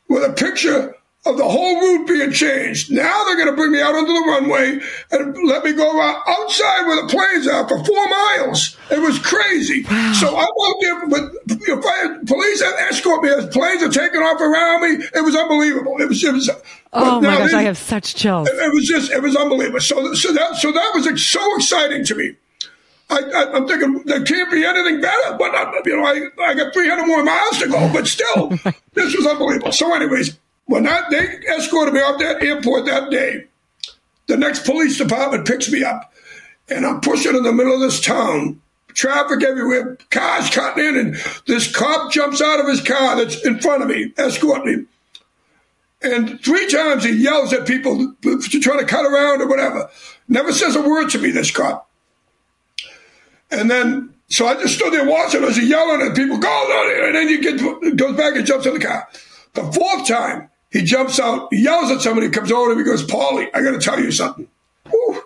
with 0.09 0.29
a 0.29 0.33
picture 0.33 0.92
of 1.25 1.37
the 1.37 1.47
whole 1.47 1.79
route 1.79 2.07
being 2.07 2.31
changed. 2.31 2.91
Now 2.91 3.23
they're 3.23 3.37
going 3.37 3.47
to 3.47 3.55
bring 3.55 3.71
me 3.71 3.81
out 3.81 3.95
onto 3.95 4.11
the 4.11 4.25
runway 4.27 4.79
and 5.11 5.47
let 5.47 5.63
me 5.63 5.71
go 5.71 5.97
around 5.97 6.21
outside 6.27 6.85
where 6.85 7.01
the 7.01 7.07
planes 7.07 7.47
are 7.47 7.67
for 7.67 7.83
four 7.83 8.09
miles. 8.09 8.75
It 8.91 8.99
was 8.99 9.19
crazy. 9.19 9.85
Wow. 9.89 10.13
So 10.13 10.35
I'm 10.35 10.43
out 10.43 10.75
there, 10.81 11.07
but 11.07 11.31
you 11.65 11.75
know, 11.75 12.19
police 12.25 12.61
escort 12.61 13.23
me 13.23 13.29
as 13.29 13.47
planes 13.47 13.81
are 13.83 13.89
taking 13.89 14.21
off 14.21 14.41
around 14.41 14.81
me. 14.81 15.05
It 15.15 15.23
was 15.23 15.35
unbelievable. 15.35 15.95
It 16.01 16.09
was, 16.09 16.21
it 16.23 16.33
was. 16.33 16.49
Oh 16.91 17.21
my 17.21 17.37
gosh, 17.37 17.53
I 17.53 17.63
have 17.63 17.77
such 17.77 18.15
chills. 18.15 18.49
It, 18.49 18.55
it, 18.55 18.73
was 18.73 18.85
just, 18.85 19.11
it 19.11 19.21
was 19.21 19.35
unbelievable. 19.35 19.79
So, 19.79 20.13
so 20.15 20.33
that, 20.33 20.57
so 20.57 20.73
that 20.73 20.91
was 20.93 21.25
so 21.25 21.55
exciting 21.55 22.03
to 22.05 22.15
me. 22.15 22.35
I, 23.09 23.19
I, 23.19 23.57
am 23.57 23.67
thinking 23.67 24.03
there 24.05 24.23
can't 24.23 24.51
be 24.51 24.65
anything 24.65 24.99
better. 24.99 25.37
But 25.37 25.55
I, 25.55 25.71
you 25.85 25.97
know, 25.97 26.05
I, 26.05 26.49
I 26.49 26.53
got 26.53 26.73
300 26.73 27.05
more 27.05 27.23
miles 27.23 27.59
to 27.59 27.69
go. 27.69 27.91
But 27.93 28.07
still, 28.07 28.27
oh 28.65 28.71
this 28.93 29.15
was 29.15 29.25
unbelievable. 29.25 29.71
So, 29.71 29.93
anyways, 29.93 30.37
when 30.65 30.83
that 30.83 31.09
they 31.09 31.25
escorted 31.55 31.93
me 31.93 31.99
off 31.99 32.19
that 32.19 32.41
airport 32.41 32.85
that 32.85 33.09
day, 33.11 33.45
the 34.27 34.37
next 34.37 34.65
police 34.65 34.97
department 34.97 35.47
picks 35.47 35.71
me 35.71 35.83
up, 35.83 36.13
and 36.69 36.85
I'm 36.85 37.01
pushing 37.01 37.35
in 37.35 37.43
the 37.43 37.51
middle 37.51 37.73
of 37.73 37.81
this 37.81 38.01
town. 38.01 38.61
Traffic 38.93 39.43
everywhere, 39.43 39.97
cars 40.11 40.51
cutting 40.51 40.85
in, 40.85 40.97
and 40.97 41.15
this 41.47 41.75
cop 41.75 42.11
jumps 42.11 42.41
out 42.41 42.59
of 42.59 42.67
his 42.67 42.79
car 42.79 43.15
that's 43.15 43.43
in 43.43 43.59
front 43.59 43.81
of 43.81 43.89
me, 43.89 44.13
escort 44.17 44.65
me. 44.65 44.85
And 46.03 46.39
three 46.41 46.67
times 46.67 47.03
he 47.03 47.11
yells 47.11 47.53
at 47.53 47.65
people 47.65 48.13
to 48.21 48.59
try 48.59 48.77
to 48.77 48.85
cut 48.85 49.05
around 49.05 49.41
or 49.41 49.47
whatever. 49.47 49.89
Never 50.27 50.51
says 50.51 50.75
a 50.75 50.81
word 50.81 51.09
to 51.11 51.17
me, 51.17 51.31
this 51.31 51.49
cop. 51.49 51.89
And 53.49 53.71
then, 53.71 54.13
so 54.27 54.45
I 54.45 54.55
just 54.55 54.75
stood 54.75 54.93
there 54.93 55.09
watching 55.09 55.43
as 55.43 55.55
he 55.55 55.67
yelling 55.67 56.01
at 56.05 56.15
people, 56.15 56.37
go, 56.37 57.05
and 57.05 57.15
then 57.15 57.27
he 57.27 57.39
gets, 57.39 57.61
goes 57.95 58.15
back 58.17 58.35
and 58.35 58.45
jumps 58.45 58.65
in 58.65 58.73
the 58.73 58.79
car. 58.79 59.07
The 59.53 59.71
fourth 59.71 60.07
time, 60.07 60.49
he 60.73 60.81
jumps 60.81 61.19
out, 61.19 61.53
he 61.53 61.61
yells 61.61 61.91
at 61.91 62.01
somebody, 62.01 62.29
comes 62.29 62.51
over 62.51 62.71
to 62.71 62.75
me, 62.75 62.83
he 62.83 62.89
goes, 62.89 63.05
Paulie, 63.05 63.47
I 63.53 63.61
got 63.61 63.71
to 63.71 63.79
tell 63.79 63.99
you 63.99 64.11
something. 64.11 64.47
Whew. 64.89 65.23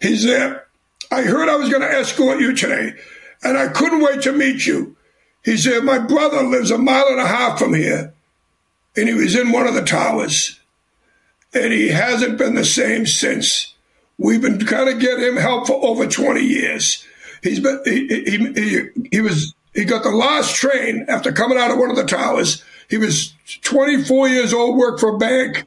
He's 0.00 0.22
there. 0.22 0.68
I 1.10 1.22
heard 1.22 1.48
I 1.48 1.56
was 1.56 1.68
going 1.68 1.82
to 1.82 1.92
escort 1.92 2.40
you 2.40 2.54
today, 2.54 2.94
and 3.42 3.58
I 3.58 3.66
couldn't 3.66 4.02
wait 4.02 4.22
to 4.22 4.32
meet 4.32 4.64
you. 4.64 4.96
He 5.44 5.56
said, 5.56 5.82
My 5.82 5.98
brother 5.98 6.44
lives 6.44 6.70
a 6.70 6.78
mile 6.78 7.08
and 7.08 7.20
a 7.20 7.26
half 7.26 7.58
from 7.58 7.74
here, 7.74 8.14
and 8.96 9.08
he 9.08 9.14
was 9.14 9.34
in 9.34 9.50
one 9.50 9.66
of 9.66 9.74
the 9.74 9.84
towers, 9.84 10.60
and 11.52 11.72
he 11.72 11.88
hasn't 11.88 12.38
been 12.38 12.54
the 12.54 12.64
same 12.64 13.06
since. 13.06 13.74
We've 14.18 14.40
been 14.40 14.60
trying 14.60 14.86
to 14.86 15.04
get 15.04 15.18
him 15.18 15.36
help 15.36 15.66
for 15.66 15.84
over 15.84 16.06
20 16.06 16.40
years. 16.40 17.04
He's 17.42 17.58
been, 17.58 17.80
he, 17.84 18.06
he, 18.06 18.52
he, 18.54 18.82
he 19.10 19.20
was, 19.20 19.52
he 19.74 19.84
got 19.84 20.04
the 20.04 20.10
last 20.10 20.54
train 20.54 21.06
after 21.08 21.32
coming 21.32 21.58
out 21.58 21.72
of 21.72 21.78
one 21.78 21.90
of 21.90 21.96
the 21.96 22.04
towers. 22.04 22.62
He 22.88 22.98
was 22.98 23.34
24 23.62 24.28
years 24.28 24.52
old, 24.52 24.76
worked 24.76 25.00
for 25.00 25.14
a 25.14 25.18
bank, 25.18 25.66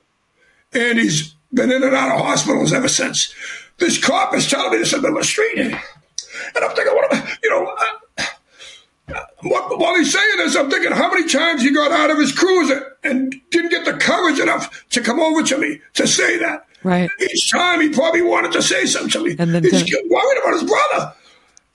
and 0.74 0.98
he's 1.00 1.36
been 1.54 1.72
in 1.72 1.84
and 1.84 1.96
out 1.96 2.16
of 2.16 2.26
hospitals 2.26 2.74
ever 2.74 2.88
since. 2.88 3.34
This 3.78 4.04
cop 4.04 4.34
is 4.36 4.50
telling 4.50 4.72
me 4.72 4.78
this 4.78 4.94
in 4.94 5.00
the 5.00 5.04
middle 5.04 5.18
of 5.18 5.24
the 5.24 5.28
street. 5.28 5.58
And 5.58 5.76
I'm 6.64 6.76
thinking, 6.76 6.96
what 6.96 7.14
am 7.14 7.22
I, 7.24 7.34
you 7.44 7.50
know, 7.50 7.76
uh, 7.78 7.86
while 9.42 9.96
he's 9.96 10.14
saying 10.14 10.38
this, 10.38 10.56
I'm 10.56 10.70
thinking 10.70 10.92
how 10.92 11.10
many 11.12 11.28
times 11.28 11.62
he 11.62 11.72
got 11.72 11.92
out 11.92 12.12
of 12.12 12.18
his 12.18 12.32
cruiser 12.32 12.96
and 13.04 13.34
didn't 13.50 13.72
get 13.72 13.86
the 13.86 13.94
courage 13.94 14.40
enough 14.40 14.88
to 14.90 15.02
come 15.02 15.20
over 15.20 15.44
to 15.44 15.58
me 15.58 15.82
to 15.96 16.08
say 16.08 16.38
that. 16.40 16.66
Right. 16.84 17.10
Each 17.20 17.52
time 17.52 17.82
he 17.82 17.90
probably 17.90 18.22
wanted 18.22 18.52
to 18.54 18.62
say 18.62 18.86
something 18.86 19.12
to 19.12 19.24
me. 19.24 19.36
And 19.40 19.54
then 19.54 19.64
he's 19.64 19.74
worried 19.74 20.40
about 20.42 20.54
his 20.54 20.64
brother. 20.64 21.14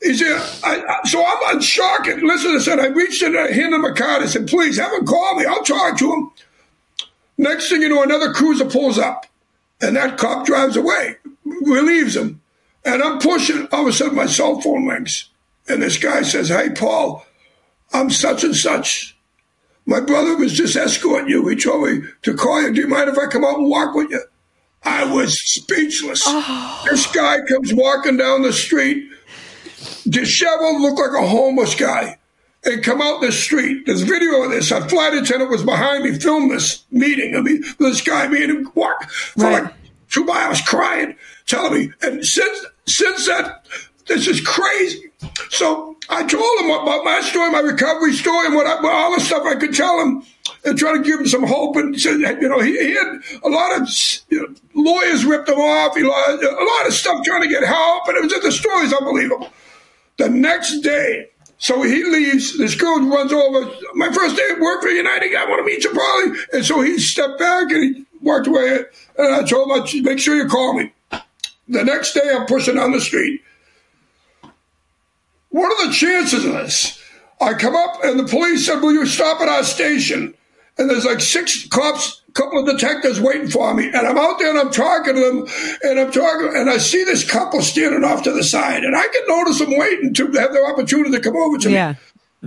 He 0.05 0.14
said, 0.14 0.37
I, 0.62 0.85
I, 0.87 1.09
so 1.09 1.21
I'm 1.21 1.57
on 1.57 1.61
shock. 1.62 2.07
And 2.07 2.23
listen, 2.23 2.55
I 2.55 2.59
said, 2.59 2.79
I 2.79 2.88
reached 2.88 3.23
in 3.23 3.33
to 3.33 3.47
him 3.53 3.81
my 3.81 3.90
card. 3.93 4.23
I 4.23 4.27
said, 4.27 4.47
please 4.47 4.79
have 4.79 4.93
him 4.93 5.07
call 5.07 5.35
me. 5.37 5.47
I'll 5.47 5.64
talk 5.64 5.99
to 5.99 6.12
him. 6.12 6.31
Next 7.38 7.69
thing 7.69 7.83
you 7.83 7.88
know, 7.88 8.03
another 8.03 8.33
cruiser 8.33 8.67
pulls 8.67 8.99
up 8.99 9.27
and 9.81 9.97
that 9.97 10.19
cop 10.19 10.47
drives 10.47 10.77
away, 10.77 11.17
relieves 11.45 12.17
him. 12.17 12.40
And 12.85 13.03
I'm 13.03 13.19
pushing. 13.19 13.67
All 13.73 13.83
of 13.83 13.88
a 13.88 13.93
sudden, 13.93 14.14
my 14.14 14.27
cell 14.27 14.61
phone 14.61 14.87
rings. 14.87 15.31
And 15.69 15.83
this 15.83 15.97
guy 15.97 16.23
says, 16.23 16.51
Hey, 16.51 16.71
Paul, 16.71 17.25
I'm 17.93 18.11
such 18.11 18.45
and 18.45 18.55
such. 18.55 19.17
My 19.87 20.01
brother 20.01 20.37
was 20.37 20.53
just 20.53 20.77
escorting 20.77 21.29
you. 21.29 21.47
He 21.49 21.57
told 21.57 21.88
me 21.88 22.03
to 22.23 22.35
call 22.35 22.62
you. 22.62 22.73
Do 22.73 22.81
you 22.81 22.88
mind 22.88 23.09
if 23.09 23.19
I 23.19 23.27
come 23.27 23.45
out 23.45 23.59
and 23.59 23.69
walk 23.69 23.95
with 23.95 24.11
you? 24.11 24.23
I 24.83 25.05
was 25.05 25.40
speechless. 25.40 26.23
Oh. 26.27 26.85
This 26.90 27.11
guy 27.11 27.38
comes 27.49 27.73
walking 27.73 28.19
down 28.19 28.43
the 28.43 28.53
street, 28.53 29.11
disheveled, 30.09 30.81
looked 30.81 30.99
like 30.99 31.23
a 31.23 31.27
homeless 31.27 31.75
guy, 31.75 32.18
and 32.64 32.83
come 32.83 33.01
out 33.01 33.20
the 33.20 33.33
street. 33.33 33.87
There's 33.87 34.03
video 34.03 34.42
of 34.42 34.51
this. 34.51 34.70
A 34.70 34.88
flight 34.88 35.14
attendant 35.14 35.51
was 35.51 35.62
behind 35.62 36.05
me, 36.05 36.18
filmed 36.18 36.51
this 36.51 36.85
meeting. 36.90 37.37
I 37.37 37.40
mean, 37.40 37.64
this 37.79 38.01
guy, 38.01 38.27
me 38.29 38.42
and 38.42 38.53
him 38.53 38.73
walk 38.75 39.11
for 39.11 39.44
right. 39.44 39.64
like 39.64 39.75
two 40.09 40.25
miles 40.25 40.61
crying, 40.62 41.16
telling 41.47 41.75
me. 41.75 41.92
And 42.03 42.25
since 42.25 42.66
since 42.87 43.27
that, 43.27 43.66
this 44.07 44.27
is 44.27 44.40
crazy. 44.40 45.11
So 45.51 45.97
I 46.09 46.25
told 46.25 46.59
him 46.61 46.70
about 46.70 47.05
my 47.05 47.20
story, 47.23 47.51
my 47.51 47.61
recovery 47.61 48.12
story, 48.12 48.47
and 48.47 48.55
what 48.55 48.66
I, 48.66 48.77
all 48.87 49.14
the 49.14 49.20
stuff 49.20 49.44
I 49.47 49.55
could 49.57 49.75
tell 49.75 50.01
him 50.01 50.23
and 50.64 50.79
try 50.79 50.97
to 50.97 51.03
give 51.03 51.20
him 51.20 51.27
some 51.27 51.47
hope. 51.47 51.77
And 51.77 51.99
said, 51.99 52.20
you 52.20 52.49
know, 52.49 52.61
he, 52.61 52.73
he 52.73 52.94
had 52.94 53.20
a 53.42 53.49
lot 53.49 53.81
of 53.81 53.88
you 54.29 54.42
know, 54.42 54.55
lawyers 54.75 55.25
ripped 55.25 55.49
him 55.49 55.59
off. 55.59 55.97
He 55.97 56.03
lost 56.03 56.42
a 56.42 56.49
lot 56.51 56.87
of 56.87 56.92
stuff 56.92 57.25
trying 57.25 57.42
to 57.42 57.49
get 57.49 57.64
help, 57.64 58.09
and 58.09 58.16
it 58.16 58.23
was 58.23 58.33
just 58.33 58.42
the 58.42 58.53
story's 58.53 58.92
unbelievable. 58.92 59.49
The 60.16 60.29
next 60.29 60.81
day, 60.81 61.31
so 61.59 61.83
he 61.83 62.05
leaves. 62.05 62.59
This 62.59 62.74
girl 62.74 63.09
runs 63.09 63.33
over. 63.33 63.70
My 63.94 64.12
first 64.12 64.37
day 64.37 64.48
at 64.53 64.61
work 64.61 64.83
for 64.83 64.88
United. 64.88 65.35
I 65.35 65.46
want 65.48 65.61
to 65.61 65.64
meet 65.64 65.85
you. 65.85 66.37
And 66.53 66.64
so 66.64 66.81
he 66.81 66.98
stepped 66.98 67.38
back 67.38 67.70
and 67.70 67.96
he 67.96 68.05
walked 68.20 68.46
away. 68.46 68.81
And 69.16 69.35
I 69.35 69.42
told 69.44 69.70
him, 69.70 70.05
make 70.05 70.18
sure 70.18 70.37
you 70.37 70.46
call 70.46 70.74
me. 70.74 70.92
The 71.68 71.85
next 71.85 72.12
day, 72.12 72.33
I'm 72.35 72.46
pushing 72.46 72.74
down 72.74 72.92
the 72.92 73.00
street. 73.00 73.40
What 75.48 75.72
are 75.72 75.87
the 75.87 75.94
chances 75.94 76.44
of 76.44 76.53
this? 76.53 77.00
I 77.40 77.55
come 77.55 77.77
up 77.77 78.03
and 78.05 78.18
the 78.18 78.24
police 78.24 78.66
said, 78.66 78.81
Will 78.81 78.92
you 78.92 79.07
stop 79.07 79.40
at 79.40 79.48
our 79.48 79.64
station? 79.64 80.35
And 80.77 80.90
there's 80.90 81.05
like 81.05 81.20
six 81.20 81.66
cops, 81.68 82.22
couple 82.35 82.59
of 82.59 82.66
detectives 82.66 83.20
waiting 83.20 83.49
for 83.49 83.73
me. 83.75 83.87
And 83.87 84.07
I'm 84.07 84.18
out 84.18 84.38
there 84.38 84.51
and 84.51 84.59
I'm 84.59 84.70
talking 84.70 85.14
to 85.14 85.20
them 85.20 85.47
and 85.83 86.01
I'm 86.01 86.11
talking 86.11 86.53
and 86.55 86.68
I 86.68 86.79
see 86.79 87.05
this 87.05 87.29
couple 87.29 87.62
standing 87.62 88.05
off 88.05 88.25
to 88.25 88.33
the 88.33 88.44
side 88.44 88.85
and 88.85 88.97
I 88.97 89.07
can 89.07 89.23
notice 89.27 89.61
them 89.61 89.77
waiting 89.79 90.12
to 90.14 90.27
have 90.33 90.53
their 90.53 90.66
opportunity 90.66 91.12
to 91.12 91.20
come 91.20 91.37
over 91.37 91.59
to 91.59 91.70
yeah. 91.70 91.92
me. 91.92 91.97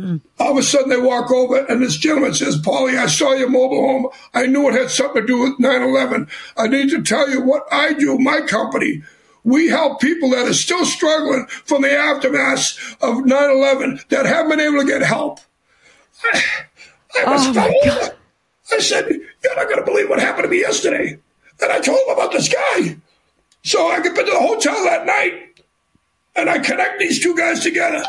Mm. 0.02 0.22
All 0.40 0.52
of 0.52 0.58
a 0.58 0.64
sudden 0.64 0.90
they 0.90 1.00
walk 1.00 1.32
over 1.32 1.66
and 1.66 1.82
this 1.82 1.98
gentleman 1.98 2.34
says, 2.34 2.62
Paulie, 2.62 2.98
I 2.98 3.08
saw 3.08 3.34
your 3.34 3.50
mobile 3.50 3.82
home. 3.82 4.08
I 4.34 4.46
knew 4.46 4.68
it 4.70 4.74
had 4.74 4.92
something 4.92 5.22
to 5.22 5.28
do 5.28 5.40
with 5.40 5.58
9-11. 5.58 6.30
I 6.56 6.68
need 6.68 6.90
to 6.92 7.02
tell 7.02 7.30
you 7.30 7.42
what 7.42 7.64
I 7.72 7.94
do, 7.94 8.20
my 8.20 8.42
company 8.42 9.04
we 9.44 9.70
help 9.70 10.02
people 10.02 10.32
that 10.32 10.46
are 10.46 10.54
still 10.54 10.86
struggling 10.86 11.48
from 11.48 11.82
the 11.82 11.92
aftermath 11.92 12.98
of 13.02 13.26
9 13.26 13.50
11 13.50 14.02
that 14.10 14.26
haven't 14.26 14.50
been 14.50 14.60
able 14.60 14.82
to 14.82 14.86
get 14.86 15.02
help. 15.02 15.40
I, 16.22 16.44
I 17.26 17.32
was 17.32 17.58
oh 17.58 18.17
I 18.72 18.80
said, 18.80 19.10
You're 19.10 19.56
not 19.56 19.66
going 19.66 19.80
to 19.80 19.86
believe 19.86 20.10
what 20.10 20.20
happened 20.20 20.44
to 20.44 20.50
me 20.50 20.60
yesterday. 20.62 21.18
And 21.62 21.72
I 21.72 21.80
told 21.80 22.00
him 22.00 22.14
about 22.14 22.32
this 22.32 22.50
guy. 22.50 22.98
So 23.64 23.88
I 23.88 24.02
get 24.02 24.16
to 24.16 24.24
the 24.24 24.40
hotel 24.40 24.84
that 24.86 25.06
night 25.06 25.62
and 26.36 26.50
I 26.50 26.60
connect 26.60 27.00
these 27.00 27.22
two 27.22 27.36
guys 27.36 27.62
together. 27.62 28.04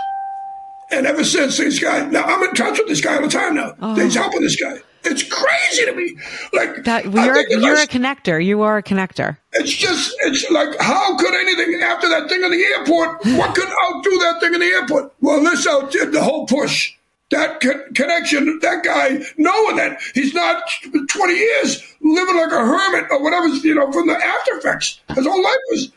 And 0.91 1.07
ever 1.07 1.25
since 1.25 1.59
this 1.59 1.79
guy, 1.79 2.07
now 2.07 2.23
I'm 2.25 2.43
in 2.43 2.55
touch 2.55 2.79
with 2.79 2.89
this 2.89 3.01
guy 3.01 3.17
all 3.17 3.23
the 3.23 3.29
time 3.29 3.55
now. 3.55 3.75
Oh. 3.81 3.95
He's 3.95 4.15
helping 4.15 4.41
this 4.41 4.61
guy. 4.61 4.79
It's 5.05 5.23
crazy 5.23 5.85
to 5.87 5.95
me. 5.95 6.17
Like 6.53 6.85
that, 6.85 7.05
you're, 7.05 7.49
you're 7.49 7.77
a 7.77 7.87
connector. 7.87 8.45
You 8.45 8.63
are 8.63 8.79
a 8.79 8.83
connector. 8.83 9.39
It's 9.53 9.73
just, 9.73 10.15
it's 10.21 10.51
like, 10.51 10.79
how 10.81 11.17
could 11.17 11.35
anything 11.35 11.81
after 11.83 12.09
that 12.09 12.29
thing 12.29 12.43
in 12.43 12.51
the 12.51 12.65
airport? 12.65 13.25
What 13.39 13.55
could 13.55 13.69
outdo 13.69 14.11
that 14.19 14.39
thing 14.41 14.55
in 14.55 14.61
the 14.61 14.67
airport? 14.67 15.15
Well, 15.21 15.43
this 15.43 15.67
outdid 15.67 16.13
the 16.13 16.23
whole 16.23 16.47
push. 16.47 16.95
That 17.31 17.61
co- 17.61 17.85
connection, 17.95 18.59
that 18.63 18.85
guy 18.85 19.21
knowing 19.37 19.77
that 19.77 20.01
he's 20.15 20.33
not 20.33 20.63
20 21.11 21.35
years 21.35 21.83
living 22.01 22.37
like 22.37 22.53
a 22.53 22.65
hermit 22.65 23.11
or 23.11 23.23
whatever, 23.23 23.49
you 23.49 23.75
know, 23.75 23.93
from 23.93 24.07
the 24.07 24.17
after 24.17 24.57
effects. 24.57 25.01
His 25.15 25.27
whole 25.27 25.43
life 25.43 25.59
was. 25.71 25.93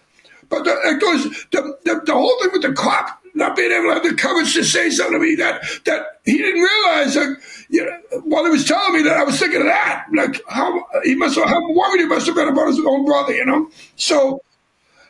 But 0.49 0.65
the, 0.65 0.71
it 0.83 0.99
goes, 0.99 1.23
the, 1.51 1.77
the, 1.85 2.01
the 2.05 2.13
whole 2.13 2.37
thing 2.41 2.51
with 2.51 2.63
the 2.63 2.73
cop 2.73 3.21
not 3.33 3.55
being 3.55 3.71
able 3.71 3.89
to 3.89 3.93
have 3.93 4.03
the 4.03 4.13
courage 4.13 4.53
to 4.53 4.63
say 4.63 4.89
something 4.89 5.13
to 5.13 5.19
me 5.19 5.35
that 5.35 5.63
that 5.85 6.19
he 6.25 6.37
didn't 6.37 6.61
realize 6.61 7.13
that 7.13 7.37
you 7.69 7.85
know, 7.85 8.19
while 8.25 8.43
he 8.43 8.51
was 8.51 8.65
telling 8.65 8.93
me 8.93 9.03
that 9.03 9.17
I 9.17 9.23
was 9.23 9.39
thinking 9.39 9.61
of 9.61 9.67
that 9.67 10.05
like 10.13 10.41
how 10.47 10.83
he 11.03 11.15
must 11.15 11.35
have 11.37 11.47
how 11.47 11.71
worried 11.73 12.01
he 12.01 12.07
must 12.07 12.25
have 12.25 12.35
been 12.35 12.49
about 12.49 12.67
his 12.67 12.79
own 12.85 13.05
brother 13.05 13.33
you 13.33 13.45
know 13.45 13.69
so 13.95 14.41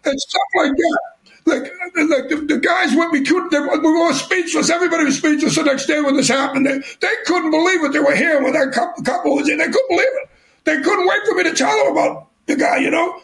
and 0.06 0.20
stuff 0.20 0.42
like 0.58 0.72
that 0.72 1.00
like 1.46 1.64
like 1.96 2.30
the, 2.30 2.46
the 2.48 2.60
guys 2.60 2.96
with 2.96 3.12
me 3.12 3.24
could 3.24 3.50
they, 3.52 3.60
we 3.60 3.78
were 3.78 4.14
speechless 4.14 4.70
everybody 4.70 5.06
was 5.06 5.18
speechless 5.18 5.56
the 5.56 5.64
next 5.64 5.86
day 5.86 6.02
when 6.02 6.16
this 6.16 6.28
happened 6.28 6.66
they, 6.66 6.80
they 7.00 7.14
couldn't 7.26 7.52
believe 7.52 7.82
what 7.82 7.94
they 7.94 8.00
were 8.00 8.16
hearing 8.16 8.44
when 8.44 8.54
that 8.54 8.72
couple, 8.72 9.04
couple 9.04 9.36
was 9.36 9.50
in 9.50 9.58
they 9.58 9.66
couldn't 9.66 9.90
believe 9.90 10.08
it 10.24 10.30
they 10.64 10.82
couldn't 10.82 11.08
wait 11.08 11.20
for 11.26 11.36
me 11.36 11.44
to 11.44 11.54
tell 11.54 11.76
them 11.84 11.92
about 11.94 12.28
the 12.46 12.56
guy 12.56 12.78
you 12.78 12.92
know 12.92 13.22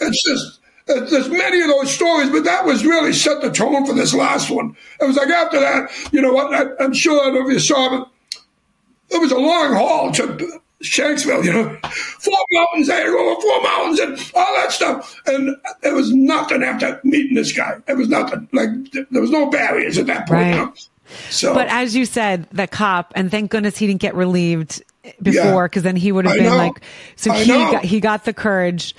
it's 0.00 0.22
just 0.24 0.60
there's 0.86 1.30
many 1.30 1.62
of 1.62 1.68
those 1.68 1.90
stories, 1.90 2.28
but 2.28 2.44
that 2.44 2.66
was 2.66 2.84
really 2.84 3.12
set 3.12 3.40
the 3.40 3.50
tone 3.50 3.86
for 3.86 3.94
this 3.94 4.12
last 4.12 4.50
one. 4.50 4.76
It 5.00 5.04
was 5.06 5.16
like 5.16 5.28
after 5.28 5.58
that, 5.58 5.90
you 6.12 6.20
know 6.20 6.32
what? 6.32 6.52
I, 6.52 6.84
am 6.84 6.92
sure 6.92 7.20
I 7.20 7.26
don't 7.26 7.34
know 7.36 7.48
if 7.48 7.52
you 7.54 7.58
saw 7.58 8.02
it. 8.02 8.08
It 9.10 9.20
was 9.20 9.32
a 9.32 9.38
long 9.38 9.72
haul 9.72 10.12
to 10.12 10.60
Shanksville, 10.84 11.44
you 11.44 11.52
know, 11.52 11.76
four 11.88 12.38
mountains, 12.52 12.90
I 12.90 12.96
had 12.96 13.04
to 13.04 13.10
go 13.10 13.32
over 13.32 13.40
four 13.40 13.62
mountains 13.62 14.00
and 14.00 14.32
all 14.34 14.54
that 14.56 14.70
stuff. 14.70 15.20
And 15.26 15.56
it 15.82 15.94
was 15.94 16.12
nothing 16.12 16.62
after 16.62 17.00
meeting 17.02 17.34
this 17.34 17.52
guy. 17.52 17.78
It 17.88 17.96
was 17.96 18.08
nothing. 18.08 18.48
Like 18.52 18.70
there 19.10 19.22
was 19.22 19.30
no 19.30 19.50
barriers 19.50 19.98
at 19.98 20.06
that 20.06 20.28
point. 20.28 20.30
Right. 20.30 20.50
You 20.50 20.56
know? 20.56 20.74
So, 21.30 21.52
but 21.54 21.68
as 21.68 21.94
you 21.94 22.06
said, 22.06 22.48
the 22.50 22.66
cop, 22.66 23.12
and 23.14 23.30
thank 23.30 23.50
goodness 23.50 23.76
he 23.76 23.86
didn't 23.86 24.00
get 24.00 24.14
relieved 24.14 24.82
before, 25.20 25.68
because 25.68 25.82
yeah, 25.82 25.88
then 25.88 25.96
he 25.96 26.12
would 26.12 26.24
have 26.24 26.34
been 26.34 26.44
know. 26.44 26.56
like, 26.56 26.82
so 27.16 27.30
I 27.30 27.42
he 27.42 27.48
got, 27.48 27.84
he 27.84 28.00
got 28.00 28.24
the 28.24 28.32
courage 28.32 28.94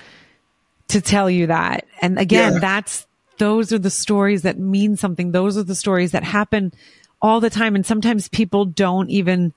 to 0.88 1.00
tell 1.00 1.28
you 1.28 1.48
that. 1.48 1.84
And 2.00 2.16
again, 2.16 2.54
yeah. 2.54 2.58
that's 2.60 3.06
those 3.38 3.72
are 3.72 3.78
the 3.78 3.90
stories 3.90 4.42
that 4.42 4.56
mean 4.58 4.96
something. 4.96 5.32
Those 5.32 5.56
are 5.56 5.64
the 5.64 5.74
stories 5.74 6.12
that 6.12 6.22
happen 6.22 6.72
all 7.20 7.40
the 7.40 7.50
time. 7.50 7.74
And 7.74 7.84
sometimes 7.84 8.28
people 8.28 8.64
don't 8.64 9.10
even, 9.10 9.52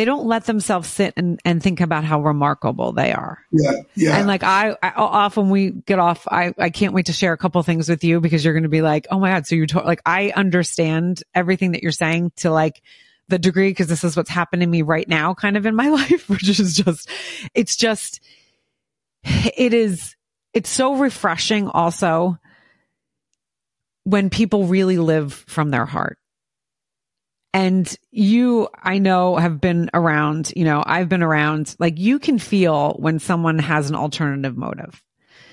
they 0.00 0.06
don't 0.06 0.24
let 0.24 0.46
themselves 0.46 0.88
sit 0.88 1.12
and, 1.18 1.38
and 1.44 1.62
think 1.62 1.82
about 1.82 2.04
how 2.04 2.22
remarkable 2.22 2.92
they 2.92 3.12
are. 3.12 3.44
Yeah. 3.52 3.72
Yeah. 3.94 4.16
And 4.16 4.26
like 4.26 4.42
I, 4.42 4.74
I 4.82 4.92
often 4.96 5.50
we 5.50 5.72
get 5.72 5.98
off, 5.98 6.26
I, 6.26 6.54
I 6.56 6.70
can't 6.70 6.94
wait 6.94 7.06
to 7.06 7.12
share 7.12 7.34
a 7.34 7.36
couple 7.36 7.62
things 7.62 7.86
with 7.86 8.02
you 8.02 8.18
because 8.18 8.42
you're 8.42 8.54
going 8.54 8.62
to 8.62 8.70
be 8.70 8.80
like, 8.80 9.08
oh 9.10 9.18
my 9.18 9.30
God. 9.30 9.46
So 9.46 9.56
you 9.56 9.66
to- 9.66 9.82
like, 9.82 10.00
I 10.06 10.32
understand 10.34 11.22
everything 11.34 11.72
that 11.72 11.82
you're 11.82 11.92
saying 11.92 12.32
to 12.36 12.50
like 12.50 12.80
the 13.28 13.38
degree 13.38 13.68
because 13.68 13.88
this 13.88 14.02
is 14.02 14.16
what's 14.16 14.30
happening 14.30 14.66
to 14.66 14.70
me 14.70 14.80
right 14.80 15.06
now 15.06 15.34
kind 15.34 15.58
of 15.58 15.66
in 15.66 15.74
my 15.74 15.88
life, 15.90 16.30
which 16.30 16.48
is 16.48 16.76
just, 16.76 17.06
it's 17.52 17.76
just, 17.76 18.22
it 19.22 19.74
is, 19.74 20.16
it's 20.54 20.70
so 20.70 20.94
refreshing 20.96 21.68
also 21.68 22.38
when 24.04 24.30
people 24.30 24.64
really 24.64 24.96
live 24.96 25.34
from 25.34 25.70
their 25.70 25.84
heart. 25.84 26.16
And 27.52 27.92
you, 28.12 28.68
I 28.80 28.98
know, 28.98 29.36
have 29.36 29.60
been 29.60 29.90
around, 29.92 30.52
you 30.54 30.64
know, 30.64 30.82
I've 30.86 31.08
been 31.08 31.22
around, 31.22 31.74
like 31.80 31.98
you 31.98 32.20
can 32.20 32.38
feel 32.38 32.92
when 33.00 33.18
someone 33.18 33.58
has 33.58 33.90
an 33.90 33.96
alternative 33.96 34.56
motive. 34.56 35.02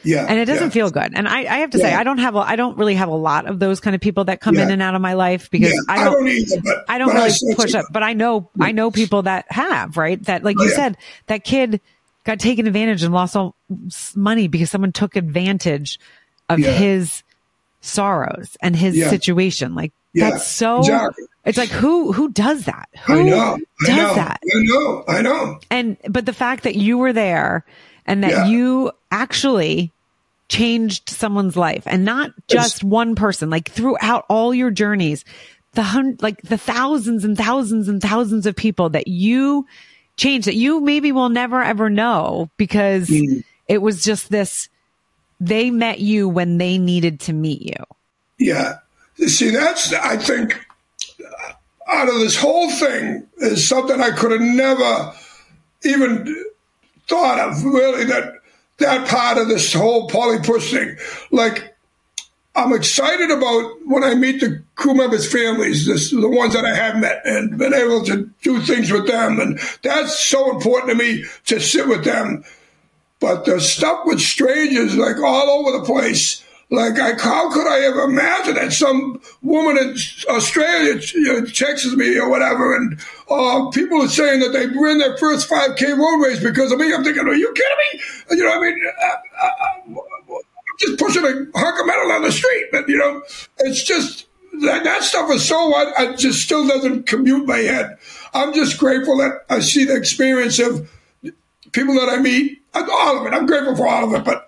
Yeah. 0.03 0.27
And 0.29 0.39
it 0.39 0.45
doesn't 0.45 0.65
yeah. 0.67 0.69
feel 0.69 0.91
good. 0.91 1.11
And 1.15 1.27
I, 1.27 1.39
I 1.39 1.57
have 1.59 1.71
to 1.71 1.79
say, 1.79 1.91
I 1.93 2.03
don't 2.03 2.19
have, 2.19 2.35
a, 2.35 2.39
I 2.39 2.55
don't 2.55 2.77
really 2.77 2.93
have 2.93 3.09
a 3.09 3.15
lot 3.15 3.47
of 3.47 3.57
those 3.59 3.79
kind 3.79 3.95
of 3.95 3.99
people 4.01 4.25
that 4.25 4.39
come 4.39 4.57
in 4.57 4.69
and 4.69 4.81
out 4.81 4.93
of 4.93 5.01
my 5.01 5.13
life 5.13 5.49
because 5.49 5.71
Yeah, 5.73 5.79
I 5.89 6.03
don't, 6.03 6.27
either, 6.27 6.61
but 6.63 6.85
I 6.87 6.97
don't 6.99 7.15
really 7.15 7.31
said 7.31 7.57
push 7.57 7.73
up, 7.73 7.85
but 7.91 8.03
I 8.03 8.13
know, 8.13 8.49
I 8.61 8.71
know 8.73 8.91
people 8.91 9.23
that 9.23 9.45
have, 9.49 9.97
right? 9.97 10.21
That, 10.25 10.43
like 10.43 10.55
Oh, 10.59 10.63
you 10.63 10.69
yeah. 10.69 10.75
said, 10.75 10.97
that 11.25 11.43
kid 11.43 11.81
got 12.25 12.39
taken 12.39 12.67
advantage 12.67 13.01
and 13.01 13.13
lost 13.13 13.35
all 13.35 13.55
money 14.15 14.47
because 14.47 14.69
someone 14.69 14.91
took 14.91 15.15
advantage 15.15 15.99
of 16.47 16.59
Yeah. 16.59 16.71
his 16.73 17.23
sorrows 17.81 18.55
and 18.61 18.75
his 18.75 18.95
Yeah. 18.95 19.09
situation. 19.09 19.73
Like 19.73 19.93
Yeah, 20.13 20.31
that's 20.31 20.47
so, 20.47 20.79
exactly. 20.79 21.25
it's 21.45 21.57
like 21.57 21.69
who, 21.69 22.11
who 22.11 22.29
does 22.31 22.65
that? 22.65 22.89
Who 23.05 23.19
I 23.19 23.23
know. 23.23 23.57
does 23.85 23.95
know. 23.97 24.15
that? 24.15 24.39
I 24.43 24.63
know. 24.63 25.03
I 25.07 25.21
know. 25.21 25.59
And, 25.69 25.97
but 26.09 26.25
the 26.25 26.33
fact 26.33 26.63
that 26.63 26.75
you 26.75 26.97
were 26.97 27.13
there 27.13 27.65
and 28.05 28.23
that 28.23 28.31
Yeah. 28.31 28.45
you 28.47 28.91
actually 29.11 29.91
changed 30.49 31.09
someone's 31.09 31.55
life 31.57 31.83
and 31.85 32.05
not 32.05 32.31
just 32.47 32.83
one 32.83 33.15
person, 33.15 33.49
like 33.49 33.69
throughout 33.69 34.25
all 34.29 34.53
your 34.55 34.71
journeys, 34.71 35.23
the 35.73 35.83
hun, 35.83 36.17
like 36.21 36.41
the 36.41 36.57
thousands 36.57 37.23
and 37.25 37.37
thousands 37.37 37.87
and 37.89 38.01
thousands 38.01 38.45
of 38.45 38.55
people 38.55 38.89
that 38.89 39.07
you 39.07 39.67
changed 40.15 40.47
that 40.47 40.55
you 40.55 40.79
maybe 40.81 41.11
will 41.11 41.29
never 41.29 41.61
ever 41.61 41.89
know 41.89 42.49
because 42.57 43.09
Mm. 43.09 43.43
it 43.67 43.81
was 43.83 44.03
just 44.03 44.29
this, 44.31 44.69
they 45.39 45.69
met 45.69 45.99
you 45.99 46.27
when 46.27 46.57
they 46.57 46.79
needed 46.79 47.19
to 47.21 47.33
meet 47.33 47.61
you. 47.61 47.83
Yeah. 48.39 48.77
You 49.17 49.29
see, 49.29 49.49
that's, 49.49 49.91
I 49.93 50.17
think, 50.17 50.59
out 51.87 52.09
of 52.09 52.15
this 52.15 52.37
whole 52.37 52.69
thing 52.69 53.27
is 53.37 53.67
something 53.67 53.99
I 53.99 54.11
could 54.11 54.31
have 54.31 54.41
never 54.41 55.13
even 55.83 56.45
thought 57.07 57.39
of, 57.39 57.63
really, 57.63 58.05
that 58.05 58.33
that 58.77 59.07
part 59.07 59.37
of 59.37 59.47
this 59.47 59.73
whole 59.73 60.07
Paulie 60.09 60.45
Push 60.45 60.71
thing. 60.71 60.97
Like, 61.31 61.75
I'm 62.55 62.73
excited 62.73 63.31
about 63.31 63.85
when 63.85 64.03
I 64.03 64.15
meet 64.15 64.39
the 64.39 64.63
crew 64.75 64.93
members' 64.93 65.31
families, 65.31 65.85
this, 65.85 66.11
the 66.11 66.29
ones 66.29 66.53
that 66.53 66.65
I 66.65 66.75
have 66.75 66.97
met, 66.97 67.21
and 67.25 67.57
been 67.57 67.73
able 67.73 68.03
to 68.05 68.29
do 68.41 68.61
things 68.61 68.91
with 68.91 69.07
them. 69.07 69.39
And 69.39 69.59
that's 69.83 70.19
so 70.19 70.51
important 70.51 70.91
to 70.91 70.97
me 70.97 71.25
to 71.45 71.59
sit 71.59 71.87
with 71.87 72.03
them. 72.03 72.43
But 73.19 73.45
the 73.45 73.59
stuff 73.59 74.05
with 74.05 74.19
strangers, 74.19 74.95
like 74.95 75.17
all 75.17 75.49
over 75.49 75.77
the 75.77 75.85
place, 75.85 76.43
like 76.69 76.99
I, 76.99 77.13
how 77.17 77.49
could 77.49 77.65
I 77.65 77.85
ever 77.85 78.01
imagine 78.01 78.55
that 78.55 78.73
some 78.73 79.21
woman 79.41 79.77
in 79.77 79.95
Australia 80.29 80.99
texts 81.47 81.95
me 81.95 82.17
or 82.17 82.29
whatever, 82.29 82.75
and 82.75 82.99
uh, 83.29 83.69
people 83.69 84.01
are 84.01 84.09
saying 84.09 84.41
that 84.41 84.49
they 84.49 84.67
ran 84.67 84.97
their 84.97 85.15
first 85.17 85.49
5K 85.49 85.97
road 85.97 86.25
race 86.25 86.43
because 86.43 86.71
of 86.71 86.79
me. 86.79 86.93
I'm 86.93 87.03
thinking, 87.03 87.25
are 87.25 87.33
you 87.33 87.53
kidding 87.53 87.77
me? 87.93 88.37
You 88.37 88.43
know, 88.43 88.53
I 88.53 88.59
mean, 88.59 88.81
uh, 88.85 89.07
uh, 89.07 89.49
I'm 89.87 89.95
just 90.79 90.99
pushing 90.99 91.23
a 91.23 91.57
hunk 91.57 91.79
of 91.79 91.87
metal 91.87 92.11
on 92.11 92.23
the 92.23 92.31
street, 92.31 92.67
but 92.71 92.89
you 92.89 92.97
know, 92.97 93.21
it's 93.59 93.83
just 93.83 94.27
that, 94.61 94.83
that 94.83 95.03
stuff 95.03 95.31
is 95.31 95.47
so 95.47 95.69
what 95.69 95.97
I 95.97 96.15
just 96.15 96.41
still 96.41 96.67
doesn't 96.67 97.05
commute 97.05 97.47
my 97.47 97.59
head. 97.59 97.97
I'm 98.33 98.53
just 98.53 98.77
grateful 98.77 99.17
that 99.17 99.45
I 99.49 99.61
see 99.61 99.85
the 99.85 99.95
experience 99.95 100.59
of 100.59 100.91
people 101.71 101.93
that 101.95 102.09
I 102.09 102.17
meet, 102.17 102.61
all 102.73 103.19
of 103.19 103.25
it. 103.25 103.33
I'm 103.33 103.45
grateful 103.45 103.75
for 103.75 103.87
all 103.87 104.03
of 104.03 104.13
it, 104.19 104.25
but 104.25 104.46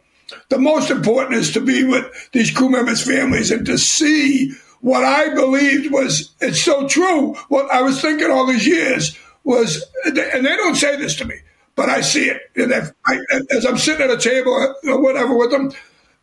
the 0.50 0.60
most 0.60 0.90
important 0.92 1.36
is 1.36 1.52
to 1.54 1.62
be 1.62 1.84
with 1.84 2.30
these 2.32 2.52
crew 2.52 2.70
members' 2.70 3.06
families 3.06 3.52
and 3.52 3.66
to 3.66 3.78
see 3.78 4.52
what 4.82 5.04
I 5.04 5.34
believed 5.34 5.92
was, 5.92 6.34
it's 6.40 6.62
so 6.62 6.88
true. 6.88 7.36
What 7.50 7.70
I 7.72 7.82
was 7.82 8.02
thinking 8.02 8.32
all 8.32 8.46
these 8.46 8.68
years 8.68 9.18
was, 9.44 9.84
and 10.06 10.16
they 10.16 10.56
don't 10.56 10.76
say 10.76 10.96
this 10.96 11.16
to 11.18 11.26
me, 11.26 11.36
but 11.76 11.90
I 11.90 12.02
see 12.02 12.30
it. 12.30 12.42
And 12.56 12.74
I, 13.06 13.20
as 13.52 13.66
I'm 13.66 13.78
sitting 13.78 14.04
at 14.04 14.12
a 14.12 14.18
table 14.18 14.76
or 14.86 15.02
whatever 15.02 15.36
with 15.36 15.52
them, 15.52 15.72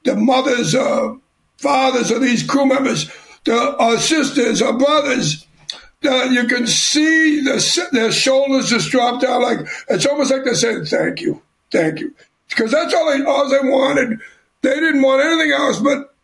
the 0.04 0.14
mothers, 0.14 0.74
uh, 0.74 1.14
fathers 1.58 2.10
of 2.10 2.22
these 2.22 2.42
crew 2.42 2.66
members, 2.66 3.10
the 3.44 3.56
uh, 3.56 3.98
sisters 3.98 4.62
or 4.62 4.78
brothers, 4.78 5.46
uh, 6.04 6.24
you 6.24 6.46
can 6.46 6.66
see 6.66 7.40
the, 7.40 7.88
their 7.92 8.12
shoulders 8.12 8.68
just 8.68 8.90
drop 8.90 9.20
down. 9.20 9.42
Like 9.42 9.66
it's 9.88 10.06
almost 10.06 10.30
like 10.30 10.44
they're 10.44 10.54
saying, 10.54 10.84
"Thank 10.84 11.20
you, 11.20 11.42
thank 11.72 12.00
you," 12.00 12.14
because 12.48 12.70
that's 12.70 12.94
all 12.94 13.12
they 13.12 13.24
all 13.24 13.48
they 13.48 13.68
wanted. 13.68 14.20
They 14.62 14.74
didn't 14.74 15.02
want 15.02 15.24
anything 15.24 15.52
else. 15.52 15.78
But 15.80 16.14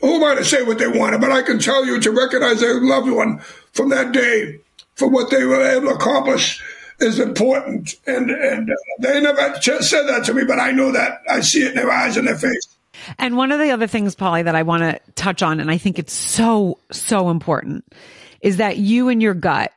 who 0.00 0.14
am 0.14 0.24
I 0.24 0.34
to 0.36 0.44
say 0.44 0.62
what 0.62 0.78
they 0.78 0.88
wanted? 0.88 1.20
But 1.20 1.32
I 1.32 1.42
can 1.42 1.58
tell 1.58 1.84
you 1.84 2.00
to 2.00 2.10
recognize 2.10 2.60
their 2.60 2.80
loved 2.80 3.10
one 3.10 3.38
from 3.72 3.90
that 3.90 4.12
day 4.12 4.60
for 4.94 5.08
what 5.08 5.30
they 5.30 5.44
were 5.44 5.62
able 5.62 5.88
to 5.88 5.94
accomplish 5.94 6.62
is 7.00 7.18
important. 7.18 7.94
And 8.06 8.30
and 8.30 8.70
uh, 8.70 8.74
they 9.00 9.20
never 9.20 9.60
said 9.60 10.04
that 10.04 10.24
to 10.26 10.34
me, 10.34 10.44
but 10.44 10.58
I 10.58 10.70
know 10.70 10.92
that 10.92 11.22
I 11.28 11.40
see 11.40 11.62
it 11.62 11.70
in 11.70 11.74
their 11.74 11.90
eyes 11.90 12.16
and 12.16 12.26
their 12.26 12.38
face. 12.38 12.68
And 13.18 13.36
one 13.36 13.52
of 13.52 13.58
the 13.58 13.70
other 13.70 13.86
things, 13.86 14.14
Paulie, 14.14 14.44
that 14.44 14.54
I 14.54 14.62
want 14.62 14.82
to 14.82 15.12
touch 15.14 15.42
on, 15.42 15.60
and 15.60 15.70
I 15.70 15.78
think 15.78 15.98
it's 15.98 16.12
so, 16.12 16.78
so 16.90 17.30
important 17.30 17.84
is 18.40 18.58
that 18.58 18.76
you 18.76 19.08
and 19.08 19.22
your 19.22 19.34
gut, 19.34 19.72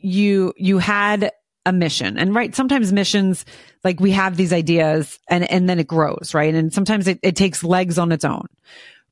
you, 0.00 0.52
you 0.56 0.78
had 0.78 1.32
a 1.66 1.72
mission 1.72 2.18
and 2.18 2.34
right. 2.34 2.54
Sometimes 2.54 2.92
missions, 2.92 3.44
like 3.82 4.00
we 4.00 4.10
have 4.12 4.36
these 4.36 4.52
ideas 4.52 5.18
and, 5.28 5.50
and 5.50 5.68
then 5.68 5.78
it 5.78 5.86
grows, 5.86 6.32
right? 6.34 6.54
And 6.54 6.72
sometimes 6.72 7.08
it, 7.08 7.18
it 7.22 7.36
takes 7.36 7.64
legs 7.64 7.98
on 7.98 8.12
its 8.12 8.24
own. 8.24 8.46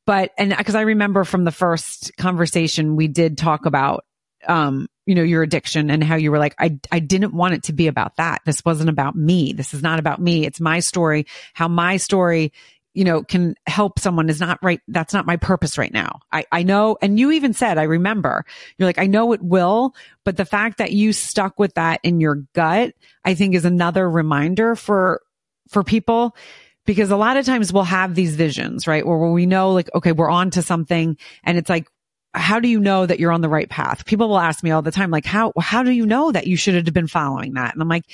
But, 0.04 0.32
and 0.36 0.54
cause 0.56 0.74
I 0.74 0.82
remember 0.82 1.24
from 1.24 1.44
the 1.44 1.52
first 1.52 2.16
conversation 2.16 2.96
we 2.96 3.08
did 3.08 3.38
talk 3.38 3.66
about, 3.66 4.04
um, 4.46 4.88
you 5.06 5.14
know, 5.14 5.22
your 5.22 5.42
addiction 5.42 5.90
and 5.90 6.02
how 6.02 6.16
you 6.16 6.30
were 6.30 6.38
like, 6.38 6.54
I, 6.58 6.78
I 6.90 6.98
didn't 6.98 7.34
want 7.34 7.54
it 7.54 7.64
to 7.64 7.72
be 7.72 7.86
about 7.86 8.16
that. 8.16 8.42
This 8.44 8.64
wasn't 8.64 8.90
about 8.90 9.16
me. 9.16 9.52
This 9.52 9.74
is 9.74 9.82
not 9.82 9.98
about 9.98 10.20
me. 10.20 10.44
It's 10.44 10.60
my 10.60 10.80
story, 10.80 11.26
how 11.54 11.68
my 11.68 11.96
story 11.96 12.52
you 12.94 13.04
know, 13.04 13.22
can 13.22 13.54
help 13.66 13.98
someone 13.98 14.28
is 14.28 14.40
not 14.40 14.58
right. 14.62 14.80
That's 14.88 15.14
not 15.14 15.26
my 15.26 15.36
purpose 15.36 15.78
right 15.78 15.92
now. 15.92 16.20
I, 16.30 16.44
I 16.52 16.62
know. 16.62 16.98
And 17.00 17.18
you 17.18 17.32
even 17.32 17.54
said, 17.54 17.78
I 17.78 17.84
remember 17.84 18.44
you're 18.76 18.88
like, 18.88 18.98
I 18.98 19.06
know 19.06 19.32
it 19.32 19.42
will, 19.42 19.94
but 20.24 20.36
the 20.36 20.44
fact 20.44 20.78
that 20.78 20.92
you 20.92 21.12
stuck 21.12 21.58
with 21.58 21.74
that 21.74 22.00
in 22.02 22.20
your 22.20 22.44
gut, 22.54 22.94
I 23.24 23.34
think 23.34 23.54
is 23.54 23.64
another 23.64 24.08
reminder 24.08 24.76
for, 24.76 25.22
for 25.68 25.82
people 25.82 26.36
because 26.84 27.10
a 27.10 27.16
lot 27.16 27.36
of 27.36 27.46
times 27.46 27.72
we'll 27.72 27.84
have 27.84 28.14
these 28.14 28.36
visions, 28.36 28.86
right? 28.86 29.06
Where 29.06 29.16
we 29.18 29.46
know 29.46 29.72
like, 29.72 29.88
okay, 29.94 30.12
we're 30.12 30.30
on 30.30 30.50
to 30.50 30.62
something 30.62 31.16
and 31.44 31.58
it's 31.58 31.70
like, 31.70 31.88
how 32.34 32.60
do 32.60 32.68
you 32.68 32.80
know 32.80 33.04
that 33.04 33.20
you're 33.20 33.32
on 33.32 33.42
the 33.42 33.48
right 33.48 33.68
path? 33.68 34.06
People 34.06 34.28
will 34.28 34.38
ask 34.38 34.62
me 34.62 34.70
all 34.70 34.80
the 34.80 34.90
time, 34.90 35.10
like, 35.10 35.26
how, 35.26 35.52
how 35.60 35.82
do 35.82 35.90
you 35.90 36.06
know 36.06 36.32
that 36.32 36.46
you 36.46 36.56
should 36.56 36.74
have 36.74 36.94
been 36.94 37.06
following 37.06 37.54
that? 37.54 37.74
And 37.74 37.82
I'm 37.82 37.88
like, 37.88 38.06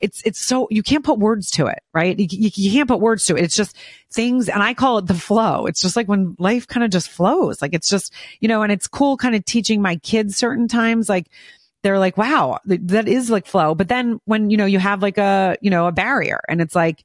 it's, 0.00 0.22
it's 0.24 0.38
so, 0.38 0.66
you 0.70 0.82
can't 0.82 1.04
put 1.04 1.18
words 1.18 1.50
to 1.52 1.66
it, 1.66 1.80
right? 1.92 2.18
You, 2.18 2.26
you, 2.30 2.50
you 2.54 2.70
can't 2.72 2.88
put 2.88 3.00
words 3.00 3.26
to 3.26 3.36
it. 3.36 3.44
It's 3.44 3.56
just 3.56 3.76
things, 4.10 4.48
and 4.48 4.62
I 4.62 4.72
call 4.72 4.98
it 4.98 5.06
the 5.06 5.14
flow. 5.14 5.66
It's 5.66 5.80
just 5.80 5.94
like 5.94 6.08
when 6.08 6.36
life 6.38 6.66
kind 6.66 6.84
of 6.84 6.90
just 6.90 7.10
flows. 7.10 7.60
Like 7.60 7.74
it's 7.74 7.88
just, 7.88 8.14
you 8.40 8.48
know, 8.48 8.62
and 8.62 8.72
it's 8.72 8.86
cool 8.86 9.18
kind 9.18 9.34
of 9.34 9.44
teaching 9.44 9.82
my 9.82 9.96
kids 9.96 10.36
certain 10.36 10.68
times, 10.68 11.08
like, 11.08 11.26
they're 11.82 11.98
like, 11.98 12.16
wow, 12.16 12.58
that 12.64 13.06
is 13.06 13.30
like 13.30 13.46
flow. 13.46 13.74
But 13.74 13.88
then 13.88 14.18
when, 14.24 14.50
you 14.50 14.56
know, 14.56 14.66
you 14.66 14.78
have 14.78 15.02
like 15.02 15.18
a, 15.18 15.56
you 15.60 15.70
know, 15.70 15.86
a 15.86 15.92
barrier 15.92 16.40
and 16.48 16.60
it's 16.60 16.74
like, 16.74 17.04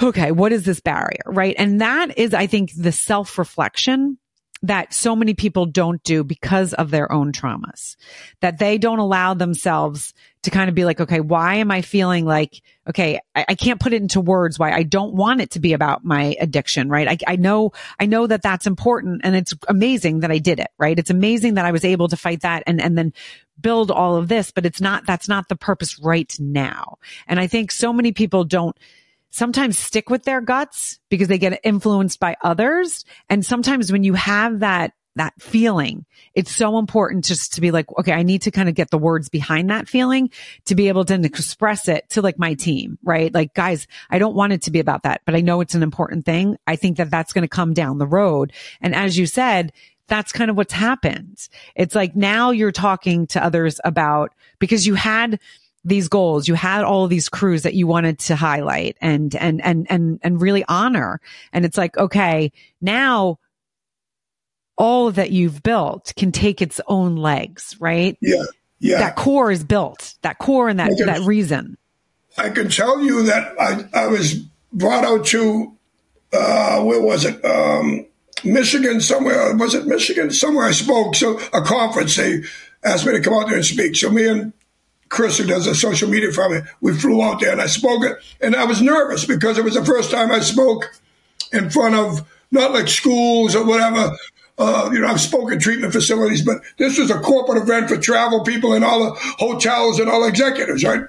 okay, 0.00 0.30
what 0.32 0.52
is 0.52 0.64
this 0.64 0.80
barrier? 0.80 1.20
Right. 1.26 1.54
And 1.58 1.80
that 1.80 2.16
is, 2.16 2.32
I 2.32 2.46
think, 2.46 2.72
the 2.74 2.92
self 2.92 3.36
reflection 3.36 4.18
that 4.64 4.94
so 4.94 5.14
many 5.14 5.34
people 5.34 5.66
don't 5.66 6.02
do 6.04 6.24
because 6.24 6.72
of 6.72 6.90
their 6.90 7.10
own 7.12 7.32
traumas, 7.32 7.96
that 8.40 8.58
they 8.58 8.78
don't 8.78 8.98
allow 8.98 9.34
themselves 9.34 10.14
to 10.42 10.50
kind 10.50 10.70
of 10.70 10.74
be 10.74 10.86
like, 10.86 11.00
okay, 11.00 11.20
why 11.20 11.56
am 11.56 11.70
I 11.70 11.82
feeling 11.82 12.24
like, 12.24 12.62
okay, 12.88 13.20
I, 13.34 13.44
I 13.50 13.54
can't 13.54 13.80
put 13.80 13.92
it 13.92 14.00
into 14.00 14.20
words 14.22 14.58
why 14.58 14.72
I 14.72 14.82
don't 14.82 15.14
want 15.14 15.42
it 15.42 15.50
to 15.52 15.60
be 15.60 15.74
about 15.74 16.04
my 16.04 16.34
addiction, 16.40 16.88
right? 16.88 17.08
I, 17.08 17.32
I 17.32 17.36
know, 17.36 17.72
I 18.00 18.06
know 18.06 18.26
that 18.26 18.42
that's 18.42 18.66
important 18.66 19.20
and 19.22 19.36
it's 19.36 19.54
amazing 19.68 20.20
that 20.20 20.30
I 20.30 20.38
did 20.38 20.60
it, 20.60 20.70
right? 20.78 20.98
It's 20.98 21.10
amazing 21.10 21.54
that 21.54 21.66
I 21.66 21.72
was 21.72 21.84
able 21.84 22.08
to 22.08 22.16
fight 22.16 22.40
that 22.40 22.62
and, 22.66 22.80
and 22.80 22.96
then 22.96 23.12
build 23.60 23.90
all 23.90 24.16
of 24.16 24.28
this, 24.28 24.50
but 24.50 24.64
it's 24.64 24.80
not, 24.80 25.06
that's 25.06 25.28
not 25.28 25.48
the 25.48 25.56
purpose 25.56 25.98
right 25.98 26.34
now. 26.38 26.98
And 27.26 27.38
I 27.38 27.46
think 27.46 27.70
so 27.70 27.92
many 27.92 28.12
people 28.12 28.44
don't 28.44 28.76
sometimes 29.34 29.76
stick 29.76 30.10
with 30.10 30.22
their 30.22 30.40
guts 30.40 31.00
because 31.10 31.26
they 31.26 31.38
get 31.38 31.58
influenced 31.64 32.20
by 32.20 32.36
others. 32.42 33.04
And 33.28 33.44
sometimes 33.44 33.90
when 33.90 34.04
you 34.04 34.14
have 34.14 34.60
that 34.60 34.92
that 35.16 35.32
feeling. 35.40 36.04
It's 36.34 36.50
so 36.50 36.76
important 36.76 37.24
just 37.24 37.52
to 37.52 37.60
be 37.60 37.70
like, 37.70 37.86
okay, 38.00 38.10
I 38.10 38.24
need 38.24 38.42
to 38.42 38.50
kind 38.50 38.68
of 38.68 38.74
get 38.74 38.90
the 38.90 38.98
words 38.98 39.28
behind 39.28 39.70
that 39.70 39.88
feeling 39.88 40.30
to 40.64 40.74
be 40.74 40.88
able 40.88 41.04
to 41.04 41.14
express 41.14 41.86
it 41.86 42.10
to 42.10 42.20
like 42.20 42.36
my 42.36 42.54
team, 42.54 42.98
right? 43.04 43.32
Like 43.32 43.54
guys, 43.54 43.86
I 44.10 44.18
don't 44.18 44.34
want 44.34 44.54
it 44.54 44.62
to 44.62 44.72
be 44.72 44.80
about 44.80 45.04
that, 45.04 45.20
but 45.24 45.36
I 45.36 45.40
know 45.40 45.60
it's 45.60 45.76
an 45.76 45.84
important 45.84 46.26
thing. 46.26 46.56
I 46.66 46.74
think 46.74 46.96
that 46.96 47.12
that's 47.12 47.32
going 47.32 47.42
to 47.42 47.48
come 47.48 47.74
down 47.74 47.98
the 47.98 48.08
road. 48.08 48.52
And 48.80 48.92
as 48.92 49.16
you 49.16 49.26
said, 49.26 49.72
that's 50.08 50.32
kind 50.32 50.50
of 50.50 50.56
what's 50.56 50.72
happened. 50.72 51.38
It's 51.76 51.94
like 51.94 52.16
now 52.16 52.50
you're 52.50 52.72
talking 52.72 53.28
to 53.28 53.44
others 53.44 53.80
about 53.84 54.34
because 54.58 54.84
you 54.84 54.94
had 54.94 55.38
these 55.84 56.08
goals, 56.08 56.48
you 56.48 56.54
had 56.54 56.84
all 56.84 57.06
these 57.06 57.28
crews 57.28 57.62
that 57.62 57.74
you 57.74 57.86
wanted 57.86 58.18
to 58.18 58.36
highlight 58.36 58.96
and, 59.00 59.34
and, 59.34 59.62
and, 59.62 59.86
and, 59.90 60.18
and 60.22 60.40
really 60.40 60.64
honor. 60.66 61.20
And 61.52 61.64
it's 61.64 61.76
like, 61.76 61.96
okay, 61.98 62.52
now 62.80 63.38
all 64.76 65.10
that 65.12 65.30
you've 65.30 65.62
built 65.62 66.12
can 66.16 66.32
take 66.32 66.62
its 66.62 66.80
own 66.86 67.16
legs, 67.16 67.76
right? 67.80 68.16
Yeah. 68.20 68.44
Yeah. 68.80 68.98
That 68.98 69.16
core 69.16 69.50
is 69.50 69.64
built, 69.64 70.14
that 70.22 70.38
core 70.38 70.68
and 70.68 70.78
that, 70.80 70.90
can, 70.96 71.06
that 71.06 71.20
reason. 71.20 71.78
I 72.36 72.50
can 72.50 72.68
tell 72.68 73.00
you 73.00 73.24
that 73.24 73.54
I, 73.58 73.84
I 73.94 74.06
was 74.08 74.34
brought 74.72 75.04
out 75.04 75.26
to, 75.26 75.76
uh, 76.32 76.82
where 76.82 77.00
was 77.00 77.24
it? 77.24 77.42
Um, 77.44 78.06
Michigan 78.42 79.00
somewhere. 79.00 79.54
Was 79.56 79.74
it 79.74 79.86
Michigan? 79.86 80.30
Somewhere 80.30 80.66
I 80.66 80.72
spoke. 80.72 81.14
So 81.14 81.38
a 81.52 81.62
conference, 81.62 82.16
they 82.16 82.42
asked 82.82 83.06
me 83.06 83.12
to 83.12 83.20
come 83.20 83.34
out 83.34 83.46
there 83.46 83.56
and 83.56 83.64
speak. 83.64 83.96
So 83.96 84.10
me 84.10 84.26
and 84.28 84.52
Chris, 85.14 85.38
who 85.38 85.46
does 85.46 85.64
the 85.64 85.76
social 85.76 86.08
media 86.08 86.32
for 86.32 86.48
me, 86.48 86.60
we 86.80 86.92
flew 86.92 87.22
out 87.22 87.38
there 87.38 87.52
and 87.52 87.60
I 87.62 87.66
spoke 87.66 88.04
it. 88.04 88.16
And 88.40 88.56
I 88.56 88.64
was 88.64 88.82
nervous 88.82 89.24
because 89.24 89.56
it 89.56 89.64
was 89.64 89.74
the 89.74 89.84
first 89.84 90.10
time 90.10 90.32
I 90.32 90.40
spoke 90.40 90.92
in 91.52 91.70
front 91.70 91.94
of 91.94 92.28
not 92.50 92.72
like 92.72 92.88
schools 92.88 93.54
or 93.54 93.64
whatever, 93.64 94.10
uh, 94.58 94.90
you 94.92 94.98
know, 94.98 95.06
I've 95.06 95.20
spoken 95.20 95.60
treatment 95.60 95.92
facilities, 95.92 96.42
but 96.42 96.62
this 96.78 96.98
was 96.98 97.12
a 97.12 97.20
corporate 97.20 97.62
event 97.62 97.88
for 97.88 97.96
travel 97.96 98.42
people 98.42 98.72
and 98.72 98.84
all 98.84 99.04
the 99.04 99.12
hotels 99.38 100.00
and 100.00 100.10
all 100.10 100.26
executives, 100.26 100.82
right? 100.82 101.04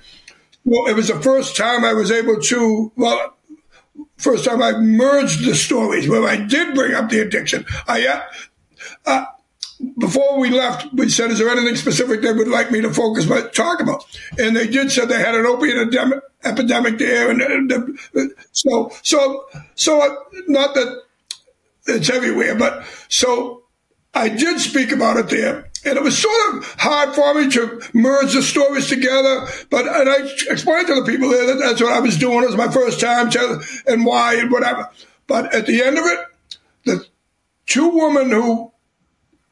Well, 0.65 0.85
it 0.85 0.95
was 0.95 1.07
the 1.07 1.19
first 1.19 1.57
time 1.57 1.83
I 1.83 1.93
was 1.93 2.11
able 2.11 2.39
to, 2.39 2.91
well, 2.95 3.35
first 4.17 4.45
time 4.45 4.61
I 4.61 4.73
merged 4.73 5.43
the 5.43 5.55
stories 5.55 6.07
where 6.07 6.27
I 6.27 6.35
did 6.35 6.75
bring 6.75 6.93
up 6.93 7.09
the 7.09 7.21
addiction. 7.21 7.65
I, 7.87 8.05
uh, 8.05 8.21
uh, 9.07 9.25
before 9.97 10.39
we 10.39 10.49
left, 10.49 10.93
we 10.93 11.09
said, 11.09 11.31
"Is 11.31 11.39
there 11.39 11.49
anything 11.49 11.75
specific 11.75 12.21
they 12.21 12.31
would 12.31 12.47
like 12.47 12.71
me 12.71 12.81
to 12.81 12.93
focus 12.93 13.27
my 13.27 13.41
talk 13.41 13.79
about?" 13.79 14.05
And 14.38 14.55
they 14.55 14.67
did 14.67 14.91
said 14.91 15.09
they 15.09 15.19
had 15.19 15.36
an 15.36 15.45
opiate 15.45 15.93
epidemic 16.43 16.97
there, 16.97 17.29
and, 17.29 17.41
and 17.41 17.71
uh, 17.71 18.21
so 18.51 18.91
so 19.03 19.45
so 19.75 20.25
not 20.47 20.73
that 20.75 21.01
it's 21.88 22.09
everywhere. 22.09 22.55
But 22.55 22.86
so 23.09 23.63
I 24.13 24.29
did 24.29 24.59
speak 24.59 24.91
about 24.91 25.17
it 25.17 25.29
there. 25.29 25.69
And 25.83 25.97
it 25.97 26.03
was 26.03 26.17
sort 26.17 26.55
of 26.55 26.75
hard 26.79 27.13
for 27.13 27.33
me 27.36 27.47
to 27.51 27.79
merge 27.93 28.33
the 28.33 28.41
stories 28.41 28.88
together. 28.88 29.45
But 29.69 29.88
and 29.88 30.09
I 30.09 30.27
explained 30.49 30.88
to 30.88 30.95
the 30.95 31.05
people 31.05 31.29
there 31.29 31.45
that 31.45 31.59
that's 31.59 31.81
what 31.81 31.93
I 31.93 31.99
was 31.99 32.17
doing. 32.17 32.41
It 32.41 32.47
was 32.47 32.57
my 32.57 32.71
first 32.71 32.99
time 32.99 33.29
and 33.86 34.03
why 34.03 34.36
and 34.36 34.51
whatever. 34.51 34.89
But 35.27 35.53
at 35.53 35.67
the 35.67 35.83
end 35.83 35.99
of 35.99 36.05
it, 36.05 36.19
the 36.86 37.05
two 37.67 37.89
women 37.89 38.31
who 38.31 38.71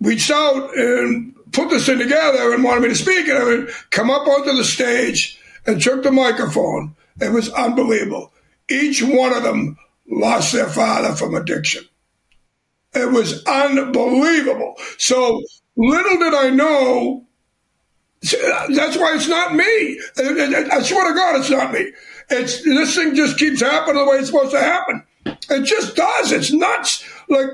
reached 0.03 0.29
out 0.29 0.77
and 0.77 1.33
put 1.51 1.69
this 1.69 1.85
thing 1.85 1.99
together 1.99 2.53
and 2.53 2.63
wanted 2.63 2.81
me 2.81 2.89
to 2.89 2.95
speak, 2.95 3.27
and 3.27 3.37
I 3.37 3.43
would 3.43 3.69
come 3.89 4.11
up 4.11 4.27
onto 4.27 4.55
the 4.55 4.63
stage 4.63 5.39
and 5.65 5.81
took 5.81 6.03
the 6.03 6.11
microphone. 6.11 6.95
It 7.21 7.31
was 7.31 7.49
unbelievable. 7.53 8.33
Each 8.69 9.01
one 9.01 9.33
of 9.33 9.43
them 9.43 9.77
lost 10.09 10.51
their 10.51 10.67
father 10.67 11.15
from 11.15 11.35
addiction. 11.35 11.85
It 12.93 13.11
was 13.11 13.43
unbelievable. 13.45 14.75
So 14.97 15.41
little 15.75 16.17
did 16.17 16.33
I 16.33 16.49
know. 16.49 17.25
That's 18.21 18.97
why 18.97 19.15
it's 19.15 19.27
not 19.27 19.55
me. 19.55 19.99
I 20.17 20.81
swear 20.83 21.11
to 21.11 21.15
God, 21.17 21.39
it's 21.39 21.49
not 21.49 21.71
me. 21.73 21.91
It's 22.29 22.63
this 22.63 22.95
thing 22.95 23.15
just 23.15 23.37
keeps 23.37 23.61
happening 23.61 24.03
the 24.03 24.09
way 24.09 24.17
it's 24.17 24.27
supposed 24.27 24.51
to 24.51 24.59
happen. 24.59 25.03
It 25.25 25.65
just 25.65 25.95
does. 25.95 26.31
It's 26.31 26.51
nuts. 26.51 27.03
Like 27.29 27.47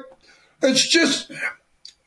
it's 0.61 0.87
just. 0.87 1.31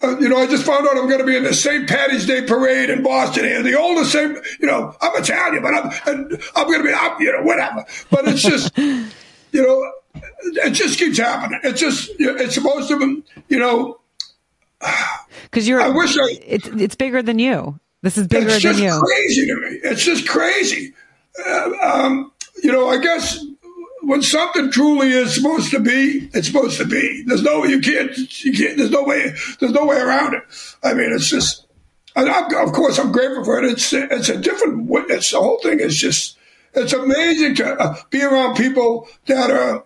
Uh, 0.03 0.19
you 0.19 0.29
know, 0.29 0.39
I 0.39 0.47
just 0.47 0.67
found 0.67 0.87
out 0.87 0.97
I'm 0.97 1.09
going 1.09 1.21
to 1.21 1.27
be 1.27 1.37
in 1.37 1.45
the 1.45 1.55
St. 1.55 1.89
Patty's 1.89 2.27
Day 2.27 2.43
parade 2.43 2.91
in 2.91 3.03
Boston 3.03 3.45
here. 3.45 3.63
The 3.63 3.79
oldest 3.79 4.13
St. 4.13 4.37
You 4.59 4.67
know, 4.67 4.97
I'm 5.01 5.23
Italian, 5.23 5.63
but 5.63 5.75
I'm 5.75 5.93
and 6.07 6.43
I'm 6.57 6.67
going 6.67 6.81
to 6.81 6.89
be, 6.89 6.93
I'm, 6.93 7.21
you 7.21 7.33
know, 7.33 7.43
whatever. 7.43 7.85
But 8.11 8.27
it's 8.27 8.43
just, 8.43 8.77
you 8.79 9.07
know, 9.53 9.93
it 10.15 10.71
just 10.71 10.99
keeps 10.99 11.19
happening. 11.19 11.61
It's 11.63 11.81
just 11.81 12.11
it's 12.19 12.55
supposed 12.55 12.89
to, 12.89 12.99
be, 12.99 13.23
you 13.49 13.59
know. 13.59 14.01
Because 15.45 15.69
you're, 15.69 15.81
I 15.81 15.89
wish 15.89 16.19
I. 16.19 16.39
It's 16.47 16.67
it's 16.67 16.95
bigger 16.97 17.23
than 17.23 17.39
you. 17.39 17.79
This 18.03 18.19
is 18.19 18.27
bigger 18.27 18.51
than 18.51 18.61
you. 18.61 18.71
It's 18.71 18.81
just 18.81 19.05
Crazy 19.05 19.47
to 19.47 19.55
me. 19.55 19.81
It's 19.85 20.05
just 20.05 20.29
crazy. 20.29 20.95
Uh, 21.47 21.71
um, 21.81 22.33
you 22.63 22.73
know, 22.73 22.89
I 22.89 22.99
guess 22.99 23.45
when 24.03 24.23
something 24.23 24.71
truly 24.71 25.09
is 25.09 25.35
supposed 25.35 25.71
to 25.71 25.81
be, 25.81 26.29
it's 26.33 26.49
supposed 26.49 26.79
to 26.79 26.87
be. 26.87 27.25
There's 27.27 27.43
no 27.43 27.65
you 27.65 27.81
can't 27.81 28.17
you 28.45 28.53
can't. 28.53 28.77
There's 28.77 28.91
no 28.91 29.05
way. 29.05 29.35
There's 29.61 29.73
no 29.73 29.87
way 29.87 29.99
around 29.99 30.35
it. 30.35 30.43
I 30.83 30.95
mean, 30.95 31.13
it's 31.13 31.29
just. 31.29 31.67
And 32.15 32.29
of 32.29 32.73
course, 32.73 32.99
I'm 32.99 33.11
grateful 33.11 33.45
for 33.45 33.63
it. 33.63 33.71
It's 33.71 33.93
it's 33.93 34.29
a 34.29 34.37
different. 34.37 34.89
It's 35.11 35.31
the 35.31 35.39
whole 35.39 35.59
thing 35.59 35.81
is 35.81 35.97
just. 35.97 36.37
It's 36.75 36.93
amazing 36.93 37.55
to 37.57 37.75
uh, 37.75 37.97
be 38.11 38.23
around 38.23 38.57
people 38.57 39.07
that 39.27 39.51
are 39.51 39.85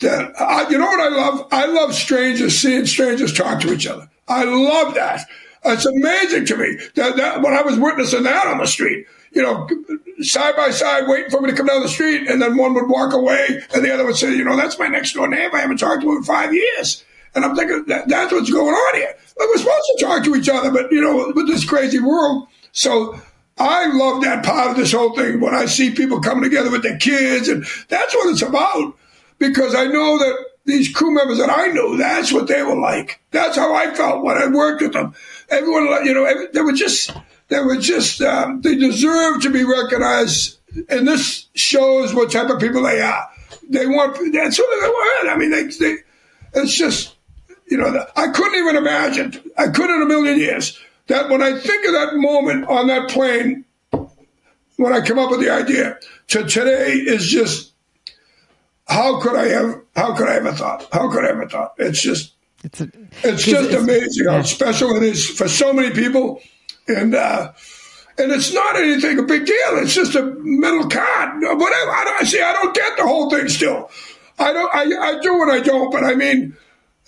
that 0.00 0.40
I, 0.40 0.68
you 0.68 0.78
know 0.78 0.86
what 0.86 1.00
I 1.00 1.08
love? 1.08 1.48
I 1.50 1.66
love 1.66 1.94
strangers 1.94 2.58
seeing 2.58 2.86
strangers 2.86 3.32
talk 3.32 3.60
to 3.60 3.72
each 3.72 3.86
other. 3.86 4.10
I 4.28 4.44
love 4.44 4.94
that. 4.94 5.26
It's 5.64 5.86
amazing 5.86 6.46
to 6.46 6.56
me 6.56 6.78
that, 6.96 7.16
that 7.16 7.42
when 7.42 7.54
I 7.54 7.62
was 7.62 7.78
witnessing 7.78 8.24
that 8.24 8.46
on 8.46 8.58
the 8.58 8.66
street, 8.66 9.06
you 9.34 9.42
know, 9.42 9.68
side 10.20 10.56
by 10.56 10.70
side, 10.70 11.08
waiting 11.08 11.30
for 11.30 11.40
me 11.40 11.50
to 11.50 11.56
come 11.56 11.66
down 11.66 11.82
the 11.82 11.88
street, 11.88 12.28
and 12.28 12.40
then 12.40 12.56
one 12.56 12.74
would 12.74 12.88
walk 12.88 13.12
away, 13.12 13.62
and 13.74 13.84
the 13.84 13.92
other 13.92 14.04
would 14.04 14.16
say, 14.16 14.34
you 14.34 14.44
know, 14.44 14.56
that's 14.56 14.78
my 14.78 14.88
next 14.88 15.12
door 15.12 15.28
neighbor. 15.28 15.56
I 15.56 15.60
haven't 15.60 15.78
talked 15.78 16.02
to 16.02 16.10
him 16.10 16.18
in 16.18 16.22
five 16.22 16.54
years. 16.54 17.04
And 17.34 17.44
I'm 17.44 17.56
thinking 17.56 17.84
that, 17.86 18.08
that's 18.08 18.30
what's 18.30 18.50
going 18.50 18.74
on 18.74 18.94
here. 18.94 19.14
Like 19.38 19.48
we're 19.48 19.56
supposed 19.56 19.90
to 19.96 20.04
talk 20.04 20.24
to 20.24 20.36
each 20.36 20.48
other, 20.50 20.70
but 20.70 20.92
you 20.92 21.00
know, 21.00 21.32
with 21.34 21.46
this 21.46 21.64
crazy 21.64 21.98
world. 21.98 22.46
So 22.72 23.18
I 23.56 23.86
love 23.86 24.22
that 24.22 24.44
part 24.44 24.70
of 24.70 24.76
this 24.76 24.92
whole 24.92 25.16
thing 25.16 25.40
when 25.40 25.54
I 25.54 25.64
see 25.64 25.92
people 25.92 26.20
coming 26.20 26.44
together 26.44 26.70
with 26.70 26.82
their 26.82 26.98
kids, 26.98 27.48
and 27.48 27.64
that's 27.88 28.14
what 28.14 28.30
it's 28.30 28.42
about 28.42 28.96
because 29.38 29.74
I 29.74 29.86
know 29.86 30.18
that 30.18 30.44
these 30.64 30.92
crew 30.92 31.12
members 31.12 31.38
that 31.38 31.50
I 31.50 31.68
knew, 31.68 31.96
that's 31.96 32.32
what 32.32 32.48
they 32.48 32.62
were 32.62 32.78
like. 32.78 33.20
That's 33.30 33.56
how 33.56 33.74
I 33.74 33.94
felt 33.94 34.22
when 34.22 34.36
I 34.36 34.46
worked 34.46 34.82
with 34.82 34.92
them. 34.92 35.14
Everyone, 35.48 36.04
you 36.04 36.14
know, 36.14 36.46
they 36.52 36.60
were 36.60 36.72
just, 36.72 37.10
they 37.52 37.60
were 37.60 37.76
just, 37.76 38.20
um, 38.22 38.60
they 38.62 38.76
deserve 38.76 39.42
to 39.42 39.50
be 39.50 39.64
recognized. 39.64 40.58
And 40.88 41.06
this 41.06 41.46
shows 41.54 42.14
what 42.14 42.32
type 42.32 42.48
of 42.48 42.60
people 42.60 42.82
they 42.82 43.00
are. 43.00 43.28
They 43.68 43.86
want, 43.86 44.16
that's 44.32 44.58
what 44.58 44.80
they 44.80 44.88
want. 44.88 45.28
I 45.28 45.36
mean, 45.36 45.50
they, 45.50 45.64
they, 45.64 45.96
it's 46.54 46.74
just, 46.74 47.14
you 47.66 47.76
know, 47.76 48.06
I 48.16 48.28
couldn't 48.28 48.58
even 48.58 48.76
imagine, 48.76 49.50
I 49.58 49.68
couldn't 49.68 49.96
in 49.96 50.02
a 50.02 50.06
million 50.06 50.38
years, 50.38 50.78
that 51.08 51.28
when 51.28 51.42
I 51.42 51.58
think 51.58 51.86
of 51.86 51.92
that 51.92 52.14
moment 52.14 52.68
on 52.68 52.86
that 52.86 53.10
plane, 53.10 53.64
when 54.76 54.92
I 54.92 55.00
come 55.00 55.18
up 55.18 55.30
with 55.30 55.40
the 55.40 55.50
idea, 55.50 55.98
to 56.28 56.44
today 56.44 56.92
is 56.92 57.28
just 57.28 57.72
how 58.88 59.20
could 59.20 59.36
I 59.36 59.48
have? 59.48 59.80
How 59.94 60.14
could 60.14 60.28
I 60.28 60.36
ever 60.36 60.52
thought? 60.52 60.88
How 60.92 61.10
could 61.10 61.24
I 61.24 61.30
ever 61.30 61.48
thought? 61.48 61.74
It's 61.78 62.00
just, 62.00 62.34
it's, 62.64 62.80
a, 62.80 62.90
it's 63.22 63.44
just 63.44 63.70
it's, 63.70 63.74
amazing 63.74 64.26
how 64.26 64.42
special 64.42 64.96
it 64.96 65.02
is 65.02 65.28
for 65.28 65.48
so 65.48 65.72
many 65.72 65.94
people, 65.94 66.40
and 66.88 67.14
uh, 67.14 67.52
and 68.18 68.32
it's 68.32 68.52
not 68.52 68.76
anything 68.76 69.18
a 69.18 69.22
big 69.22 69.46
deal. 69.46 69.78
It's 69.78 69.94
just 69.94 70.14
a 70.14 70.22
metal 70.22 70.88
card, 70.88 71.42
whatever. 71.42 71.90
I 71.90 72.02
don't 72.04 72.26
see. 72.26 72.42
I 72.42 72.52
don't 72.52 72.74
get 72.74 72.96
the 72.96 73.04
whole 73.04 73.30
thing 73.30 73.48
still. 73.48 73.90
I 74.38 74.52
don't. 74.52 74.74
I, 74.74 74.82
I 74.82 75.20
do 75.20 75.42
and 75.42 75.52
I 75.52 75.60
don't. 75.60 75.90
But 75.90 76.04
I 76.04 76.14
mean, 76.14 76.56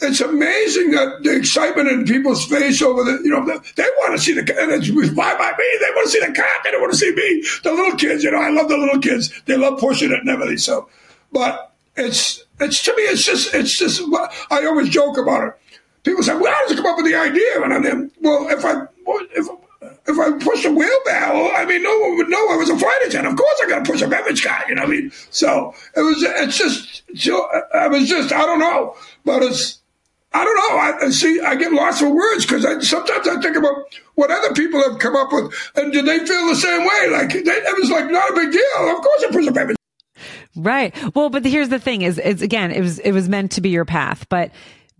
it's 0.00 0.20
amazing 0.20 0.90
that 0.92 1.22
the 1.22 1.36
excitement 1.36 1.88
in 1.88 2.04
people's 2.04 2.44
face 2.44 2.82
over 2.82 3.04
the, 3.04 3.20
you 3.22 3.30
know, 3.30 3.44
the, 3.44 3.60
they 3.76 3.84
want 3.98 4.16
to 4.16 4.22
see 4.22 4.32
the, 4.32 4.40
and 4.40 4.72
it's 4.72 4.88
fine 4.88 5.38
by 5.38 5.52
me. 5.56 5.78
They 5.80 5.90
want 5.94 6.06
to 6.06 6.10
see 6.10 6.20
the 6.20 6.32
car. 6.32 6.46
They 6.64 6.70
don't 6.72 6.80
want 6.80 6.92
to 6.92 6.98
see 6.98 7.14
me. 7.14 7.44
The 7.62 7.72
little 7.72 7.96
kids, 7.96 8.24
you 8.24 8.30
know, 8.30 8.38
I 8.38 8.50
love 8.50 8.68
the 8.68 8.76
little 8.76 9.00
kids. 9.00 9.42
They 9.46 9.56
love 9.56 9.78
pushing 9.78 10.10
it 10.10 10.20
and 10.20 10.28
everything. 10.28 10.58
So, 10.58 10.88
but 11.32 11.72
it's 11.96 12.44
it's 12.60 12.82
to 12.82 12.96
me 12.96 13.02
it's 13.04 13.24
just 13.24 13.54
it's 13.54 13.78
just 13.78 14.02
I 14.50 14.66
always 14.66 14.88
joke 14.88 15.16
about 15.16 15.48
it. 15.48 15.54
People 16.02 16.22
say, 16.22 16.34
"Well, 16.34 16.52
how 16.52 16.66
did 16.66 16.76
you 16.76 16.82
come 16.82 16.92
up 16.92 16.96
with 16.96 17.06
the 17.06 17.14
idea?" 17.14 17.62
And 17.62 17.72
I'm 17.72 18.10
well, 18.20 18.48
if 18.50 18.64
I 18.64 18.82
if 19.32 19.48
if 20.06 20.18
I 20.18 20.32
pushed 20.38 20.64
a 20.64 20.70
wheelbarrow, 20.70 21.50
I 21.52 21.64
mean, 21.64 21.82
no 21.82 21.98
one 21.98 22.16
would 22.16 22.28
know 22.28 22.50
I 22.50 22.56
was 22.56 22.70
a 22.70 22.78
flight 22.78 23.00
attendant. 23.06 23.32
Of 23.34 23.38
course, 23.38 23.60
I 23.62 23.68
got 23.68 23.84
to 23.84 23.90
push 23.90 24.02
a 24.02 24.08
beverage 24.08 24.44
guy. 24.44 24.64
You 24.68 24.74
know, 24.74 24.82
what 24.82 24.90
I 24.90 24.92
mean, 24.92 25.12
so 25.30 25.74
it 25.96 26.00
was. 26.00 26.22
It's 26.22 26.58
just. 26.58 27.02
I 27.74 27.88
was 27.88 28.08
just. 28.08 28.32
I 28.32 28.46
don't 28.46 28.60
know, 28.60 28.96
but 29.24 29.42
it's. 29.42 29.80
I 30.32 30.44
don't 30.44 30.56
know. 30.56 31.06
I 31.06 31.10
see. 31.10 31.40
I 31.40 31.54
get 31.54 31.72
lots 31.72 32.02
of 32.02 32.10
words 32.10 32.44
because 32.44 32.88
sometimes 32.88 33.28
I 33.28 33.40
think 33.40 33.56
about 33.56 33.74
what 34.16 34.30
other 34.30 34.52
people 34.52 34.82
have 34.88 34.98
come 34.98 35.16
up 35.16 35.32
with, 35.32 35.54
and 35.76 35.92
did 35.92 36.06
they 36.06 36.18
feel 36.26 36.48
the 36.48 36.56
same 36.56 36.80
way? 36.80 37.08
Like 37.10 37.30
they, 37.30 37.38
it 37.38 37.78
was 37.78 37.90
like 37.90 38.10
not 38.10 38.30
a 38.30 38.34
big 38.34 38.52
deal. 38.52 38.96
Of 38.96 39.02
course, 39.02 39.24
I 39.24 39.28
push 39.30 39.46
a 39.46 39.52
beverage 39.52 39.76
Right. 40.56 40.94
Well, 41.14 41.30
but 41.30 41.44
here's 41.44 41.68
the 41.68 41.78
thing 41.78 42.02
is, 42.02 42.18
it's 42.18 42.42
again, 42.42 42.70
it 42.70 42.80
was, 42.80 42.98
it 43.00 43.12
was 43.12 43.28
meant 43.28 43.52
to 43.52 43.60
be 43.60 43.70
your 43.70 43.84
path, 43.84 44.28
but 44.28 44.52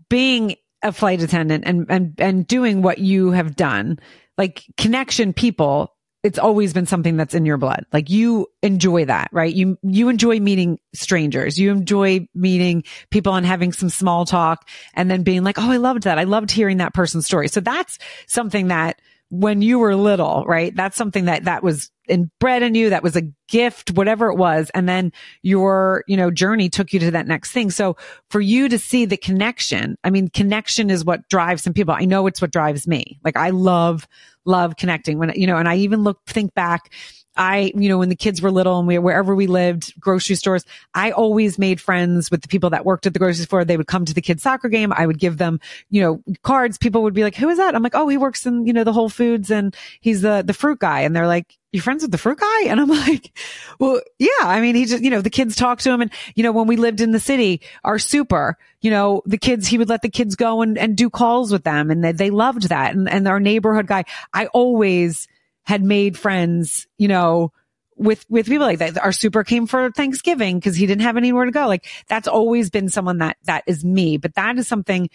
being 0.09 0.55
a 0.83 0.91
flight 0.91 1.21
attendant 1.21 1.63
and, 1.65 1.85
and, 1.89 2.13
and 2.19 2.47
doing 2.47 2.81
what 2.81 2.97
you 2.97 3.31
have 3.31 3.55
done, 3.55 3.99
like 4.37 4.65
connection 4.77 5.33
people, 5.33 5.95
it's 6.23 6.39
always 6.39 6.73
been 6.73 6.87
something 6.87 7.17
that's 7.17 7.35
in 7.35 7.45
your 7.45 7.57
blood. 7.57 7.85
Like 7.93 8.09
you 8.09 8.47
enjoy 8.63 9.05
that, 9.05 9.29
right? 9.31 9.53
You, 9.53 9.77
you 9.83 10.09
enjoy 10.09 10.39
meeting 10.39 10.79
strangers. 10.93 11.59
You 11.59 11.71
enjoy 11.71 12.27
meeting 12.33 12.83
people 13.11 13.35
and 13.35 13.45
having 13.45 13.71
some 13.71 13.89
small 13.89 14.25
talk 14.25 14.67
and 14.95 15.09
then 15.09 15.21
being 15.21 15.43
like, 15.43 15.59
Oh, 15.59 15.69
I 15.69 15.77
loved 15.77 16.03
that. 16.03 16.17
I 16.17 16.23
loved 16.23 16.49
hearing 16.49 16.77
that 16.77 16.95
person's 16.95 17.27
story. 17.27 17.47
So 17.47 17.59
that's 17.59 17.99
something 18.27 18.69
that 18.69 18.99
when 19.39 19.61
you 19.61 19.79
were 19.79 19.95
little, 19.95 20.45
right? 20.45 20.73
That's 20.75 20.95
something 20.95 21.25
that, 21.25 21.43
that 21.43 21.61
was 21.61 21.91
inbred 22.07 22.63
in 22.63 22.75
you. 22.75 22.89
That 22.89 23.03
was 23.03 23.15
a 23.15 23.23
gift, 23.49 23.91
whatever 23.91 24.29
it 24.29 24.37
was. 24.37 24.71
And 24.73 24.87
then 24.87 25.11
your, 25.41 26.03
you 26.07 26.15
know, 26.15 26.31
journey 26.31 26.69
took 26.69 26.93
you 26.93 26.99
to 26.99 27.11
that 27.11 27.27
next 27.27 27.51
thing. 27.51 27.69
So 27.69 27.97
for 28.29 28.39
you 28.39 28.69
to 28.69 28.79
see 28.79 29.05
the 29.05 29.17
connection, 29.17 29.97
I 30.03 30.09
mean, 30.09 30.29
connection 30.29 30.89
is 30.89 31.03
what 31.03 31.27
drives 31.27 31.63
some 31.63 31.73
people. 31.73 31.93
I 31.93 32.05
know 32.05 32.27
it's 32.27 32.41
what 32.41 32.51
drives 32.51 32.87
me. 32.87 33.19
Like 33.23 33.35
I 33.35 33.49
love, 33.49 34.07
love 34.45 34.77
connecting 34.77 35.19
when, 35.19 35.33
you 35.35 35.47
know, 35.47 35.57
and 35.57 35.67
I 35.67 35.77
even 35.77 36.03
look, 36.03 36.19
think 36.25 36.53
back 36.53 36.93
I, 37.37 37.71
you 37.75 37.89
know, 37.89 37.97
when 37.97 38.09
the 38.09 38.15
kids 38.15 38.41
were 38.41 38.51
little 38.51 38.79
and 38.79 38.87
we, 38.87 38.97
wherever 38.97 39.35
we 39.35 39.47
lived, 39.47 39.99
grocery 39.99 40.35
stores, 40.35 40.65
I 40.93 41.11
always 41.11 41.59
made 41.59 41.81
friends 41.81 42.31
with 42.31 42.41
the 42.41 42.47
people 42.47 42.69
that 42.69 42.85
worked 42.85 43.05
at 43.05 43.13
the 43.13 43.19
grocery 43.19 43.45
store. 43.45 43.65
They 43.65 43.77
would 43.77 43.87
come 43.87 44.05
to 44.05 44.13
the 44.13 44.21
kids 44.21 44.43
soccer 44.43 44.69
game. 44.69 44.93
I 44.93 45.05
would 45.05 45.19
give 45.19 45.37
them, 45.37 45.59
you 45.89 46.01
know, 46.01 46.23
cards. 46.43 46.77
People 46.77 47.03
would 47.03 47.13
be 47.13 47.23
like, 47.23 47.35
who 47.35 47.49
is 47.49 47.57
that? 47.57 47.75
I'm 47.75 47.83
like, 47.83 47.95
oh, 47.95 48.07
he 48.07 48.17
works 48.17 48.45
in, 48.45 48.65
you 48.65 48.73
know, 48.73 48.83
the 48.83 48.93
Whole 48.93 49.09
Foods 49.09 49.51
and 49.51 49.75
he's 49.99 50.21
the, 50.21 50.43
the 50.45 50.53
fruit 50.53 50.79
guy. 50.79 51.01
And 51.01 51.15
they're 51.15 51.27
like, 51.27 51.57
"You're 51.71 51.83
friends 51.83 52.03
with 52.03 52.11
the 52.11 52.17
fruit 52.17 52.39
guy? 52.39 52.63
And 52.63 52.79
I'm 52.79 52.89
like, 53.07 53.37
well, 53.79 53.99
yeah. 54.17 54.29
I 54.41 54.61
mean, 54.61 54.75
he 54.75 54.85
just, 54.85 55.03
you 55.03 55.09
know, 55.09 55.21
the 55.21 55.29
kids 55.29 55.55
talk 55.55 55.79
to 55.79 55.91
him. 55.91 56.01
And, 56.01 56.11
you 56.35 56.43
know, 56.43 56.53
when 56.53 56.67
we 56.67 56.77
lived 56.77 57.01
in 57.01 57.11
the 57.11 57.19
city, 57.19 57.61
our 57.83 57.99
super, 57.99 58.57
you 58.81 58.91
know, 58.91 59.21
the 59.25 59.37
kids, 59.37 59.67
he 59.67 59.77
would 59.77 59.89
let 59.89 60.01
the 60.01 60.09
kids 60.09 60.35
go 60.35 60.61
and, 60.61 60.77
and 60.77 60.95
do 60.95 61.09
calls 61.09 61.51
with 61.51 61.63
them. 61.63 61.91
And 61.91 62.03
they, 62.03 62.11
they 62.13 62.29
loved 62.29 62.69
that. 62.69 62.95
And, 62.95 63.09
and 63.09 63.27
our 63.27 63.39
neighborhood 63.39 63.87
guy, 63.87 64.05
I 64.33 64.45
always, 64.47 65.27
had 65.65 65.83
made 65.83 66.17
friends, 66.17 66.87
you 66.97 67.07
know, 67.07 67.51
with, 67.97 68.25
with 68.29 68.45
people 68.45 68.65
like 68.65 68.79
that. 68.79 69.01
Our 69.01 69.11
super 69.11 69.43
came 69.43 69.67
for 69.67 69.89
Thanksgiving 69.91 70.59
because 70.59 70.75
he 70.75 70.85
didn't 70.85 71.03
have 71.03 71.17
anywhere 71.17 71.45
to 71.45 71.51
go. 71.51 71.65
Like 71.67 71.87
that's 72.07 72.27
always 72.27 72.69
been 72.69 72.89
someone 72.89 73.19
that, 73.19 73.37
that 73.45 73.63
is 73.67 73.85
me, 73.85 74.17
but 74.17 74.35
that 74.35 74.57
is 74.57 74.67
something 74.67 75.09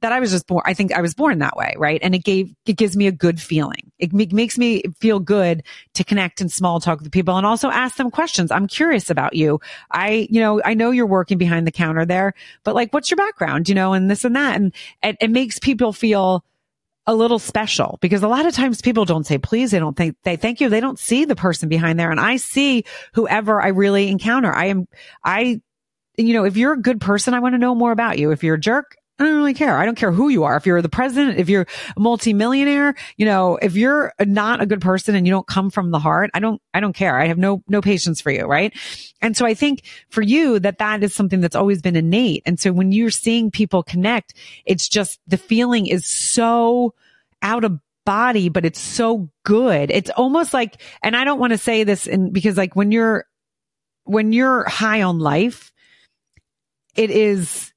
that 0.00 0.10
I 0.12 0.20
was 0.20 0.32
just 0.32 0.46
born. 0.46 0.62
I 0.66 0.74
think 0.74 0.92
I 0.92 1.00
was 1.00 1.14
born 1.14 1.38
that 1.38 1.56
way. 1.56 1.74
Right. 1.78 2.00
And 2.02 2.14
it 2.14 2.24
gave, 2.24 2.52
it 2.66 2.76
gives 2.76 2.96
me 2.96 3.06
a 3.06 3.12
good 3.12 3.40
feeling. 3.40 3.92
It 3.98 4.12
makes 4.12 4.58
me 4.58 4.82
feel 5.00 5.20
good 5.20 5.62
to 5.94 6.04
connect 6.04 6.40
and 6.40 6.50
small 6.50 6.80
talk 6.80 7.00
with 7.00 7.12
people 7.12 7.36
and 7.36 7.46
also 7.46 7.70
ask 7.70 7.96
them 7.96 8.10
questions. 8.10 8.50
I'm 8.50 8.66
curious 8.66 9.10
about 9.10 9.34
you. 9.34 9.60
I, 9.90 10.26
you 10.28 10.40
know, 10.40 10.60
I 10.64 10.74
know 10.74 10.90
you're 10.90 11.06
working 11.06 11.38
behind 11.38 11.66
the 11.66 11.72
counter 11.72 12.04
there, 12.04 12.34
but 12.64 12.74
like, 12.74 12.92
what's 12.92 13.10
your 13.10 13.16
background, 13.16 13.68
you 13.68 13.76
know, 13.76 13.92
and 13.92 14.10
this 14.10 14.24
and 14.24 14.34
that. 14.36 14.56
And 14.56 14.74
it, 15.02 15.16
it 15.20 15.30
makes 15.30 15.58
people 15.60 15.92
feel, 15.92 16.44
a 17.06 17.14
little 17.14 17.38
special 17.38 17.98
because 18.00 18.22
a 18.22 18.28
lot 18.28 18.46
of 18.46 18.54
times 18.54 18.80
people 18.80 19.04
don't 19.04 19.26
say 19.26 19.38
please. 19.38 19.70
They 19.70 19.78
don't 19.78 19.96
think 19.96 20.16
they 20.24 20.36
thank 20.36 20.60
you. 20.60 20.68
They 20.68 20.80
don't 20.80 20.98
see 20.98 21.24
the 21.24 21.36
person 21.36 21.68
behind 21.68 21.98
there. 21.98 22.10
And 22.10 22.20
I 22.20 22.36
see 22.36 22.84
whoever 23.12 23.60
I 23.60 23.68
really 23.68 24.08
encounter. 24.08 24.52
I 24.52 24.66
am, 24.66 24.88
I, 25.22 25.60
you 26.16 26.32
know, 26.32 26.44
if 26.44 26.56
you're 26.56 26.72
a 26.72 26.80
good 26.80 27.00
person, 27.00 27.34
I 27.34 27.40
want 27.40 27.54
to 27.54 27.58
know 27.58 27.74
more 27.74 27.92
about 27.92 28.18
you. 28.18 28.30
If 28.30 28.42
you're 28.42 28.54
a 28.54 28.60
jerk, 28.60 28.96
I 29.16 29.24
don't 29.24 29.36
really 29.36 29.54
care. 29.54 29.78
I 29.78 29.84
don't 29.84 29.94
care 29.94 30.10
who 30.10 30.28
you 30.28 30.42
are. 30.42 30.56
If 30.56 30.66
you're 30.66 30.82
the 30.82 30.88
president, 30.88 31.38
if 31.38 31.48
you're 31.48 31.66
a 31.96 32.00
multimillionaire, 32.00 32.96
you 33.16 33.24
know, 33.24 33.56
if 33.62 33.76
you're 33.76 34.12
not 34.18 34.60
a 34.60 34.66
good 34.66 34.80
person 34.80 35.14
and 35.14 35.24
you 35.24 35.32
don't 35.32 35.46
come 35.46 35.70
from 35.70 35.92
the 35.92 36.00
heart, 36.00 36.30
I 36.34 36.40
don't, 36.40 36.60
I 36.72 36.80
don't 36.80 36.96
care. 36.96 37.16
I 37.20 37.28
have 37.28 37.38
no, 37.38 37.62
no 37.68 37.80
patience 37.80 38.20
for 38.20 38.32
you. 38.32 38.44
Right. 38.46 38.74
And 39.22 39.36
so 39.36 39.46
I 39.46 39.54
think 39.54 39.84
for 40.08 40.20
you 40.20 40.58
that 40.58 40.78
that 40.78 41.04
is 41.04 41.14
something 41.14 41.40
that's 41.40 41.54
always 41.54 41.80
been 41.80 41.94
innate. 41.94 42.42
And 42.44 42.58
so 42.58 42.72
when 42.72 42.90
you're 42.90 43.10
seeing 43.10 43.52
people 43.52 43.84
connect, 43.84 44.34
it's 44.64 44.88
just 44.88 45.20
the 45.28 45.38
feeling 45.38 45.86
is 45.86 46.06
so 46.06 46.92
out 47.40 47.62
of 47.62 47.78
body, 48.04 48.48
but 48.48 48.64
it's 48.64 48.80
so 48.80 49.30
good. 49.44 49.92
It's 49.92 50.10
almost 50.10 50.52
like, 50.52 50.82
and 51.04 51.16
I 51.16 51.24
don't 51.24 51.38
want 51.38 51.52
to 51.52 51.58
say 51.58 51.84
this 51.84 52.08
in 52.08 52.32
because 52.32 52.56
like 52.56 52.74
when 52.74 52.90
you're, 52.90 53.26
when 54.02 54.32
you're 54.32 54.68
high 54.68 55.02
on 55.02 55.20
life, 55.20 55.72
it 56.96 57.10
is, 57.10 57.72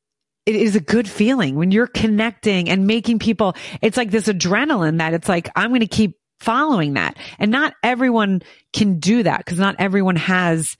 it 0.47 0.55
is 0.55 0.77
a 0.77 0.79
good 0.79 1.09
feeling 1.09 1.55
when 1.55 1.71
you're 1.71 1.87
connecting 1.87 2.69
and 2.69 2.87
making 2.87 3.19
people, 3.19 3.53
it's 3.81 3.97
like 3.97 4.11
this 4.11 4.27
adrenaline 4.27 4.99
that 4.99 5.13
it's 5.13 5.27
like, 5.27 5.49
I'm 5.57 5.71
going 5.71 5.81
to 5.81 5.87
keep 5.87 6.17
following 6.39 6.93
that. 6.93 7.17
And 7.37 7.51
not 7.51 7.73
everyone 7.83 8.41
can 8.71 8.99
do 8.99 9.23
that 9.23 9.39
because 9.39 9.59
not 9.59 9.75
everyone 9.77 10.15
has 10.15 10.77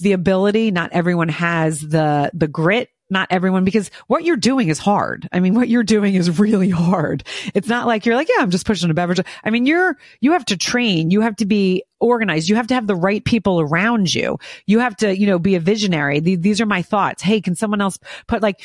the 0.00 0.10
ability. 0.10 0.72
Not 0.72 0.90
everyone 0.92 1.28
has 1.28 1.80
the, 1.80 2.32
the 2.34 2.48
grit 2.48 2.88
not 3.14 3.28
everyone 3.30 3.64
because 3.64 3.90
what 4.08 4.24
you're 4.24 4.36
doing 4.36 4.68
is 4.68 4.78
hard. 4.78 5.26
I 5.32 5.40
mean, 5.40 5.54
what 5.54 5.68
you're 5.68 5.82
doing 5.82 6.14
is 6.14 6.38
really 6.38 6.68
hard. 6.68 7.24
It's 7.54 7.68
not 7.68 7.86
like 7.86 8.04
you're 8.04 8.16
like, 8.16 8.28
yeah, 8.28 8.42
I'm 8.42 8.50
just 8.50 8.66
pushing 8.66 8.90
a 8.90 8.94
beverage. 8.94 9.20
I 9.42 9.48
mean, 9.48 9.64
you're, 9.64 9.96
you 10.20 10.32
have 10.32 10.44
to 10.46 10.58
train. 10.58 11.10
You 11.10 11.22
have 11.22 11.36
to 11.36 11.46
be 11.46 11.84
organized. 12.00 12.50
You 12.50 12.56
have 12.56 12.66
to 12.66 12.74
have 12.74 12.86
the 12.86 12.94
right 12.94 13.24
people 13.24 13.60
around 13.60 14.12
you. 14.12 14.38
You 14.66 14.80
have 14.80 14.96
to, 14.96 15.16
you 15.16 15.26
know, 15.26 15.38
be 15.38 15.54
a 15.54 15.60
visionary. 15.60 16.20
These 16.20 16.60
are 16.60 16.66
my 16.66 16.82
thoughts. 16.82 17.22
Hey, 17.22 17.40
can 17.40 17.54
someone 17.54 17.80
else 17.80 17.98
put 18.26 18.42
like, 18.42 18.60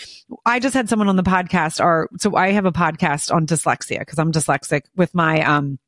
I 0.46 0.60
just 0.60 0.74
had 0.74 0.90
someone 0.90 1.08
on 1.08 1.16
the 1.16 1.24
podcast 1.24 1.80
or 1.80 2.10
so 2.18 2.36
I 2.36 2.52
have 2.52 2.66
a 2.66 2.74
podcast 2.74 3.34
on 3.34 3.48
dyslexia 3.48 4.00
because 4.00 4.20
I'm 4.20 4.34
dyslexic 4.34 4.82
with 4.98 5.16
my, 5.16 5.42
um, 5.44 5.80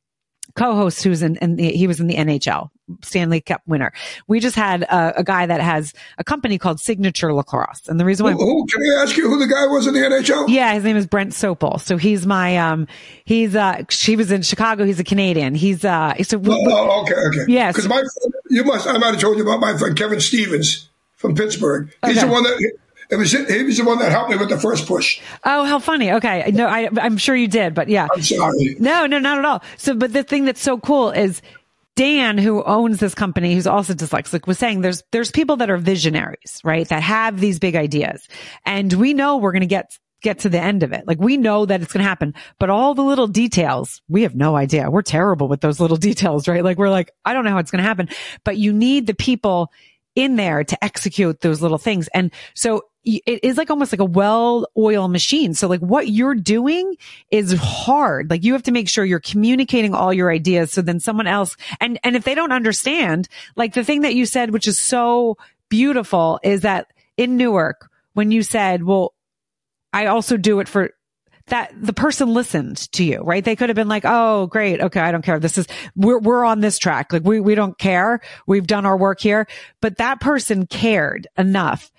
co-host 0.56 1.04
who's 1.04 1.24
in, 1.24 1.34
the, 1.56 1.72
he 1.72 1.88
was 1.88 2.00
in 2.00 2.08
the 2.08 2.16
NHL 2.16 2.70
Stanley 3.02 3.42
Cup 3.42 3.62
winner. 3.66 3.92
We 4.28 4.40
just 4.40 4.56
had 4.56 4.84
a, 4.84 5.20
a, 5.20 5.24
guy 5.24 5.46
that 5.46 5.62
has 5.62 5.94
a 6.18 6.24
company 6.24 6.58
called 6.58 6.80
Signature 6.80 7.34
Lacrosse, 7.34 7.88
and 7.88 8.00
the 8.00 8.06
reason 8.06 8.26
why 8.26 8.34
who, 8.34 8.40
who, 8.40 8.66
can 8.68 8.82
I 8.82 9.04
ask 9.04 9.18
you 9.18 9.30
who 9.30 9.40
the 9.40 9.48
guy 9.48 9.66
was 9.68 9.88
in 9.88 9.94
the 9.94 10.00
NHL? 10.00 10.50
Yeah, 10.50 10.74
his 10.74 10.84
name 10.84 10.98
is 10.98 11.08
Brent 11.08 11.32
Sopel. 11.32 11.80
So 11.80 11.98
he's 11.98 12.26
my 12.26 12.58
um, 12.58 12.88
he's 13.26 13.56
uh, 13.56 13.84
he 13.90 14.16
was 14.16 14.32
in 14.32 14.42
Chicago. 14.42 14.86
He's 14.86 15.00
a 15.00 15.04
Canadian. 15.04 15.56
He's 15.56 15.86
uh, 15.86 16.16
so 16.24 16.42
oh, 16.44 16.44
oh 16.48 17.02
okay, 17.04 17.16
okay, 17.28 17.52
yeah. 17.52 17.72
Because 17.72 17.88
my 17.88 18.04
you 18.50 18.64
must 18.64 18.88
I 18.88 18.98
might 18.98 19.14
have 19.14 19.22
told 19.22 19.38
you 19.38 19.44
about 19.44 19.60
my 19.60 19.78
friend 19.78 19.98
Kevin 19.98 20.20
Stevens 20.20 20.90
from 21.16 21.36
Pittsburgh. 21.36 21.94
He's 22.06 22.18
okay. 22.18 22.28
the 22.28 22.32
one 22.32 22.44
that 22.44 22.72
it 23.12 23.18
was 23.18 23.34
he 23.34 23.64
was 23.64 23.78
the 23.78 23.84
one 23.84 24.00
that 24.00 24.10
helped 24.10 24.32
me 24.32 24.38
with 24.38 24.48
the 24.48 24.58
first 24.58 24.88
push. 24.88 25.20
Oh, 25.44 25.66
how 25.66 25.80
funny! 25.80 26.14
Okay, 26.14 26.50
no, 26.54 26.66
I, 26.66 26.90
I'm 27.02 27.18
sure 27.18 27.36
you 27.36 27.50
did, 27.50 27.76
but 27.76 27.90
yeah, 27.90 28.08
I'm 28.10 28.22
sorry. 28.22 28.78
No, 28.80 29.06
no, 29.06 29.20
not 29.20 29.38
at 29.38 29.44
all. 29.44 29.62
So, 29.76 29.94
but 29.94 30.14
the 30.14 30.24
thing 30.24 30.46
that's 30.46 30.62
so 30.62 30.78
cool 30.80 31.12
is 31.12 31.42
Dan, 32.02 32.40
who 32.40 32.64
owns 32.64 33.00
this 33.00 33.14
company, 33.14 33.54
who's 33.54 33.68
also 33.68 33.94
dyslexic, 33.94 34.48
was 34.48 34.58
saying 34.58 34.82
there's 34.82 35.04
there's 35.12 35.30
people 35.30 35.58
that 35.58 35.70
are 35.70 35.78
visionaries, 35.78 36.60
right? 36.64 36.90
That 36.90 37.04
have 37.04 37.40
these 37.40 37.60
big 37.60 37.76
ideas, 37.76 38.28
and 38.66 38.92
we 38.92 39.14
know 39.14 39.38
we're 39.38 39.52
going 39.52 39.62
to 39.62 39.68
get 39.68 40.00
get 40.24 40.40
to 40.40 40.50
the 40.50 40.60
end 40.60 40.82
of 40.82 40.94
it. 40.94 41.06
Like 41.06 41.20
we 41.20 41.38
know 41.38 41.64
that 41.68 41.80
it's 41.80 41.94
going 41.94 42.04
to 42.04 42.10
happen, 42.10 42.34
but 42.58 42.72
all 42.72 42.96
the 42.96 43.04
little 43.04 43.28
details, 43.28 44.02
we 44.10 44.24
have 44.24 44.34
no 44.34 44.56
idea. 44.56 44.90
We're 44.90 45.04
terrible 45.04 45.48
with 45.48 45.62
those 45.62 45.80
little 45.80 45.96
details, 46.10 46.48
right? 46.48 46.64
Like 46.64 46.80
we're 46.80 46.90
like, 46.90 47.12
I 47.24 47.34
don't 47.34 47.46
know 47.46 47.52
how 47.52 47.60
it's 47.60 47.70
going 47.70 47.84
to 47.84 47.88
happen, 47.88 48.10
but 48.44 48.58
you 48.58 48.74
need 48.74 49.06
the 49.06 49.14
people 49.14 49.72
in 50.16 50.38
there 50.38 50.64
to 50.64 50.84
execute 50.84 51.42
those 51.42 51.62
little 51.62 51.78
things. 51.78 52.08
And 52.16 52.34
so 52.56 52.82
it 53.04 53.44
is 53.44 53.58
like 53.58 53.70
almost 53.70 53.92
like 53.92 54.00
a 54.00 54.06
well-oiled 54.06 55.12
machine. 55.12 55.54
So 55.54 55.68
like 55.68 55.80
what 55.80 56.10
you're 56.10 56.36
doing 56.36 56.96
is 57.32 57.54
hard. 57.54 58.30
Like 58.30 58.44
you 58.44 58.54
have 58.54 58.64
to 58.64 58.72
make 58.72 58.88
sure 58.88 59.04
you're 59.04 59.20
communicating 59.20 59.96
all 59.96 60.14
your 60.14 60.32
ideas. 60.32 60.72
So 60.72 60.82
then 60.82 61.00
someone 61.00 61.28
else, 61.28 61.58
and, 61.80 62.00
and 62.04 62.16
if 62.16 62.24
they 62.24 62.36
don't 62.36 62.52
understand, 62.52 63.28
like 63.56 63.74
the 63.74 63.84
thing 63.84 64.02
that 64.02 64.14
you 64.14 64.26
said, 64.26 64.52
which 64.52 64.68
is 64.68 64.80
so 64.80 65.38
beautiful 65.70 66.40
is 66.44 66.62
that 66.62 66.88
in 67.18 67.38
Newark, 67.38 67.90
when 68.14 68.32
you 68.32 68.44
said, 68.44 68.84
well, 68.84 69.14
I 69.94 70.06
also 70.08 70.38
do 70.38 70.60
it 70.60 70.68
for 70.68 70.92
that 71.48 71.74
the 71.76 71.94
person 71.94 72.34
listened 72.34 72.78
to 72.94 73.04
you, 73.04 73.22
right? 73.22 73.44
They 73.44 73.56
could 73.56 73.70
have 73.70 73.76
been 73.76 73.90
like, 73.90 74.04
Oh, 74.06 74.48
great. 74.48 74.80
Okay. 74.80 75.00
I 75.00 75.12
don't 75.12 75.24
care. 75.24 75.40
This 75.40 75.58
is, 75.58 75.68
we're, 75.96 76.20
we're 76.20 76.46
on 76.46 76.62
this 76.62 76.78
track. 76.78 77.12
Like 77.12 77.24
we, 77.24 77.40
we 77.40 77.56
don't 77.56 77.78
care. 77.78 78.22
We've 78.46 78.68
done 78.68 78.86
our 78.86 78.96
work 78.96 79.20
here, 79.20 79.48
but 79.82 79.98
that 79.98 80.22
person 80.22 80.68
cared 80.68 81.28
enough 81.38 81.92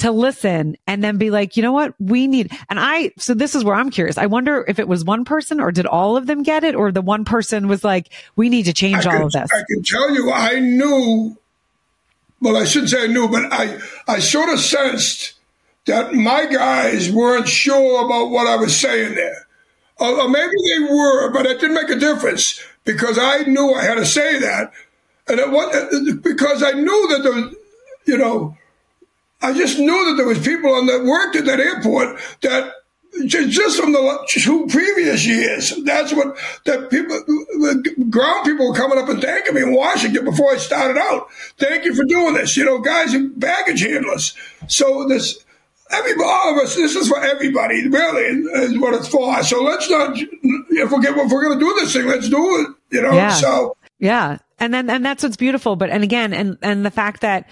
to 0.00 0.10
listen 0.10 0.76
and 0.86 1.02
then 1.02 1.16
be 1.16 1.30
like, 1.30 1.56
you 1.56 1.62
know 1.62 1.72
what? 1.72 1.94
We 1.98 2.26
need, 2.26 2.52
and 2.68 2.78
I, 2.78 3.12
so 3.16 3.34
this 3.34 3.54
is 3.54 3.64
where 3.64 3.74
I'm 3.74 3.90
curious. 3.90 4.18
I 4.18 4.26
wonder 4.26 4.64
if 4.68 4.78
it 4.78 4.88
was 4.88 5.04
one 5.04 5.24
person 5.24 5.60
or 5.60 5.72
did 5.72 5.86
all 5.86 6.16
of 6.16 6.26
them 6.26 6.42
get 6.42 6.64
it 6.64 6.74
or 6.74 6.92
the 6.92 7.02
one 7.02 7.24
person 7.24 7.68
was 7.68 7.84
like, 7.84 8.10
we 8.36 8.48
need 8.48 8.64
to 8.64 8.72
change 8.72 9.06
I 9.06 9.10
all 9.10 9.16
can, 9.16 9.22
of 9.22 9.32
this. 9.32 9.50
I 9.52 9.62
can 9.68 9.82
tell 9.82 10.14
you, 10.14 10.32
I 10.32 10.58
knew, 10.58 11.36
well, 12.40 12.56
I 12.56 12.64
shouldn't 12.64 12.90
say 12.90 13.04
I 13.04 13.06
knew, 13.06 13.28
but 13.28 13.52
I, 13.52 13.78
I 14.08 14.18
sort 14.18 14.48
of 14.48 14.60
sensed 14.60 15.34
that 15.86 16.12
my 16.12 16.46
guys 16.46 17.10
weren't 17.10 17.48
sure 17.48 18.04
about 18.04 18.30
what 18.30 18.46
I 18.46 18.56
was 18.56 18.76
saying 18.76 19.14
there. 19.14 19.46
Or, 19.98 20.22
or 20.22 20.28
maybe 20.28 20.52
they 20.52 20.92
were, 20.92 21.30
but 21.30 21.46
it 21.46 21.60
didn't 21.60 21.74
make 21.74 21.90
a 21.90 21.98
difference 21.98 22.62
because 22.84 23.18
I 23.18 23.42
knew 23.42 23.74
I 23.74 23.82
had 23.82 23.96
to 23.96 24.06
say 24.06 24.38
that. 24.38 24.72
And 25.28 25.38
it 25.38 25.50
was, 25.50 26.16
because 26.22 26.62
I 26.62 26.72
knew 26.72 27.08
that 27.08 27.22
the, 27.22 27.56
you 28.06 28.18
know, 28.18 28.56
I 29.42 29.52
just 29.52 29.78
knew 29.78 30.04
that 30.06 30.16
there 30.16 30.26
was 30.26 30.38
people 30.38 30.74
on 30.74 30.86
that 30.86 31.04
worked 31.04 31.36
at 31.36 31.46
that 31.46 31.60
airport 31.60 32.18
that 32.42 32.72
just 33.26 33.80
from 33.80 33.92
the 33.92 34.26
two 34.28 34.66
previous 34.68 35.26
years. 35.26 35.74
That's 35.84 36.12
what 36.12 36.36
that 36.64 36.90
people, 36.90 37.16
the 37.26 38.06
ground 38.08 38.44
people 38.44 38.68
were 38.68 38.74
coming 38.74 38.98
up 38.98 39.08
and 39.08 39.20
thanking 39.20 39.54
me 39.54 39.62
in 39.62 39.74
Washington 39.74 40.24
before 40.24 40.52
I 40.52 40.56
started 40.56 40.98
out. 40.98 41.28
Thank 41.58 41.84
you 41.84 41.94
for 41.94 42.04
doing 42.04 42.34
this. 42.34 42.56
You 42.56 42.64
know, 42.64 42.78
guys 42.78 43.14
and 43.14 43.38
baggage 43.38 43.80
handlers. 43.82 44.36
So 44.68 45.06
this, 45.08 45.44
every 45.90 46.12
all 46.22 46.54
of 46.54 46.64
us, 46.64 46.76
this 46.76 46.94
is 46.94 47.08
for 47.08 47.22
everybody. 47.22 47.88
Really, 47.88 48.22
is 48.22 48.78
what 48.78 48.94
it's 48.94 49.08
for. 49.08 49.42
So 49.42 49.62
let's 49.62 49.90
not. 49.90 50.16
If 50.16 50.90
we're 50.90 51.04
if 51.04 51.32
we're 51.32 51.44
going 51.44 51.58
to 51.58 51.64
do 51.64 51.74
this 51.80 51.92
thing, 51.92 52.06
let's 52.06 52.28
do 52.28 52.60
it. 52.60 52.96
You 52.96 53.02
know. 53.02 53.12
Yeah. 53.12 53.30
So 53.30 53.76
yeah, 53.98 54.38
and 54.58 54.72
then 54.72 54.88
and 54.88 55.04
that's 55.04 55.22
what's 55.22 55.36
beautiful. 55.36 55.76
But 55.76 55.90
and 55.90 56.04
again, 56.04 56.32
and 56.32 56.58
and 56.62 56.86
the 56.86 56.90
fact 56.90 57.22
that 57.22 57.48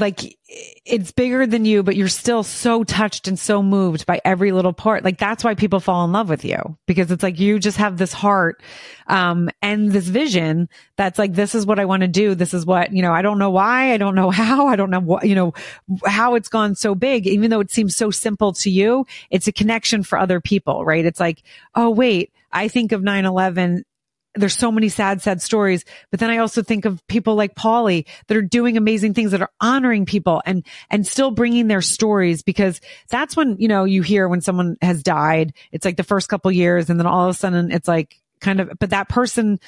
like 0.00 0.38
it's 0.84 1.12
bigger 1.12 1.46
than 1.46 1.64
you, 1.64 1.82
but 1.82 1.96
you're 1.96 2.08
still 2.08 2.42
so 2.42 2.82
touched 2.84 3.28
and 3.28 3.38
so 3.38 3.62
moved 3.62 4.06
by 4.06 4.20
every 4.24 4.52
little 4.52 4.72
part. 4.72 5.04
Like 5.04 5.18
that's 5.18 5.44
why 5.44 5.54
people 5.54 5.80
fall 5.80 6.04
in 6.04 6.12
love 6.12 6.28
with 6.28 6.44
you 6.44 6.76
because 6.86 7.10
it's 7.10 7.22
like 7.22 7.38
you 7.38 7.58
just 7.58 7.76
have 7.76 7.98
this 7.98 8.12
heart, 8.12 8.62
um, 9.08 9.50
and 9.62 9.92
this 9.92 10.08
vision 10.08 10.68
that's 10.96 11.18
like, 11.18 11.34
this 11.34 11.54
is 11.54 11.66
what 11.66 11.78
I 11.78 11.84
want 11.84 12.02
to 12.02 12.08
do. 12.08 12.34
This 12.34 12.54
is 12.54 12.64
what, 12.64 12.92
you 12.92 13.02
know, 13.02 13.12
I 13.12 13.22
don't 13.22 13.38
know 13.38 13.50
why. 13.50 13.92
I 13.92 13.96
don't 13.96 14.14
know 14.14 14.30
how. 14.38 14.66
I 14.68 14.76
don't 14.76 14.90
know 14.90 15.00
what, 15.00 15.26
you 15.26 15.34
know, 15.34 15.54
how 16.06 16.34
it's 16.34 16.48
gone 16.48 16.74
so 16.74 16.94
big, 16.94 17.26
even 17.26 17.50
though 17.50 17.60
it 17.60 17.70
seems 17.70 17.96
so 17.96 18.10
simple 18.10 18.52
to 18.54 18.70
you. 18.70 19.06
It's 19.30 19.48
a 19.48 19.52
connection 19.52 20.02
for 20.02 20.18
other 20.18 20.40
people, 20.40 20.84
right? 20.84 21.04
It's 21.04 21.20
like, 21.20 21.42
oh, 21.74 21.90
wait, 21.90 22.32
I 22.52 22.68
think 22.68 22.92
of 22.92 23.02
9-11 23.02 23.82
there's 24.38 24.56
so 24.56 24.72
many 24.72 24.88
sad, 24.88 25.22
sad 25.22 25.42
stories. 25.42 25.84
But 26.10 26.20
then 26.20 26.30
I 26.30 26.38
also 26.38 26.62
think 26.62 26.84
of 26.84 27.06
people 27.06 27.34
like 27.34 27.54
Paulie 27.54 28.06
that 28.26 28.36
are 28.36 28.42
doing 28.42 28.76
amazing 28.76 29.14
things 29.14 29.32
that 29.32 29.42
are 29.42 29.50
honoring 29.60 30.06
people 30.06 30.42
and, 30.46 30.64
and 30.90 31.06
still 31.06 31.30
bringing 31.30 31.68
their 31.68 31.82
stories 31.82 32.42
because 32.42 32.80
that's 33.08 33.36
when, 33.36 33.56
you 33.58 33.68
know, 33.68 33.84
you 33.84 34.02
hear 34.02 34.28
when 34.28 34.40
someone 34.40 34.76
has 34.80 35.02
died, 35.02 35.52
it's 35.72 35.84
like 35.84 35.96
the 35.96 36.04
first 36.04 36.28
couple 36.28 36.50
years 36.50 36.90
and 36.90 36.98
then 36.98 37.06
all 37.06 37.28
of 37.28 37.30
a 37.30 37.38
sudden 37.38 37.70
it's 37.70 37.88
like 37.88 38.20
kind 38.40 38.60
of, 38.60 38.70
but 38.78 38.90
that 38.90 39.08
person, 39.08 39.58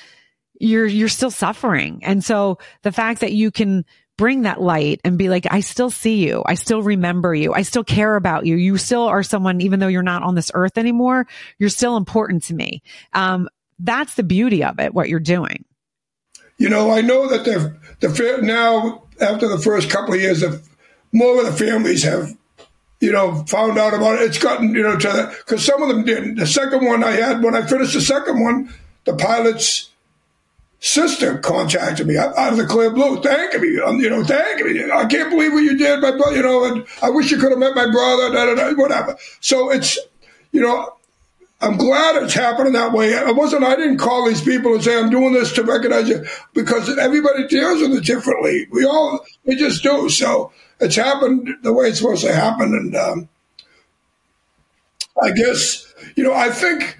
you're, 0.58 0.86
you're 0.86 1.08
still 1.08 1.30
suffering. 1.30 2.00
And 2.02 2.22
so 2.22 2.58
the 2.82 2.92
fact 2.92 3.20
that 3.20 3.32
you 3.32 3.50
can 3.50 3.84
bring 4.20 4.42
that 4.42 4.60
light 4.60 5.00
and 5.02 5.16
be 5.16 5.30
like, 5.30 5.46
I 5.50 5.60
still 5.60 5.88
see 5.88 6.26
you. 6.26 6.42
I 6.44 6.52
still 6.52 6.82
remember 6.82 7.34
you. 7.34 7.54
I 7.54 7.62
still 7.62 7.82
care 7.82 8.16
about 8.16 8.44
you. 8.44 8.54
You 8.56 8.76
still 8.76 9.04
are 9.04 9.22
someone, 9.22 9.62
even 9.62 9.80
though 9.80 9.86
you're 9.86 10.02
not 10.02 10.22
on 10.22 10.34
this 10.34 10.50
earth 10.52 10.76
anymore, 10.76 11.26
you're 11.58 11.70
still 11.70 11.96
important 11.96 12.42
to 12.44 12.54
me. 12.54 12.82
Um, 13.14 13.48
that's 13.82 14.14
the 14.14 14.22
beauty 14.22 14.62
of 14.64 14.78
it, 14.78 14.94
what 14.94 15.08
you're 15.08 15.20
doing. 15.20 15.64
You 16.58 16.68
know, 16.68 16.90
I 16.90 17.00
know 17.00 17.28
that 17.28 17.44
the 17.44 17.76
the 18.00 18.38
now 18.42 19.04
after 19.20 19.48
the 19.48 19.58
first 19.58 19.90
couple 19.90 20.14
of 20.14 20.20
years, 20.20 20.42
of 20.42 20.68
more 21.12 21.40
of 21.40 21.46
the 21.46 21.52
families 21.52 22.02
have, 22.02 22.36
you 23.00 23.12
know, 23.12 23.44
found 23.44 23.78
out 23.78 23.94
about 23.94 24.16
it. 24.16 24.22
It's 24.22 24.38
gotten 24.38 24.74
you 24.74 24.82
know 24.82 24.98
to 24.98 25.08
that 25.08 25.30
because 25.38 25.64
some 25.64 25.82
of 25.82 25.88
them 25.88 26.04
didn't. 26.04 26.36
The 26.36 26.46
second 26.46 26.84
one 26.84 27.02
I 27.02 27.12
had 27.12 27.42
when 27.42 27.54
I 27.54 27.66
finished 27.66 27.94
the 27.94 28.00
second 28.00 28.42
one, 28.42 28.72
the 29.04 29.14
pilot's 29.14 29.90
sister 30.80 31.36
contacted 31.38 32.06
me 32.06 32.16
out 32.16 32.36
of 32.36 32.56
the 32.56 32.66
clear 32.66 32.90
blue, 32.90 33.22
thanking 33.22 33.60
me, 33.60 33.78
um, 33.80 34.00
you 34.00 34.08
know, 34.08 34.24
thanking 34.24 34.66
me. 34.66 34.90
I 34.90 35.04
can't 35.04 35.30
believe 35.30 35.52
what 35.52 35.62
you 35.62 35.76
did, 35.76 36.00
my 36.00 36.10
brother, 36.10 36.36
you 36.36 36.42
know, 36.42 36.64
and 36.64 36.86
I 37.02 37.10
wish 37.10 37.30
you 37.30 37.38
could 37.38 37.50
have 37.50 37.58
met 37.58 37.74
my 37.74 37.90
brother, 37.90 38.32
da, 38.32 38.46
da, 38.46 38.54
da, 38.54 38.74
whatever. 38.74 39.16
So 39.40 39.70
it's, 39.70 39.98
you 40.52 40.62
know, 40.62 40.96
I'm 41.62 41.76
glad 41.76 42.22
it's 42.22 42.32
happening 42.32 42.72
that 42.72 42.92
way. 42.92 43.16
I 43.16 43.32
wasn't. 43.32 43.64
I 43.64 43.76
didn't 43.76 43.98
call 43.98 44.26
these 44.26 44.42
people 44.42 44.72
and 44.74 44.82
say 44.82 44.98
I'm 44.98 45.10
doing 45.10 45.34
this 45.34 45.52
to 45.52 45.62
recognize 45.62 46.08
you 46.08 46.24
because 46.54 46.96
everybody 46.98 47.46
deals 47.48 47.82
with 47.82 47.98
it 47.98 48.04
differently. 48.04 48.66
We 48.70 48.86
all 48.86 49.20
we 49.44 49.56
just 49.56 49.82
do. 49.82 50.08
So 50.08 50.52
it's 50.80 50.96
happened 50.96 51.50
the 51.62 51.72
way 51.72 51.88
it's 51.88 51.98
supposed 51.98 52.24
to 52.24 52.32
happen, 52.32 52.74
and 52.74 52.96
um, 52.96 53.28
I 55.22 55.32
guess 55.32 55.92
you 56.16 56.24
know. 56.24 56.32
I 56.32 56.48
think 56.48 56.96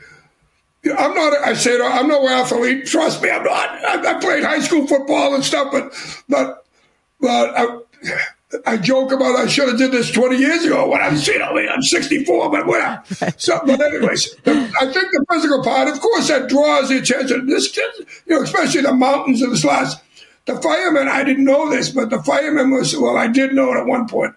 I'm 0.85 1.15
not. 1.15 1.39
I 1.43 1.55
say 1.55 1.81
I'm 1.81 2.09
no 2.09 2.29
athlete. 2.29 2.87
Trust 2.87 3.23
me, 3.23 3.31
I'm 3.31 3.45
not. 3.45 3.71
I, 3.71 4.17
I 4.17 4.21
played 4.21 4.45
high 4.45 4.61
school 4.61 4.87
football 4.87 5.35
and 5.35 5.43
stuff, 5.45 5.73
but 5.73 5.95
but 6.29 6.67
but. 7.19 7.55
I, 7.57 7.79
I 8.67 8.77
joke 8.79 9.13
about 9.13 9.37
I 9.37 9.47
should 9.47 9.69
have 9.69 9.79
did 9.79 9.93
this 9.93 10.11
20 10.11 10.37
years 10.37 10.65
ago 10.65 10.89
when 10.89 11.01
I'm, 11.01 11.17
you 11.17 11.39
know, 11.39 11.57
I'm 11.57 11.83
64, 11.83 12.51
but 12.51 12.67
whatever. 12.67 13.03
So, 13.37 13.61
but 13.65 13.81
anyways, 13.81 14.35
I 14.45 14.93
think 14.93 15.07
the 15.13 15.25
physical 15.31 15.63
part, 15.63 15.89
of 15.89 16.01
course, 16.01 16.29
that 16.29 16.49
draws 16.49 16.89
the 16.89 16.99
attention. 16.99 17.47
This, 17.47 17.77
you 17.77 17.85
know, 18.27 18.43
especially 18.43 18.83
the 18.83 18.93
mountains 18.93 19.41
of 19.43 19.51
the 19.51 19.57
slots. 19.57 19.97
The 20.47 20.61
firemen, 20.61 21.07
I 21.07 21.23
didn't 21.23 21.45
know 21.45 21.71
this, 21.71 21.91
but 21.91 22.11
the 22.11 22.23
firemen 22.23 22.71
was, 22.71 22.97
well, 22.97 23.17
I 23.17 23.29
did 23.29 23.53
know 23.55 23.73
it 23.73 23.79
at 23.79 23.87
one 23.87 24.09
point. 24.09 24.35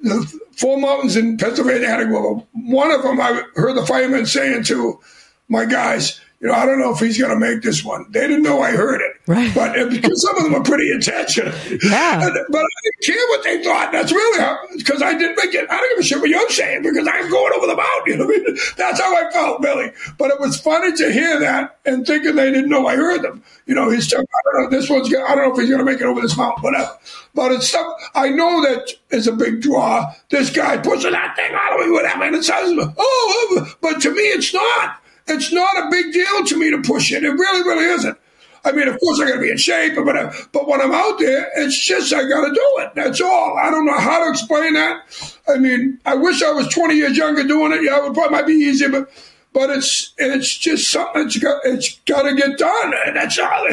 The 0.00 0.40
four 0.56 0.78
mountains 0.78 1.16
in 1.16 1.36
Pennsylvania 1.36 1.88
had 1.88 1.98
to 1.98 2.06
go. 2.06 2.46
One 2.52 2.90
of 2.90 3.02
them, 3.02 3.20
I 3.20 3.42
heard 3.56 3.76
the 3.76 3.84
firemen 3.84 4.24
saying 4.26 4.62
to 4.64 5.00
my 5.48 5.64
guys, 5.66 6.20
you 6.40 6.48
know, 6.48 6.54
I 6.54 6.66
don't 6.66 6.78
know 6.78 6.92
if 6.92 6.98
he's 6.98 7.18
going 7.18 7.30
to 7.30 7.38
make 7.38 7.62
this 7.62 7.82
one. 7.82 8.04
They 8.10 8.20
didn't 8.20 8.42
know 8.42 8.60
I 8.60 8.72
heard 8.72 9.00
it, 9.00 9.12
right? 9.26 9.50
But 9.54 9.78
uh, 9.78 9.88
because 9.88 10.20
some 10.22 10.36
of 10.36 10.44
them 10.44 10.54
are 10.54 10.62
pretty 10.62 10.90
attention, 10.90 11.46
yeah. 11.82 12.26
And, 12.26 12.36
but 12.50 12.60
I 12.60 12.80
didn't 12.84 13.02
care 13.04 13.26
what 13.28 13.44
they 13.44 13.64
thought. 13.64 13.90
That's 13.90 14.12
really 14.12 14.40
how 14.40 14.58
because 14.76 15.02
I 15.02 15.14
didn't 15.14 15.36
make 15.36 15.54
it. 15.54 15.66
I 15.70 15.76
don't 15.78 15.96
give 15.96 15.98
a 16.00 16.02
shit 16.02 16.20
what 16.20 16.28
you're 16.28 16.50
saying 16.50 16.82
because 16.82 17.08
I'm 17.08 17.30
going 17.30 17.52
over 17.56 17.66
the 17.66 17.76
mountain. 17.76 18.02
You 18.06 18.16
know 18.18 18.26
what 18.26 18.36
I 18.36 18.44
mean? 18.44 18.58
That's 18.76 19.00
how 19.00 19.16
I 19.16 19.30
felt, 19.30 19.62
Billy. 19.62 19.92
But 20.18 20.30
it 20.30 20.38
was 20.38 20.60
funny 20.60 20.94
to 20.96 21.12
hear 21.12 21.40
that 21.40 21.78
and 21.86 22.06
thinking 22.06 22.36
they 22.36 22.52
didn't 22.52 22.68
know 22.68 22.86
I 22.86 22.96
heard 22.96 23.22
them. 23.22 23.42
You 23.64 23.74
know, 23.74 23.90
he's 23.90 24.12
I 24.12 24.18
don't 24.18 24.62
know. 24.62 24.70
This 24.70 24.90
one's. 24.90 25.08
Gonna, 25.08 25.24
I 25.24 25.34
don't 25.34 25.48
know 25.48 25.54
if 25.54 25.58
he's 25.60 25.70
going 25.70 25.84
to 25.84 25.90
make 25.90 26.00
it 26.00 26.06
over 26.06 26.20
this 26.20 26.36
mountain, 26.36 26.62
whatever. 26.62 26.98
But 27.34 27.52
it's 27.52 27.68
stuff. 27.68 27.86
I 28.14 28.28
know 28.28 28.62
that 28.62 28.90
is 29.10 29.26
a 29.26 29.32
big 29.32 29.62
draw. 29.62 30.12
This 30.28 30.50
guy 30.50 30.76
pushing 30.76 31.12
that 31.12 31.34
thing 31.34 31.54
all 31.54 31.78
the 31.78 31.84
way, 31.84 31.90
whatever, 31.90 32.24
and 32.24 32.36
it 32.36 32.44
says, 32.44 32.76
oh, 32.78 32.94
oh 32.98 33.74
but 33.80 34.00
to 34.02 34.10
me, 34.10 34.22
it's 34.22 34.52
not. 34.52 35.02
It's 35.28 35.52
not 35.52 35.76
a 35.76 35.90
big 35.90 36.12
deal 36.12 36.44
to 36.44 36.56
me 36.56 36.70
to 36.70 36.82
push 36.82 37.12
it. 37.12 37.24
It 37.24 37.30
really, 37.30 37.62
really 37.62 37.86
isn't. 37.86 38.18
I 38.64 38.72
mean, 38.72 38.88
of 38.88 38.98
course, 38.98 39.20
I 39.20 39.26
got 39.26 39.36
to 39.36 39.40
be 39.40 39.50
in 39.50 39.56
shape, 39.56 39.94
but 39.94 40.34
but 40.52 40.66
when 40.66 40.80
I'm 40.80 40.92
out 40.92 41.20
there, 41.20 41.50
it's 41.56 41.78
just 41.78 42.12
I 42.12 42.28
got 42.28 42.46
to 42.46 42.52
do 42.52 42.72
it. 42.78 42.94
That's 42.96 43.20
all. 43.20 43.56
I 43.56 43.70
don't 43.70 43.86
know 43.86 43.98
how 43.98 44.24
to 44.24 44.30
explain 44.30 44.74
that. 44.74 45.02
I 45.48 45.56
mean, 45.56 46.00
I 46.04 46.16
wish 46.16 46.42
I 46.42 46.50
was 46.50 46.66
20 46.68 46.96
years 46.96 47.16
younger 47.16 47.44
doing 47.44 47.72
it. 47.72 47.84
Yeah, 47.84 47.98
it 47.98 48.04
would 48.04 48.14
probably 48.14 48.36
might 48.36 48.46
be 48.46 48.54
easier, 48.54 48.88
but 48.88 49.08
but 49.52 49.70
it's 49.70 50.12
it's 50.18 50.56
just 50.58 50.90
something 50.90 51.22
that's 51.22 51.38
got 51.38 51.60
it's 51.64 52.00
got 52.06 52.22
to 52.22 52.34
get 52.34 52.58
done, 52.58 52.92
and 53.06 53.16
that's 53.16 53.38
all. 53.38 53.68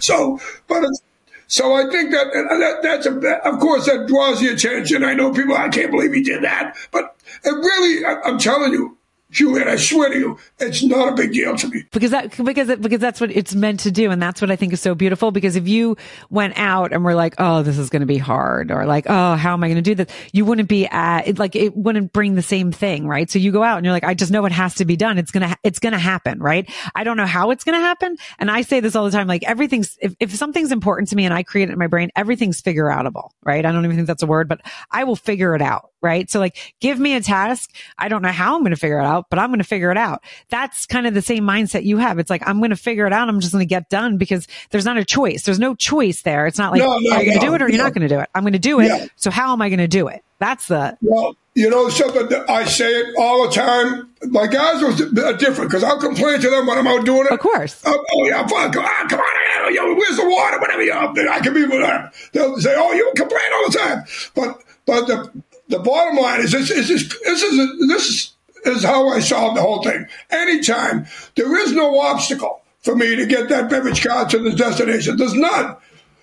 So, 0.00 0.40
but 0.68 0.84
it's, 0.84 1.02
so 1.46 1.74
I 1.74 1.90
think 1.90 2.12
that, 2.12 2.32
that 2.32 2.78
that's 2.82 3.06
a, 3.06 3.46
of 3.46 3.60
course 3.60 3.86
that 3.86 4.06
draws 4.08 4.40
the 4.40 4.48
attention. 4.48 5.04
I 5.04 5.12
know 5.14 5.32
people. 5.32 5.54
I 5.54 5.68
can't 5.68 5.90
believe 5.90 6.14
he 6.14 6.22
did 6.22 6.42
that, 6.44 6.76
but 6.92 7.14
it 7.44 7.50
really, 7.50 8.06
I'm 8.06 8.38
telling 8.38 8.72
you, 8.72 8.96
Juliet, 9.30 9.68
I 9.68 9.76
swear 9.76 10.10
to 10.10 10.18
you, 10.18 10.38
it's 10.58 10.82
not 10.82 11.12
a 11.12 11.14
big 11.14 11.32
deal 11.32 11.56
to 11.56 11.68
me. 11.68 11.84
Because 11.92 12.10
that, 12.10 12.36
because, 12.44 12.76
because 12.76 13.00
that's 13.00 13.20
what 13.20 13.30
it's 13.30 13.54
meant 13.54 13.80
to 13.80 13.90
do. 13.90 14.10
And 14.10 14.20
that's 14.20 14.40
what 14.40 14.50
I 14.50 14.56
think 14.56 14.72
is 14.72 14.80
so 14.80 14.94
beautiful. 14.94 15.30
Because 15.30 15.56
if 15.56 15.68
you 15.68 15.96
went 16.30 16.54
out 16.56 16.92
and 16.92 17.04
were 17.04 17.14
like, 17.14 17.34
oh, 17.38 17.62
this 17.62 17.78
is 17.78 17.90
going 17.90 18.00
to 18.00 18.06
be 18.06 18.18
hard 18.18 18.70
or 18.70 18.86
like, 18.86 19.06
oh, 19.08 19.34
how 19.34 19.52
am 19.52 19.62
I 19.62 19.68
going 19.68 19.76
to 19.76 19.82
do 19.82 19.94
this? 19.94 20.08
You 20.32 20.44
wouldn't 20.44 20.68
be 20.68 20.86
at, 20.86 21.28
it, 21.28 21.38
like, 21.38 21.54
it 21.54 21.76
wouldn't 21.76 22.12
bring 22.12 22.34
the 22.34 22.42
same 22.42 22.72
thing, 22.72 23.06
right? 23.06 23.30
So 23.30 23.38
you 23.38 23.52
go 23.52 23.62
out 23.62 23.76
and 23.78 23.84
you're 23.84 23.94
like, 23.94 24.04
I 24.04 24.14
just 24.14 24.32
know 24.32 24.44
it 24.46 24.52
has 24.52 24.74
to 24.76 24.84
be 24.84 24.96
done. 24.96 25.18
It's 25.18 25.32
to, 25.32 25.56
it's 25.62 25.80
to 25.80 25.98
happen, 25.98 26.40
right? 26.40 26.68
I 26.94 27.04
don't 27.04 27.16
know 27.16 27.26
how 27.26 27.50
it's 27.50 27.64
to 27.64 27.72
happen. 27.72 28.16
And 28.38 28.50
I 28.50 28.62
say 28.62 28.80
this 28.80 28.96
all 28.96 29.04
the 29.04 29.10
time, 29.10 29.26
like 29.26 29.44
everything's, 29.44 29.96
if, 30.00 30.14
if 30.18 30.34
something's 30.34 30.72
important 30.72 31.08
to 31.10 31.16
me 31.16 31.24
and 31.24 31.32
I 31.32 31.42
create 31.42 31.68
it 31.68 31.72
in 31.72 31.78
my 31.78 31.86
brain, 31.86 32.10
everything's 32.16 32.60
figure 32.60 32.86
outable, 32.86 33.30
right? 33.44 33.64
I 33.64 33.72
don't 33.72 33.84
even 33.84 33.96
think 33.96 34.06
that's 34.06 34.22
a 34.22 34.26
word, 34.26 34.48
but 34.48 34.60
I 34.90 35.04
will 35.04 35.16
figure 35.16 35.54
it 35.54 35.62
out 35.62 35.90
right? 36.02 36.30
So 36.30 36.38
like, 36.38 36.74
give 36.80 36.98
me 36.98 37.14
a 37.14 37.20
task. 37.20 37.74
I 37.98 38.08
don't 38.08 38.22
know 38.22 38.28
how 38.32 38.54
I'm 38.54 38.62
going 38.62 38.70
to 38.70 38.76
figure 38.76 39.00
it 39.00 39.04
out, 39.04 39.26
but 39.30 39.38
I'm 39.38 39.50
going 39.50 39.58
to 39.58 39.64
figure 39.64 39.90
it 39.90 39.98
out. 39.98 40.22
That's 40.48 40.86
kind 40.86 41.06
of 41.06 41.14
the 41.14 41.22
same 41.22 41.44
mindset 41.44 41.84
you 41.84 41.98
have. 41.98 42.18
It's 42.18 42.30
like, 42.30 42.46
I'm 42.46 42.58
going 42.58 42.70
to 42.70 42.76
figure 42.76 43.06
it 43.06 43.12
out. 43.12 43.28
I'm 43.28 43.40
just 43.40 43.52
going 43.52 43.62
to 43.62 43.68
get 43.68 43.88
done 43.88 44.16
because 44.16 44.48
there's 44.70 44.84
not 44.84 44.96
a 44.96 45.04
choice. 45.04 45.42
There's 45.42 45.58
no 45.58 45.74
choice 45.74 46.22
there. 46.22 46.46
It's 46.46 46.58
not 46.58 46.72
like, 46.72 46.80
no, 46.80 46.86
no, 46.86 47.16
are 47.16 47.22
you 47.22 47.30
going 47.30 47.40
to 47.40 47.46
do 47.46 47.54
it 47.54 47.62
or 47.62 47.68
you're 47.68 47.82
not 47.82 47.94
going 47.94 48.08
to 48.08 48.14
do 48.14 48.20
it? 48.20 48.28
I'm 48.34 48.42
going 48.42 48.54
to 48.54 48.58
do 48.58 48.80
it. 48.80 48.86
Yeah. 48.86 49.06
So 49.16 49.30
how 49.30 49.52
am 49.52 49.62
I 49.62 49.68
going 49.68 49.78
to 49.78 49.88
do 49.88 50.08
it? 50.08 50.24
That's 50.38 50.68
the. 50.68 50.96
Well, 51.02 51.36
you 51.54 51.68
know 51.68 51.88
something, 51.88 52.28
I 52.48 52.64
say 52.64 52.90
it 52.90 53.14
all 53.18 53.46
the 53.46 53.52
time. 53.52 54.08
My 54.22 54.46
guys 54.46 54.82
are 54.82 54.92
different 55.36 55.70
because 55.70 55.82
I'll 55.82 56.00
complain 56.00 56.40
to 56.40 56.48
them 56.48 56.66
when 56.66 56.78
I'm 56.78 56.86
out 56.86 57.04
doing 57.04 57.26
it. 57.26 57.32
Of 57.32 57.40
course. 57.40 57.84
Um, 57.84 57.98
oh, 58.12 58.24
yeah, 58.24 58.46
fine. 58.46 58.72
Come 58.72 58.84
on, 58.84 59.08
come 59.08 59.20
on. 59.20 59.74
Yo, 59.74 59.94
where's 59.94 60.16
the 60.16 60.28
water? 60.28 60.58
Whatever. 60.60 60.82
You 60.82 60.94
know, 60.94 61.32
I 61.32 61.40
can 61.40 61.52
be 61.52 61.62
with 61.64 61.82
them. 61.82 62.10
They'll 62.32 62.58
say, 62.58 62.74
oh, 62.76 62.92
you 62.92 63.12
complain 63.16 63.42
all 63.52 63.70
the 63.70 63.78
time. 63.78 64.04
But, 64.34 64.62
but 64.86 65.06
the, 65.06 65.42
the 65.70 65.78
bottom 65.78 66.16
line 66.16 66.40
is 66.40 66.52
this, 66.52 66.70
is 66.70 66.88
this, 66.88 67.08
this 67.24 67.42
is, 67.42 68.32
this 68.64 68.76
is 68.76 68.84
how 68.84 69.08
I 69.08 69.20
solve 69.20 69.54
the 69.54 69.62
whole 69.62 69.82
thing. 69.82 70.06
Anytime 70.30 71.06
there 71.36 71.56
is 71.58 71.72
no 71.72 71.98
obstacle 71.98 72.62
for 72.80 72.96
me 72.96 73.16
to 73.16 73.26
get 73.26 73.48
that 73.48 73.70
beverage 73.70 74.02
card 74.06 74.30
to 74.30 74.38
the 74.38 74.52
destination. 74.52 75.16
There's 75.16 75.34
none. 75.34 75.76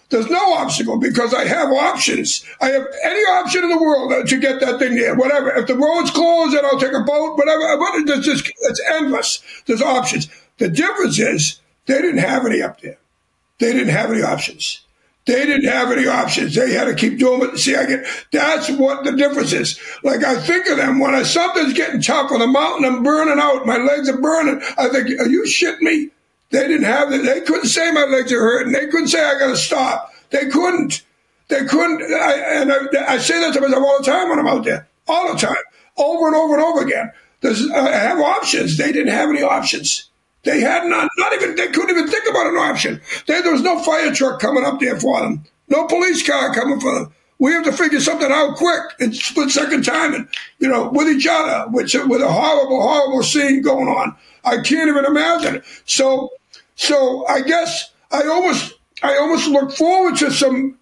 There's 0.09 0.29
no 0.29 0.53
obstacle 0.53 0.97
because 0.99 1.33
I 1.33 1.45
have 1.45 1.69
options. 1.69 2.45
I 2.61 2.67
have 2.67 2.87
any 3.03 3.19
option 3.21 3.65
in 3.65 3.69
the 3.69 3.77
world 3.77 4.27
to 4.27 4.39
get 4.39 4.61
that 4.61 4.79
thing 4.79 4.95
there. 4.95 5.15
Whatever. 5.15 5.49
If 5.51 5.67
the 5.67 5.75
road's 5.75 6.11
closed, 6.11 6.55
then 6.55 6.63
I'll 6.63 6.79
take 6.79 6.93
a 6.93 7.03
boat. 7.03 7.37
Whatever. 7.37 8.05
There's 8.05 8.25
just 8.25 8.51
it's 8.61 8.81
endless. 8.89 9.43
There's 9.65 9.81
options. 9.81 10.29
The 10.59 10.69
difference 10.69 11.19
is 11.19 11.59
they 11.87 12.01
didn't 12.01 12.19
have 12.19 12.45
any 12.45 12.61
up 12.61 12.79
there. 12.81 12.97
They 13.59 13.73
didn't 13.73 13.93
have 13.93 14.11
any 14.11 14.21
options. 14.21 14.81
They 15.27 15.45
didn't 15.45 15.69
have 15.69 15.91
any 15.91 16.07
options. 16.07 16.55
They 16.55 16.71
had 16.71 16.85
to 16.85 16.95
keep 16.95 17.19
doing 17.19 17.41
it. 17.41 17.57
See, 17.57 17.75
I 17.75 17.85
get 17.85 18.07
that's 18.31 18.69
what 18.71 19.03
the 19.03 19.11
difference 19.11 19.51
is. 19.51 19.77
Like 20.01 20.23
I 20.23 20.39
think 20.39 20.69
of 20.69 20.77
them 20.77 20.99
when 20.99 21.13
I, 21.13 21.23
something's 21.23 21.73
getting 21.73 22.01
tough 22.01 22.31
on 22.31 22.39
the 22.39 22.47
mountain, 22.47 22.85
I'm 22.85 23.03
burning 23.03 23.37
out, 23.37 23.65
my 23.65 23.75
legs 23.75 24.07
are 24.07 24.21
burning. 24.21 24.61
I 24.77 24.87
think, 24.87 25.19
are 25.19 25.27
you 25.27 25.43
shitting 25.43 25.81
me? 25.81 26.11
They 26.51 26.65
didn't 26.65 26.85
have 26.85 27.11
it. 27.11 27.25
They 27.25 27.41
couldn't 27.41 27.67
say 27.67 27.91
my 27.91 28.05
legs 28.05 28.31
are 28.31 28.39
hurting. 28.39 28.71
They 28.71 28.87
couldn't 28.87 29.09
say 29.09 29.21
I 29.21 29.37
got 29.37 29.49
to 29.49 29.57
stop. 29.57 30.13
They 30.29 30.47
couldn't. 30.47 31.03
They 31.49 31.65
couldn't. 31.65 32.01
I, 32.01 32.61
and 32.61 32.71
I, 32.71 33.13
I, 33.15 33.17
say 33.17 33.39
that 33.41 33.53
to 33.53 33.61
myself 33.61 33.83
all 33.83 33.97
the 33.99 34.05
time 34.05 34.29
when 34.29 34.39
I'm 34.39 34.47
out 34.47 34.63
there, 34.63 34.87
all 35.09 35.33
the 35.33 35.39
time, 35.39 35.55
over 35.97 36.27
and 36.27 36.35
over 36.35 36.55
and 36.55 36.63
over 36.63 36.85
again. 36.85 37.11
There's, 37.41 37.69
I 37.69 37.91
have 37.91 38.19
options. 38.19 38.77
They 38.77 38.93
didn't 38.93 39.13
have 39.13 39.29
any 39.29 39.41
options. 39.41 40.09
They 40.47 40.61
had 40.61 40.85
none. 40.85 41.09
Not 41.17 41.33
even. 41.33 41.55
They 41.57 41.67
couldn't 41.67 41.89
even 41.89 42.07
think 42.09 42.23
about 42.29 42.47
an 42.47 42.55
option. 42.55 43.01
They, 43.27 43.41
there 43.41 43.51
was 43.51 43.61
no 43.61 43.83
fire 43.83 44.13
truck 44.13 44.39
coming 44.39 44.63
up 44.63 44.79
there 44.79 44.97
for 44.97 45.19
them. 45.19 45.43
No 45.67 45.85
police 45.87 46.25
car 46.25 46.53
coming 46.53 46.79
for 46.79 46.93
them. 46.95 47.13
We 47.37 47.51
have 47.51 47.65
to 47.65 47.73
figure 47.73 47.99
something 47.99 48.31
out 48.31 48.55
quick 48.55 48.81
in 49.01 49.11
split 49.11 49.49
second 49.49 49.83
time, 49.83 50.13
and 50.13 50.29
you 50.59 50.69
know, 50.69 50.87
with 50.87 51.09
each 51.09 51.27
other, 51.29 51.69
which 51.69 51.95
with 51.95 52.21
a 52.21 52.31
horrible, 52.31 52.81
horrible 52.81 53.23
scene 53.23 53.61
going 53.61 53.89
on. 53.89 54.15
I 54.45 54.61
can't 54.61 54.87
even 54.87 55.03
imagine. 55.03 55.61
So, 55.83 56.29
so 56.75 57.27
I 57.27 57.41
guess 57.41 57.91
I 58.09 58.25
almost, 58.27 58.73
I 59.03 59.17
almost 59.17 59.49
look 59.49 59.73
forward 59.73 60.15
to 60.19 60.31
some 60.31 60.79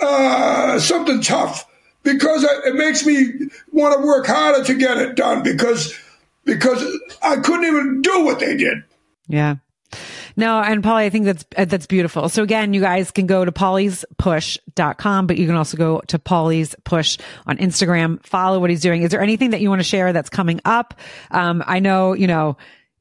uh, 0.00 0.78
something 0.78 1.20
tough 1.20 1.70
because 2.02 2.44
it 2.44 2.74
makes 2.76 3.04
me 3.04 3.50
want 3.72 4.00
to 4.00 4.06
work 4.06 4.26
harder 4.26 4.64
to 4.64 4.74
get 4.74 4.96
it 4.96 5.16
done 5.16 5.42
because 5.42 5.94
because 6.46 6.82
I 7.20 7.36
couldn't 7.36 7.64
even 7.64 8.00
do 8.00 8.24
what 8.24 8.38
they 8.38 8.56
did. 8.56 8.84
Yeah. 9.28 9.56
No, 10.36 10.60
and 10.60 10.82
Paulie, 10.82 11.04
I 11.04 11.10
think 11.10 11.24
that's 11.24 11.44
that's 11.70 11.86
beautiful. 11.86 12.28
So 12.28 12.42
again, 12.42 12.74
you 12.74 12.80
guys 12.80 13.10
can 13.10 13.26
go 13.26 13.44
to 13.44 13.52
pauliespush.com, 13.52 15.26
but 15.26 15.38
you 15.38 15.46
can 15.46 15.56
also 15.56 15.76
go 15.76 16.00
to 16.08 16.18
Paulie's 16.18 16.74
Push 16.84 17.18
on 17.46 17.56
Instagram, 17.56 18.22
follow 18.24 18.60
what 18.60 18.68
he's 18.68 18.82
doing. 18.82 19.02
Is 19.02 19.10
there 19.10 19.22
anything 19.22 19.50
that 19.50 19.60
you 19.60 19.70
want 19.70 19.80
to 19.80 19.84
share 19.84 20.12
that's 20.12 20.28
coming 20.28 20.60
up? 20.64 20.94
Um, 21.30 21.64
I 21.66 21.78
know, 21.78 22.12
you 22.12 22.26
know, 22.26 22.56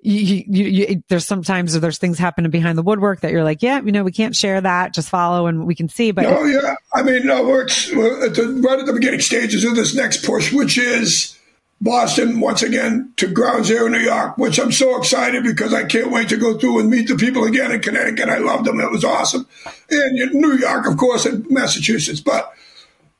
you, 0.05 0.43
you, 0.47 0.65
you, 0.65 1.03
there's 1.09 1.25
sometimes 1.25 1.77
there's 1.79 1.97
things 1.97 2.19
happening 2.19 2.51
behind 2.51 2.77
the 2.77 2.83
woodwork 2.83 3.21
that 3.21 3.31
you're 3.31 3.43
like, 3.43 3.63
yeah, 3.63 3.81
you 3.81 3.91
know, 3.91 4.03
we 4.03 4.11
can't 4.11 4.35
share 4.35 4.61
that. 4.61 4.93
Just 4.93 5.09
follow 5.09 5.47
and 5.47 5.65
we 5.65 5.73
can 5.73 5.89
see. 5.89 6.11
But 6.11 6.27
oh 6.27 6.45
yeah, 6.45 6.75
I 6.93 7.01
mean, 7.01 7.25
no, 7.25 7.43
we're, 7.43 7.67
we're 7.95 8.27
at 8.27 8.35
the, 8.35 8.61
right 8.63 8.79
at 8.79 8.85
the 8.85 8.93
beginning 8.93 9.21
stages 9.21 9.65
of 9.65 9.75
this 9.75 9.95
next 9.95 10.23
push, 10.23 10.53
which 10.53 10.77
is 10.77 11.34
Boston 11.81 12.39
once 12.39 12.63
again 12.63 13.13
to 13.17 13.27
Ground 13.27 13.65
Zero, 13.65 13.87
New 13.87 13.99
York, 13.99 14.37
which 14.37 14.59
I'm 14.59 14.71
so 14.71 14.97
excited 14.97 15.43
because 15.43 15.73
I 15.73 15.83
can't 15.83 16.11
wait 16.11 16.29
to 16.29 16.37
go 16.37 16.57
through 16.57 16.79
and 16.79 16.89
meet 16.89 17.07
the 17.07 17.15
people 17.15 17.43
again 17.43 17.71
in 17.71 17.81
Connecticut. 17.81 18.29
I 18.29 18.37
loved 18.37 18.65
them; 18.65 18.79
it 18.79 18.91
was 18.91 19.03
awesome. 19.03 19.47
And 19.89 20.33
New 20.33 20.53
York, 20.53 20.87
of 20.87 20.97
course, 20.97 21.25
and 21.25 21.45
Massachusetts, 21.49 22.21
but 22.21 22.55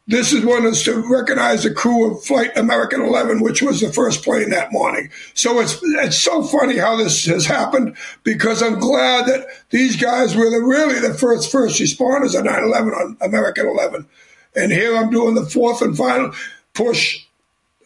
this 0.08 0.34
is 0.34 0.46
one 0.46 0.66
is 0.66 0.84
to 0.84 1.02
recognize 1.12 1.64
the 1.64 1.74
crew 1.74 2.12
of 2.12 2.24
Flight 2.24 2.56
American 2.56 3.02
11, 3.02 3.42
which 3.42 3.64
was 3.64 3.82
the 3.82 3.92
first 3.92 4.24
plane 4.24 4.52
that 4.52 4.72
morning. 4.72 5.10
So 5.34 5.60
it's 5.60 5.80
it's 5.82 6.20
so 6.20 6.44
funny 6.44 6.78
how 6.78 6.96
this 6.96 7.26
has 7.26 7.48
happened 7.48 7.98
because 8.24 8.62
I'm 8.62 8.80
glad 8.80 9.26
that 9.26 9.48
these 9.72 9.96
guys 9.96 10.36
were 10.36 10.50
the, 10.52 10.60
really 10.60 11.00
the 11.00 11.16
first 11.16 11.52
first 11.52 11.82
responders 11.82 12.38
on 12.38 12.46
9/11 12.46 12.96
on 12.96 13.18
American 13.20 13.68
11, 13.68 14.08
and 14.56 14.72
here 14.72 14.96
I'm 14.96 15.10
doing 15.10 15.34
the 15.34 15.46
fourth 15.46 15.82
and 15.82 15.98
final 15.98 16.34
push. 16.74 17.25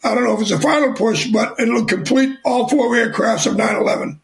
I 0.04 0.16
don't 0.16 0.24
know 0.24 0.34
if 0.34 0.42
it's 0.42 0.52
a 0.52 0.60
final 0.60 0.94
push, 0.94 1.28
but 1.28 1.60
it'll 1.60 1.86
complete 1.86 2.38
all 2.46 2.68
four 2.68 2.96
aircrafts 2.96 3.46
of 3.46 3.56
9/11. 3.56 4.20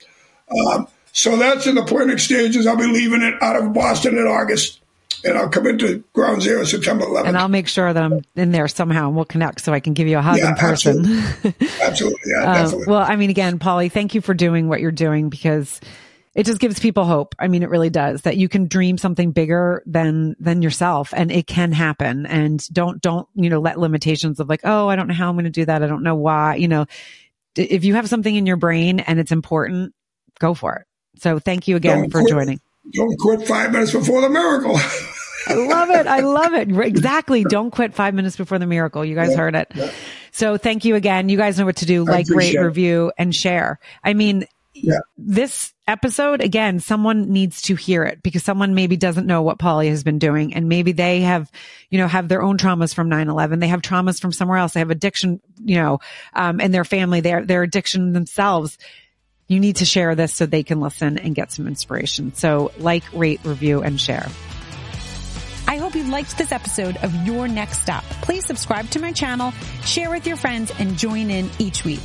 Um, 0.67 0.87
so 1.11 1.37
that's 1.37 1.67
in 1.67 1.75
the 1.75 1.83
planning 1.83 2.17
stages. 2.17 2.67
I'll 2.67 2.77
be 2.77 2.85
leaving 2.85 3.21
it 3.21 3.41
out 3.41 3.55
of 3.55 3.73
Boston 3.73 4.17
in 4.17 4.25
August 4.25 4.79
and 5.25 5.37
I'll 5.37 5.49
come 5.49 5.65
into 5.67 6.03
Ground 6.13 6.41
Zero 6.41 6.63
September 6.63 7.05
11th. 7.05 7.27
And 7.27 7.37
I'll 7.37 7.47
make 7.47 7.67
sure 7.67 7.91
that 7.91 8.03
I'm 8.03 8.21
in 8.35 8.51
there 8.51 8.67
somehow 8.67 9.07
and 9.07 9.15
we'll 9.15 9.25
connect 9.25 9.61
so 9.61 9.73
I 9.73 9.79
can 9.79 9.93
give 9.93 10.07
you 10.07 10.17
a 10.17 10.21
hug 10.21 10.37
yeah, 10.37 10.49
in 10.49 10.55
person. 10.55 11.05
Absolutely. 11.05 11.67
absolutely. 11.81 12.19
Yeah, 12.25 12.45
definitely. 12.53 12.85
Well, 12.87 13.01
I 13.01 13.15
mean, 13.15 13.29
again, 13.29 13.59
Paulie, 13.59 13.91
thank 13.91 14.13
you 14.13 14.21
for 14.21 14.33
doing 14.33 14.69
what 14.69 14.81
you're 14.81 14.91
doing 14.91 15.29
because 15.29 15.81
it 16.35 16.45
just 16.45 16.59
gives 16.59 16.79
people 16.79 17.05
hope. 17.05 17.33
I 17.39 17.47
mean, 17.47 17.63
it 17.63 17.69
really 17.69 17.89
does 17.89 18.23
that 18.23 18.35
you 18.35 18.49
can 18.49 18.67
dream 18.67 18.97
something 18.97 19.31
bigger 19.31 19.81
than, 19.85 20.35
than 20.37 20.61
yourself 20.61 21.13
and 21.15 21.31
it 21.31 21.47
can 21.47 21.71
happen. 21.71 22.25
And 22.25 22.61
don't, 22.73 23.01
don't, 23.01 23.27
you 23.35 23.49
know, 23.49 23.61
let 23.61 23.79
limitations 23.79 24.41
of 24.41 24.49
like, 24.49 24.61
oh, 24.65 24.89
I 24.89 24.97
don't 24.97 25.07
know 25.07 25.13
how 25.13 25.29
I'm 25.29 25.35
going 25.35 25.45
to 25.45 25.49
do 25.49 25.65
that. 25.65 25.81
I 25.81 25.87
don't 25.87 26.03
know 26.03 26.15
why, 26.15 26.55
you 26.55 26.67
know, 26.67 26.85
if 27.55 27.85
you 27.85 27.95
have 27.95 28.09
something 28.09 28.35
in 28.35 28.45
your 28.45 28.57
brain 28.57 28.99
and 28.99 29.17
it's 29.17 29.31
important, 29.31 29.95
go 30.39 30.53
for 30.53 30.75
it. 30.75 31.21
So 31.21 31.39
thank 31.39 31.69
you 31.69 31.77
again 31.77 32.01
don't 32.01 32.11
for 32.11 32.19
quit, 32.19 32.31
joining. 32.31 32.59
Don't 32.91 33.17
quit 33.17 33.47
five 33.47 33.71
minutes 33.71 33.93
before 33.93 34.19
the 34.19 34.29
miracle. 34.29 34.77
I 35.47 35.53
love 35.53 35.89
it. 35.89 36.07
I 36.07 36.19
love 36.19 36.53
it. 36.53 36.69
Exactly. 36.85 37.43
Don't 37.43 37.71
quit 37.71 37.93
five 37.93 38.13
minutes 38.13 38.35
before 38.35 38.59
the 38.59 38.67
miracle. 38.67 39.05
You 39.05 39.15
guys 39.15 39.31
yeah, 39.31 39.37
heard 39.37 39.55
it. 39.55 39.71
Yeah. 39.73 39.91
So 40.31 40.57
thank 40.57 40.83
you 40.83 40.95
again. 40.95 41.29
You 41.29 41.37
guys 41.37 41.57
know 41.57 41.65
what 41.65 41.77
to 41.77 41.85
do. 41.85 42.03
Like, 42.03 42.27
rate, 42.29 42.59
review, 42.59 43.11
and 43.17 43.33
share. 43.33 43.79
I 44.03 44.13
mean, 44.13 44.45
yeah. 44.75 44.99
this 45.17 45.73
episode, 45.87 46.41
again, 46.41 46.79
someone 46.79 47.31
needs 47.31 47.63
to 47.63 47.75
hear 47.75 48.03
it 48.03 48.21
because 48.21 48.43
someone 48.43 48.75
maybe 48.75 48.97
doesn't 48.97 49.27
know 49.27 49.41
what 49.41 49.57
Paulie 49.57 49.89
has 49.89 50.03
been 50.03 50.19
doing. 50.19 50.53
And 50.53 50.67
maybe 50.67 50.91
they 50.91 51.21
have, 51.21 51.51
you 51.89 51.97
know, 51.97 52.07
have 52.07 52.27
their 52.27 52.41
own 52.41 52.57
traumas 52.57 52.93
from 52.93 53.09
9-11. 53.09 53.59
They 53.59 53.67
have 53.67 53.81
traumas 53.81 54.19
from 54.19 54.31
somewhere 54.31 54.57
else. 54.57 54.73
They 54.73 54.79
have 54.81 54.91
addiction, 54.91 55.41
you 55.63 55.75
know, 55.75 55.99
um, 56.33 56.59
in 56.59 56.71
their 56.71 56.85
family, 56.85 57.21
their, 57.21 57.45
their 57.45 57.63
addiction 57.63 58.13
themselves. 58.13 58.77
You 59.47 59.59
need 59.59 59.77
to 59.77 59.85
share 59.85 60.15
this 60.15 60.33
so 60.33 60.45
they 60.45 60.63
can 60.63 60.81
listen 60.81 61.19
and 61.19 61.35
get 61.35 61.51
some 61.51 61.67
inspiration. 61.67 62.33
So 62.33 62.71
like, 62.79 63.03
rate, 63.13 63.41
review, 63.43 63.81
and 63.81 63.99
share. 64.01 64.27
I 65.67 65.77
hope 65.77 65.95
you 65.95 66.03
liked 66.03 66.37
this 66.37 66.51
episode 66.51 66.97
of 66.97 67.13
Your 67.27 67.47
Next 67.47 67.81
Stop. 67.81 68.03
Please 68.21 68.45
subscribe 68.45 68.89
to 68.91 68.99
my 68.99 69.11
channel, 69.11 69.51
share 69.83 70.09
with 70.09 70.27
your 70.27 70.37
friends, 70.37 70.71
and 70.77 70.95
join 70.95 71.31
in 71.31 71.49
each 71.59 71.83
week. 71.83 72.01